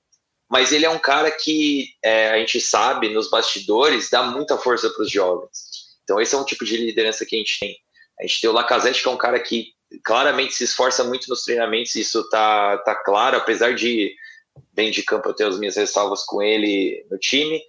mas 0.48 0.72
ele 0.72 0.84
é 0.86 0.90
um 0.90 0.98
cara 0.98 1.30
que 1.30 1.88
é, 2.02 2.30
a 2.30 2.38
gente 2.38 2.60
sabe 2.60 3.08
nos 3.08 3.28
bastidores 3.28 4.10
dá 4.10 4.22
muita 4.22 4.56
força 4.56 4.88
para 4.90 5.02
os 5.02 5.10
jovens. 5.10 5.50
Então 6.04 6.20
esse 6.20 6.34
é 6.34 6.38
um 6.38 6.44
tipo 6.44 6.64
de 6.64 6.76
liderança 6.76 7.26
que 7.26 7.34
a 7.34 7.38
gente 7.38 7.58
tem. 7.58 7.76
A 8.20 8.26
gente 8.26 8.40
tem 8.40 8.50
o 8.50 8.52
Lacazette 8.52 9.02
que 9.02 9.08
é 9.08 9.12
um 9.12 9.18
cara 9.18 9.40
que 9.40 9.72
claramente 10.04 10.54
se 10.54 10.64
esforça 10.64 11.04
muito 11.04 11.28
nos 11.28 11.42
treinamentos, 11.42 11.94
isso 11.94 12.28
tá 12.28 12.78
tá 12.78 12.94
claro, 12.94 13.36
apesar 13.36 13.74
de 13.74 14.14
bem 14.72 14.90
de 14.90 15.02
campo 15.02 15.28
eu 15.28 15.34
ter 15.34 15.46
as 15.46 15.58
minhas 15.58 15.76
ressalvas 15.76 16.24
com 16.24 16.42
ele 16.42 17.04
no 17.10 17.18
time, 17.18 17.60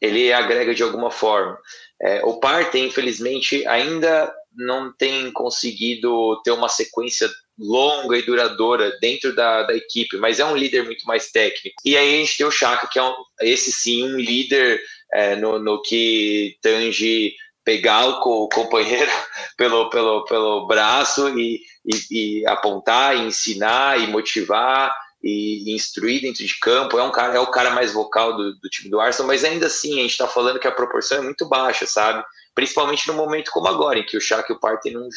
ele 0.00 0.32
agrega 0.32 0.74
de 0.74 0.82
alguma 0.82 1.10
forma. 1.10 1.58
É, 2.00 2.24
o 2.24 2.40
Partey, 2.40 2.86
infelizmente, 2.86 3.66
ainda 3.66 4.32
não 4.56 4.92
tem 4.92 5.30
conseguido 5.32 6.40
ter 6.42 6.50
uma 6.50 6.68
sequência 6.68 7.30
longa 7.58 8.16
e 8.16 8.22
duradoura 8.22 8.96
dentro 9.00 9.34
da, 9.34 9.62
da 9.62 9.74
equipe, 9.74 10.16
mas 10.16 10.40
é 10.40 10.44
um 10.44 10.56
líder 10.56 10.84
muito 10.84 11.06
mais 11.06 11.30
técnico. 11.30 11.76
E 11.84 11.96
aí 11.96 12.14
a 12.14 12.18
gente 12.18 12.36
tem 12.36 12.46
o 12.46 12.50
Chaka, 12.50 12.86
que 12.86 12.98
é 12.98 13.02
um, 13.02 13.14
esse 13.40 13.70
sim 13.70 14.04
um 14.04 14.18
líder 14.18 14.80
é, 15.12 15.36
no, 15.36 15.58
no 15.58 15.80
que 15.82 16.56
tange 16.60 17.34
pegar 17.64 18.06
o, 18.06 18.48
companheiro 18.48 19.10
pelo, 19.56 19.88
pelo, 19.90 20.24
pelo 20.24 20.66
braço 20.66 21.28
e, 21.38 21.60
e, 21.84 22.40
e, 22.40 22.46
apontar, 22.46 23.16
e 23.16 23.26
ensinar 23.26 24.00
e 24.00 24.06
motivar 24.06 24.92
e, 25.22 25.72
instruir 25.74 26.22
dentro 26.22 26.44
de 26.44 26.58
campo. 26.58 26.98
É 26.98 27.02
um 27.02 27.12
cara, 27.12 27.34
é 27.34 27.40
o 27.40 27.50
cara 27.50 27.70
mais 27.70 27.92
vocal 27.92 28.36
do, 28.36 28.54
do 28.54 28.68
time 28.68 28.90
do 28.90 29.00
Arsenal, 29.00 29.28
mas 29.28 29.44
ainda 29.44 29.66
assim 29.66 29.98
a 29.98 30.02
gente 30.02 30.12
está 30.12 30.26
falando 30.26 30.58
que 30.58 30.66
a 30.66 30.72
proporção 30.72 31.18
é 31.18 31.22
muito 31.22 31.48
baixa, 31.48 31.86
sabe? 31.86 32.24
Principalmente 32.54 33.06
no 33.08 33.14
momento 33.14 33.50
como 33.50 33.68
agora, 33.68 33.98
em 33.98 34.04
que 34.04 34.16
o 34.16 34.20
Shaq 34.20 34.50
e 34.50 34.54
o 34.54 34.60
Partey 34.60 34.92
não, 34.92 35.08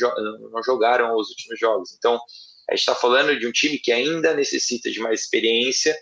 não 0.51 0.63
jogaram 0.63 1.15
os 1.15 1.29
últimos 1.29 1.59
jogos. 1.59 1.93
Então, 1.97 2.19
a 2.69 2.73
gente 2.73 2.81
está 2.81 2.95
falando 2.95 3.37
de 3.37 3.47
um 3.47 3.51
time 3.51 3.77
que 3.77 3.91
ainda 3.91 4.33
necessita 4.33 4.89
de 4.89 4.99
mais 4.99 5.21
experiência. 5.21 5.95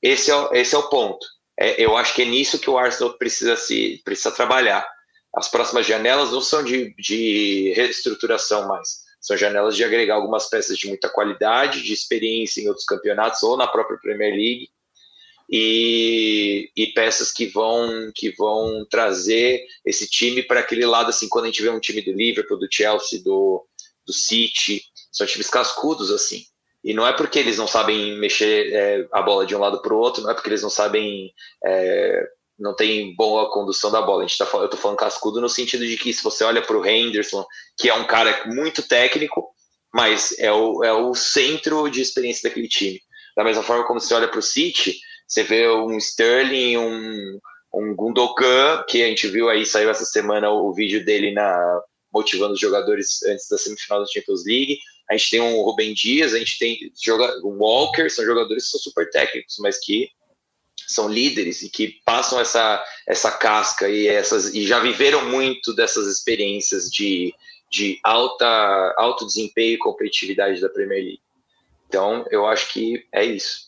Esse 0.00 0.30
é, 0.30 0.36
o, 0.36 0.54
esse 0.54 0.74
é 0.74 0.78
o 0.78 0.88
ponto. 0.88 1.26
É, 1.58 1.82
eu 1.82 1.96
acho 1.96 2.14
que 2.14 2.22
é 2.22 2.24
nisso 2.24 2.58
que 2.58 2.70
o 2.70 2.78
Arsenal 2.78 3.14
precisa 3.14 3.56
se 3.56 4.00
precisa 4.04 4.30
trabalhar. 4.30 4.86
As 5.34 5.48
próximas 5.48 5.86
janelas 5.86 6.30
não 6.32 6.40
são 6.40 6.62
de, 6.62 6.94
de 6.96 7.72
reestruturação 7.74 8.66
mais, 8.68 9.00
são 9.20 9.36
janelas 9.36 9.76
de 9.76 9.84
agregar 9.84 10.14
algumas 10.14 10.48
peças 10.48 10.78
de 10.78 10.88
muita 10.88 11.10
qualidade, 11.10 11.82
de 11.82 11.92
experiência 11.92 12.62
em 12.62 12.68
outros 12.68 12.86
campeonatos 12.86 13.42
ou 13.42 13.56
na 13.56 13.66
própria 13.66 13.98
Premier 13.98 14.32
League 14.32 14.68
e, 15.48 16.70
e, 16.76 16.88
peças 16.88 17.30
que 17.30 17.46
vão 17.46 18.10
que 18.14 18.30
vão 18.30 18.84
trazer 18.90 19.64
esse 19.84 20.08
time 20.08 20.42
para 20.42 20.60
aquele 20.60 20.84
lado 20.84 21.10
assim 21.10 21.28
quando 21.28 21.44
a 21.44 21.48
gente 21.48 21.62
vê 21.62 21.70
um 21.70 21.80
time 21.80 22.02
do 22.02 22.12
Liverpool, 22.12 22.58
do 22.58 22.68
Chelsea, 22.70 23.22
do, 23.22 23.64
do 24.04 24.12
City, 24.12 24.82
são 25.12 25.26
times 25.26 25.48
cascudos 25.48 26.10
assim. 26.10 26.44
E 26.82 26.94
não 26.94 27.06
é 27.06 27.12
porque 27.12 27.38
eles 27.38 27.58
não 27.58 27.66
sabem 27.66 28.18
mexer 28.18 28.72
é, 28.72 29.08
a 29.12 29.22
bola 29.22 29.46
de 29.46 29.54
um 29.54 29.58
lado 29.58 29.80
para 29.82 29.94
o 29.94 29.98
outro, 29.98 30.22
não 30.22 30.30
é 30.30 30.34
porque 30.34 30.48
eles 30.48 30.62
não 30.62 30.70
sabem 30.70 31.32
é, 31.64 32.22
não 32.58 32.74
tem 32.74 33.14
boa 33.14 33.50
condução 33.52 33.90
da 33.90 34.00
bola. 34.00 34.24
A 34.24 34.26
gente 34.26 34.38
tá, 34.38 34.48
eu 34.54 34.64
estou 34.64 34.80
falando 34.80 34.98
cascudo 34.98 35.40
no 35.40 35.48
sentido 35.48 35.86
de 35.86 35.96
que 35.96 36.12
se 36.12 36.22
você 36.22 36.42
olha 36.44 36.62
para 36.62 36.76
o 36.76 36.86
Henderson, 36.86 37.44
que 37.76 37.88
é 37.88 37.94
um 37.94 38.06
cara 38.06 38.44
muito 38.46 38.86
técnico, 38.86 39.48
mas 39.92 40.38
é 40.38 40.52
o, 40.52 40.82
é 40.82 40.92
o 40.92 41.14
centro 41.14 41.88
de 41.88 42.00
experiência 42.00 42.48
daquele 42.48 42.68
time. 42.68 43.00
Da 43.36 43.44
mesma 43.44 43.62
forma 43.62 43.86
como 43.86 44.00
você 44.00 44.14
olha 44.14 44.28
para 44.28 44.38
o 44.38 44.42
City, 44.42 44.98
você 45.26 45.42
vê 45.42 45.68
um 45.68 45.96
Sterling, 45.98 46.76
um, 46.76 47.40
um 47.74 47.94
Gundogan, 47.94 48.84
que 48.88 49.02
a 49.02 49.08
gente 49.08 49.26
viu 49.28 49.48
aí, 49.48 49.66
saiu 49.66 49.90
essa 49.90 50.04
semana 50.04 50.50
o, 50.50 50.68
o 50.68 50.74
vídeo 50.74 51.04
dele 51.04 51.32
na 51.32 51.82
motivando 52.12 52.54
os 52.54 52.60
jogadores 52.60 53.22
antes 53.24 53.46
da 53.48 53.58
semifinal 53.58 54.00
da 54.00 54.06
Champions 54.06 54.44
League. 54.46 54.78
A 55.10 55.16
gente 55.16 55.30
tem 55.30 55.40
um 55.40 55.60
Rubem 55.62 55.92
Dias, 55.92 56.32
a 56.32 56.38
gente 56.38 56.58
tem 56.58 56.78
um 57.44 57.58
Walker, 57.58 58.08
são 58.08 58.24
jogadores 58.24 58.64
que 58.64 58.70
são 58.70 58.80
super 58.80 59.10
técnicos, 59.10 59.56
mas 59.60 59.78
que 59.78 60.08
são 60.86 61.08
líderes 61.08 61.62
e 61.62 61.68
que 61.68 62.00
passam 62.04 62.40
essa, 62.40 62.82
essa 63.06 63.30
casca 63.30 63.88
e, 63.88 64.06
essas, 64.06 64.54
e 64.54 64.66
já 64.66 64.78
viveram 64.78 65.28
muito 65.28 65.74
dessas 65.74 66.06
experiências 66.06 66.90
de, 66.90 67.34
de 67.70 67.98
alta, 68.02 68.94
alto 68.96 69.26
desempenho 69.26 69.74
e 69.74 69.78
competitividade 69.78 70.60
da 70.60 70.68
Premier 70.68 71.02
League. 71.02 71.22
Então, 71.88 72.24
eu 72.30 72.46
acho 72.46 72.72
que 72.72 73.04
é 73.12 73.24
isso. 73.24 73.65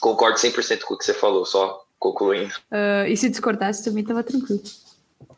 Concordo 0.00 0.38
100% 0.38 0.82
com 0.82 0.94
o 0.94 0.98
que 0.98 1.04
você 1.04 1.14
falou, 1.14 1.44
só 1.44 1.84
concluindo. 1.98 2.54
Uh, 2.70 3.08
e 3.08 3.16
se 3.16 3.28
discordasse 3.28 3.84
também 3.84 4.02
estava 4.02 4.22
tranquilo. 4.22 4.62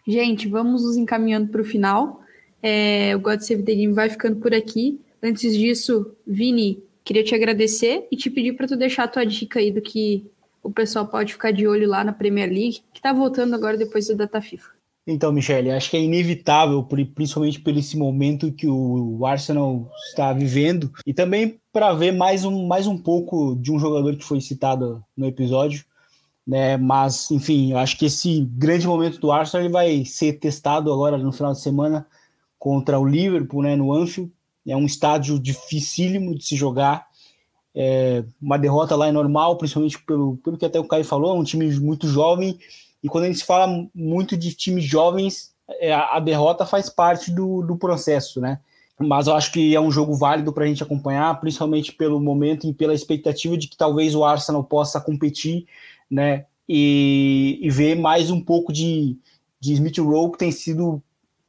Gente, 0.07 0.49
vamos 0.49 0.83
nos 0.83 0.97
encaminhando 0.97 1.49
para 1.49 1.61
o 1.61 1.65
final. 1.65 2.23
É, 2.63 3.15
o 3.15 3.21
God 3.21 3.41
Save 3.41 3.63
the 3.63 3.75
Game 3.75 3.93
vai 3.93 4.09
ficando 4.09 4.41
por 4.41 4.55
aqui. 4.55 5.01
Antes 5.23 5.57
disso, 5.57 6.15
Vini, 6.27 6.83
queria 7.05 7.25
te 7.25 7.35
agradecer 7.35 8.07
e 8.11 8.17
te 8.17 8.31
pedir 8.31 8.55
para 8.55 8.67
tu 8.67 8.77
deixar 8.77 9.05
a 9.05 9.09
tua 9.09 9.25
dica 9.25 9.59
aí 9.59 9.71
do 9.71 9.81
que 9.81 10.27
o 10.63 10.71
pessoal 10.71 11.07
pode 11.07 11.33
ficar 11.33 11.53
de 11.53 11.67
olho 11.67 11.89
lá 11.89 12.03
na 12.03 12.13
Premier 12.13 12.49
League, 12.49 12.83
que 12.93 12.99
está 12.99 13.13
voltando 13.13 13.55
agora 13.55 13.77
depois 13.77 14.09
da 14.09 14.15
data 14.15 14.41
FIFA. 14.41 14.78
Então, 15.11 15.33
Michele, 15.33 15.71
acho 15.71 15.89
que 15.89 15.97
é 15.97 16.03
inevitável, 16.03 16.87
principalmente 17.15 17.59
por 17.59 17.75
esse 17.75 17.97
momento 17.97 18.53
que 18.53 18.69
o 18.69 19.25
Arsenal 19.25 19.91
está 20.11 20.35
vivendo, 20.35 20.93
e 21.07 21.15
também 21.15 21.59
para 21.73 21.95
ver 21.95 22.13
mais 22.13 22.45
um, 22.45 22.67
mais 22.67 22.87
um 22.87 22.99
pouco 22.99 23.57
de 23.57 23.73
um 23.73 23.79
jogador 23.79 24.15
que 24.17 24.25
foi 24.25 24.39
citado 24.43 25.03
no 25.17 25.25
episódio, 25.25 25.83
né? 26.47 26.77
Mas, 26.77 27.31
enfim, 27.31 27.73
acho 27.73 27.97
que 27.97 28.05
esse 28.05 28.47
grande 28.53 28.87
momento 28.87 29.19
do 29.19 29.33
Arsenal 29.33 29.65
ele 29.65 29.73
vai 29.73 30.05
ser 30.05 30.35
testado 30.35 30.93
agora 30.93 31.17
no 31.17 31.33
final 31.33 31.55
de 31.55 31.63
semana 31.63 32.07
contra 32.59 33.01
o 33.01 33.09
Liverpool, 33.09 33.63
né? 33.63 33.77
No 33.77 33.95
Anfield, 33.95 34.31
é 34.67 34.77
um 34.77 34.85
estádio 34.85 35.39
dificílimo 35.39 36.37
de 36.37 36.45
se 36.45 36.55
jogar. 36.55 37.07
É, 37.75 38.25
uma 38.43 38.59
derrota 38.59 38.95
lá 38.95 39.09
é 39.09 39.13
normal, 39.13 39.57
principalmente 39.57 39.99
pelo, 40.03 40.37
pelo 40.37 40.59
que 40.59 40.67
até 40.67 40.79
o 40.79 40.85
Caio 40.85 41.05
falou, 41.05 41.35
é 41.35 41.41
um 41.41 41.45
time 41.45 41.67
muito 41.81 42.07
jovem 42.07 42.59
E 43.03 43.09
quando 43.09 43.25
a 43.25 43.27
gente 43.29 43.45
fala 43.45 43.87
muito 43.95 44.37
de 44.37 44.55
times 44.55 44.85
jovens, 44.85 45.55
é, 45.81 45.93
a 45.93 46.19
derrota 46.19 46.67
faz 46.67 46.89
parte 46.89 47.31
do, 47.31 47.63
do 47.63 47.77
processo, 47.77 48.41
né? 48.41 48.61
Mas 48.99 49.29
eu 49.29 49.35
acho 49.35 49.53
que 49.53 49.77
é 49.77 49.81
um 49.81 49.93
jogo 49.93 50.15
válido 50.15 50.53
para 50.53 50.65
a 50.65 50.67
gente 50.67 50.83
acompanhar, 50.83 51.39
principalmente 51.41 51.93
pelo 51.93 52.21
momento 52.21 52.67
e 52.67 52.75
pela 52.75 52.95
expectativa 52.95 53.57
de 53.57 53.69
que 53.69 53.77
talvez 53.77 54.15
o 54.15 54.25
Arsenal 54.25 54.65
possa 54.65 55.01
competir, 55.01 55.67
né? 56.11 56.47
E, 56.69 57.59
e 57.63 57.71
ver 57.71 57.97
mais 57.97 58.31
um 58.31 58.41
pouco 58.41 58.73
de, 58.73 59.17
de 59.61 59.73
Smith 59.75 59.99
Rowe, 59.99 60.33
que 60.33 60.39
tem 60.39 60.51
sido 60.51 61.01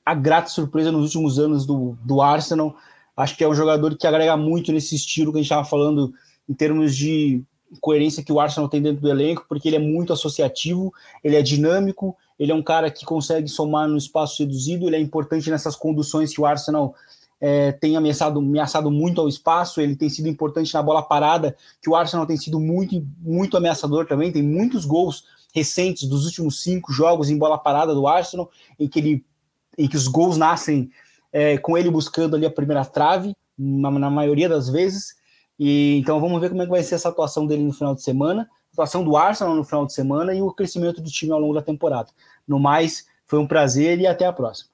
a 0.05 0.13
grata 0.13 0.49
surpresa 0.49 0.91
nos 0.91 1.03
últimos 1.03 1.39
anos 1.39 1.65
do, 1.65 1.97
do 2.03 2.21
Arsenal. 2.21 2.75
Acho 3.17 3.35
que 3.35 3.43
é 3.43 3.47
um 3.47 3.55
jogador 3.55 3.97
que 3.97 4.07
agrega 4.07 4.37
muito 4.37 4.71
nesse 4.71 4.95
estilo 4.95 5.31
que 5.31 5.39
a 5.39 5.41
gente 5.41 5.51
estava 5.51 5.67
falando 5.67 6.13
em 6.47 6.53
termos 6.53 6.95
de 6.95 7.43
coerência 7.79 8.23
que 8.23 8.31
o 8.31 8.39
Arsenal 8.39 8.69
tem 8.69 8.81
dentro 8.81 9.01
do 9.01 9.09
elenco, 9.09 9.45
porque 9.47 9.69
ele 9.69 9.75
é 9.75 9.79
muito 9.79 10.11
associativo, 10.13 10.93
ele 11.23 11.35
é 11.35 11.41
dinâmico, 11.41 12.15
ele 12.39 12.51
é 12.51 12.55
um 12.55 12.63
cara 12.63 12.89
que 12.89 13.05
consegue 13.05 13.47
somar 13.47 13.87
no 13.87 13.97
espaço 13.97 14.41
reduzido, 14.41 14.87
ele 14.87 14.95
é 14.95 14.99
importante 14.99 15.49
nessas 15.49 15.75
conduções 15.75 16.33
que 16.33 16.41
o 16.41 16.45
Arsenal 16.45 16.95
é, 17.39 17.71
tem 17.71 17.95
ameaçado, 17.95 18.39
ameaçado 18.39 18.91
muito 18.91 19.21
ao 19.21 19.27
espaço, 19.27 19.79
ele 19.79 19.95
tem 19.95 20.09
sido 20.09 20.27
importante 20.27 20.73
na 20.73 20.81
bola 20.81 21.01
parada, 21.01 21.55
que 21.81 21.89
o 21.89 21.95
Arsenal 21.95 22.25
tem 22.25 22.37
sido 22.37 22.59
muito, 22.59 23.05
muito 23.19 23.55
ameaçador 23.55 24.05
também, 24.05 24.31
tem 24.31 24.43
muitos 24.43 24.85
gols 24.85 25.25
recentes 25.53 26.07
dos 26.07 26.25
últimos 26.25 26.61
cinco 26.61 26.91
jogos 26.91 27.29
em 27.29 27.37
bola 27.37 27.57
parada 27.57 27.93
do 27.93 28.07
Arsenal, 28.07 28.49
em 28.79 28.87
que, 28.87 28.99
ele, 28.99 29.25
em 29.77 29.87
que 29.87 29.97
os 29.97 30.07
gols 30.07 30.37
nascem 30.37 30.89
é, 31.31 31.57
com 31.57 31.77
ele 31.77 31.89
buscando 31.89 32.35
ali 32.35 32.45
a 32.45 32.51
primeira 32.51 32.85
trave, 32.85 33.33
na, 33.57 33.91
na 33.91 34.09
maioria 34.09 34.47
das 34.47 34.69
vezes, 34.69 35.18
e 35.59 35.97
então 35.97 36.21
vamos 36.21 36.39
ver 36.39 36.49
como 36.49 36.61
é 36.61 36.65
que 36.65 36.71
vai 36.71 36.81
ser 36.81 36.95
essa 36.95 37.09
atuação 37.09 37.45
dele 37.45 37.63
no 37.63 37.73
final 37.73 37.93
de 37.93 38.01
semana, 38.01 38.43
a 38.43 38.73
atuação 38.73 39.03
do 39.03 39.17
Arsenal 39.17 39.55
no 39.55 39.63
final 39.63 39.85
de 39.85 39.93
semana 39.93 40.33
e 40.33 40.41
o 40.41 40.51
crescimento 40.51 41.01
do 41.01 41.09
time 41.11 41.33
ao 41.33 41.39
longo 41.39 41.53
da 41.53 41.61
temporada. 41.61 42.09
No 42.47 42.59
mais, 42.59 43.05
foi 43.27 43.39
um 43.39 43.47
prazer 43.47 43.99
e 43.99 44.07
até 44.07 44.25
a 44.25 44.33
próxima. 44.33 44.69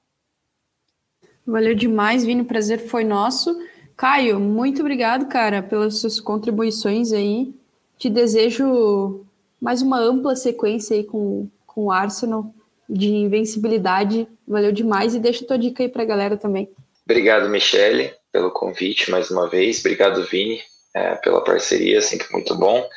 Valeu 1.46 1.74
demais, 1.74 2.24
Vini. 2.24 2.42
O 2.42 2.46
prazer 2.46 2.78
foi 2.78 3.04
nosso. 3.04 3.56
Caio, 3.96 4.38
muito 4.38 4.80
obrigado, 4.80 5.26
cara, 5.26 5.62
pelas 5.62 5.98
suas 5.98 6.20
contribuições 6.20 7.12
aí. 7.12 7.54
Te 7.98 8.10
desejo 8.10 9.24
mais 9.60 9.80
uma 9.80 9.98
ampla 9.98 10.36
sequência 10.36 10.96
aí 10.96 11.04
com, 11.04 11.48
com 11.66 11.84
o 11.84 11.90
Arsenal 11.90 12.52
de 12.88 13.08
invencibilidade. 13.08 14.28
Valeu 14.46 14.70
demais 14.72 15.14
e 15.14 15.18
deixa 15.18 15.46
tua 15.46 15.58
dica 15.58 15.82
aí 15.82 15.88
pra 15.88 16.04
galera 16.04 16.36
também. 16.36 16.68
Obrigado, 17.04 17.48
Michele, 17.48 18.12
pelo 18.32 18.50
convite 18.50 19.10
mais 19.10 19.30
uma 19.30 19.48
vez. 19.48 19.80
Obrigado, 19.80 20.24
Vini, 20.24 20.60
é, 20.96 21.14
pela 21.16 21.44
parceria, 21.44 22.00
sempre 22.00 22.26
muito 22.32 22.54
bom. 22.54 22.88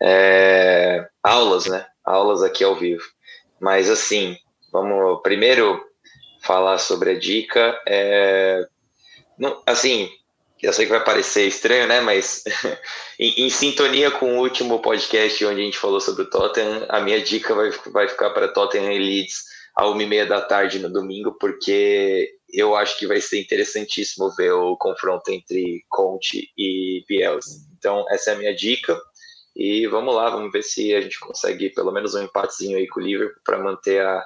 É, 0.00 1.06
aulas, 1.22 1.66
né? 1.66 1.84
Aulas 2.02 2.42
aqui 2.42 2.64
ao 2.64 2.74
vivo. 2.74 3.04
Mas 3.60 3.90
assim, 3.90 4.38
vamos 4.72 5.20
primeiro 5.22 5.84
falar 6.42 6.78
sobre 6.78 7.10
a 7.10 7.18
dica. 7.18 7.78
É, 7.86 8.66
não, 9.38 9.62
assim, 9.66 10.08
eu 10.62 10.72
sei 10.72 10.86
que 10.86 10.92
vai 10.92 11.04
parecer 11.04 11.46
estranho, 11.46 11.86
né? 11.86 12.00
Mas 12.00 12.42
em, 13.20 13.44
em, 13.44 13.50
sintonia 13.50 14.10
com 14.10 14.38
o 14.38 14.40
último 14.40 14.80
podcast 14.80 15.44
onde 15.44 15.60
a 15.60 15.64
gente 15.64 15.78
falou 15.78 16.00
sobre 16.00 16.22
o 16.22 16.30
Tottenham, 16.30 16.86
a 16.88 17.00
minha 17.00 17.20
dica 17.20 17.54
vai, 17.54 17.70
vai 17.92 18.08
ficar 18.08 18.30
para 18.30 18.48
Tottenham 18.48 18.92
e 18.92 18.98
Leeds 18.98 19.42
a 19.76 19.86
uma 19.88 20.02
e 20.02 20.06
meia 20.06 20.24
da 20.24 20.40
tarde 20.40 20.78
no 20.78 20.90
domingo, 20.90 21.36
porque 21.38 22.34
eu 22.52 22.76
acho 22.76 22.98
que 22.98 23.06
vai 23.06 23.20
ser 23.20 23.40
interessantíssimo 23.40 24.30
ver 24.36 24.52
o 24.52 24.76
confronto 24.76 25.30
entre 25.30 25.84
Conte 25.88 26.50
e 26.56 27.04
Bielsa. 27.08 27.66
Então, 27.78 28.04
essa 28.10 28.30
é 28.30 28.34
a 28.34 28.38
minha 28.38 28.54
dica. 28.54 29.00
E 29.56 29.86
vamos 29.86 30.14
lá, 30.14 30.30
vamos 30.30 30.52
ver 30.52 30.62
se 30.62 30.94
a 30.94 31.00
gente 31.00 31.18
consegue 31.20 31.70
pelo 31.70 31.92
menos 31.92 32.14
um 32.14 32.22
empatezinho 32.22 32.76
aí 32.76 32.86
com 32.86 33.00
o 33.00 33.02
Liverpool 33.02 33.40
para 33.44 33.62
manter 33.62 34.00
a, 34.00 34.24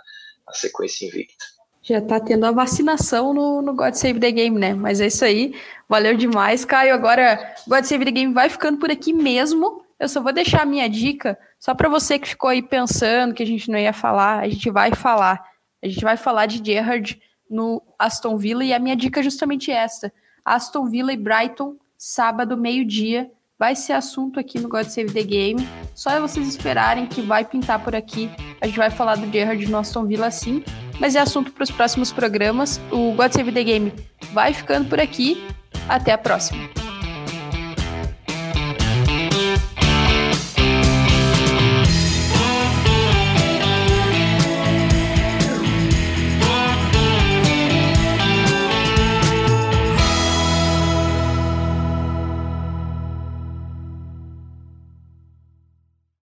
a 0.48 0.52
sequência 0.52 1.06
invicta 1.06 1.56
já 1.86 2.00
tá 2.00 2.18
tendo 2.18 2.44
a 2.44 2.50
vacinação 2.50 3.32
no, 3.32 3.62
no 3.62 3.72
God 3.72 3.94
Save 3.94 4.18
the 4.18 4.32
Game, 4.32 4.58
né? 4.58 4.74
Mas 4.74 5.00
é 5.00 5.06
isso 5.06 5.24
aí. 5.24 5.54
Valeu 5.88 6.16
demais, 6.16 6.64
Caio. 6.64 6.92
Agora, 6.92 7.54
God 7.68 7.84
Save 7.84 8.04
the 8.04 8.10
Game 8.10 8.34
vai 8.34 8.48
ficando 8.48 8.78
por 8.78 8.90
aqui 8.90 9.12
mesmo. 9.12 9.84
Eu 9.98 10.08
só 10.08 10.20
vou 10.20 10.32
deixar 10.32 10.62
a 10.62 10.66
minha 10.66 10.88
dica, 10.90 11.38
só 11.60 11.74
para 11.74 11.88
você 11.88 12.18
que 12.18 12.28
ficou 12.28 12.50
aí 12.50 12.60
pensando 12.60 13.32
que 13.32 13.42
a 13.42 13.46
gente 13.46 13.70
não 13.70 13.78
ia 13.78 13.92
falar, 13.92 14.40
a 14.40 14.48
gente 14.48 14.68
vai 14.68 14.92
falar. 14.94 15.42
A 15.82 15.86
gente 15.86 16.02
vai 16.02 16.16
falar 16.16 16.46
de 16.46 16.60
Gerrard 16.62 17.18
no 17.48 17.82
Aston 17.98 18.36
Villa 18.36 18.64
e 18.64 18.72
a 18.72 18.78
minha 18.78 18.96
dica 18.96 19.20
é 19.20 19.22
justamente 19.22 19.70
esta. 19.70 20.12
Aston 20.44 20.86
Villa 20.86 21.12
e 21.12 21.16
Brighton, 21.16 21.76
sábado, 21.96 22.56
meio-dia. 22.56 23.30
Vai 23.58 23.74
ser 23.74 23.94
assunto 23.94 24.38
aqui 24.38 24.58
no 24.58 24.68
God 24.68 24.86
Save 24.86 25.12
the 25.12 25.22
Game. 25.22 25.66
Só 25.94 26.10
é 26.10 26.20
vocês 26.20 26.46
esperarem 26.46 27.06
que 27.06 27.22
vai 27.22 27.44
pintar 27.44 27.82
por 27.82 27.94
aqui. 27.94 28.30
A 28.60 28.66
gente 28.66 28.76
vai 28.76 28.90
falar 28.90 29.16
do 29.16 29.30
Gerrard 29.32 29.66
no 29.66 29.78
Aston 29.78 30.04
Villa 30.04 30.30
sim 30.30 30.62
mas 31.00 31.14
é 31.14 31.20
assunto 31.20 31.52
para 31.52 31.64
os 31.64 31.70
próximos 31.70 32.12
programas. 32.12 32.80
O 32.90 33.12
God 33.12 33.32
Save 33.32 33.52
the 33.52 33.64
Game 33.64 33.92
vai 34.32 34.52
ficando 34.52 34.88
por 34.88 35.00
aqui. 35.00 35.46
Até 35.88 36.12
a 36.12 36.18
próxima. 36.18 36.85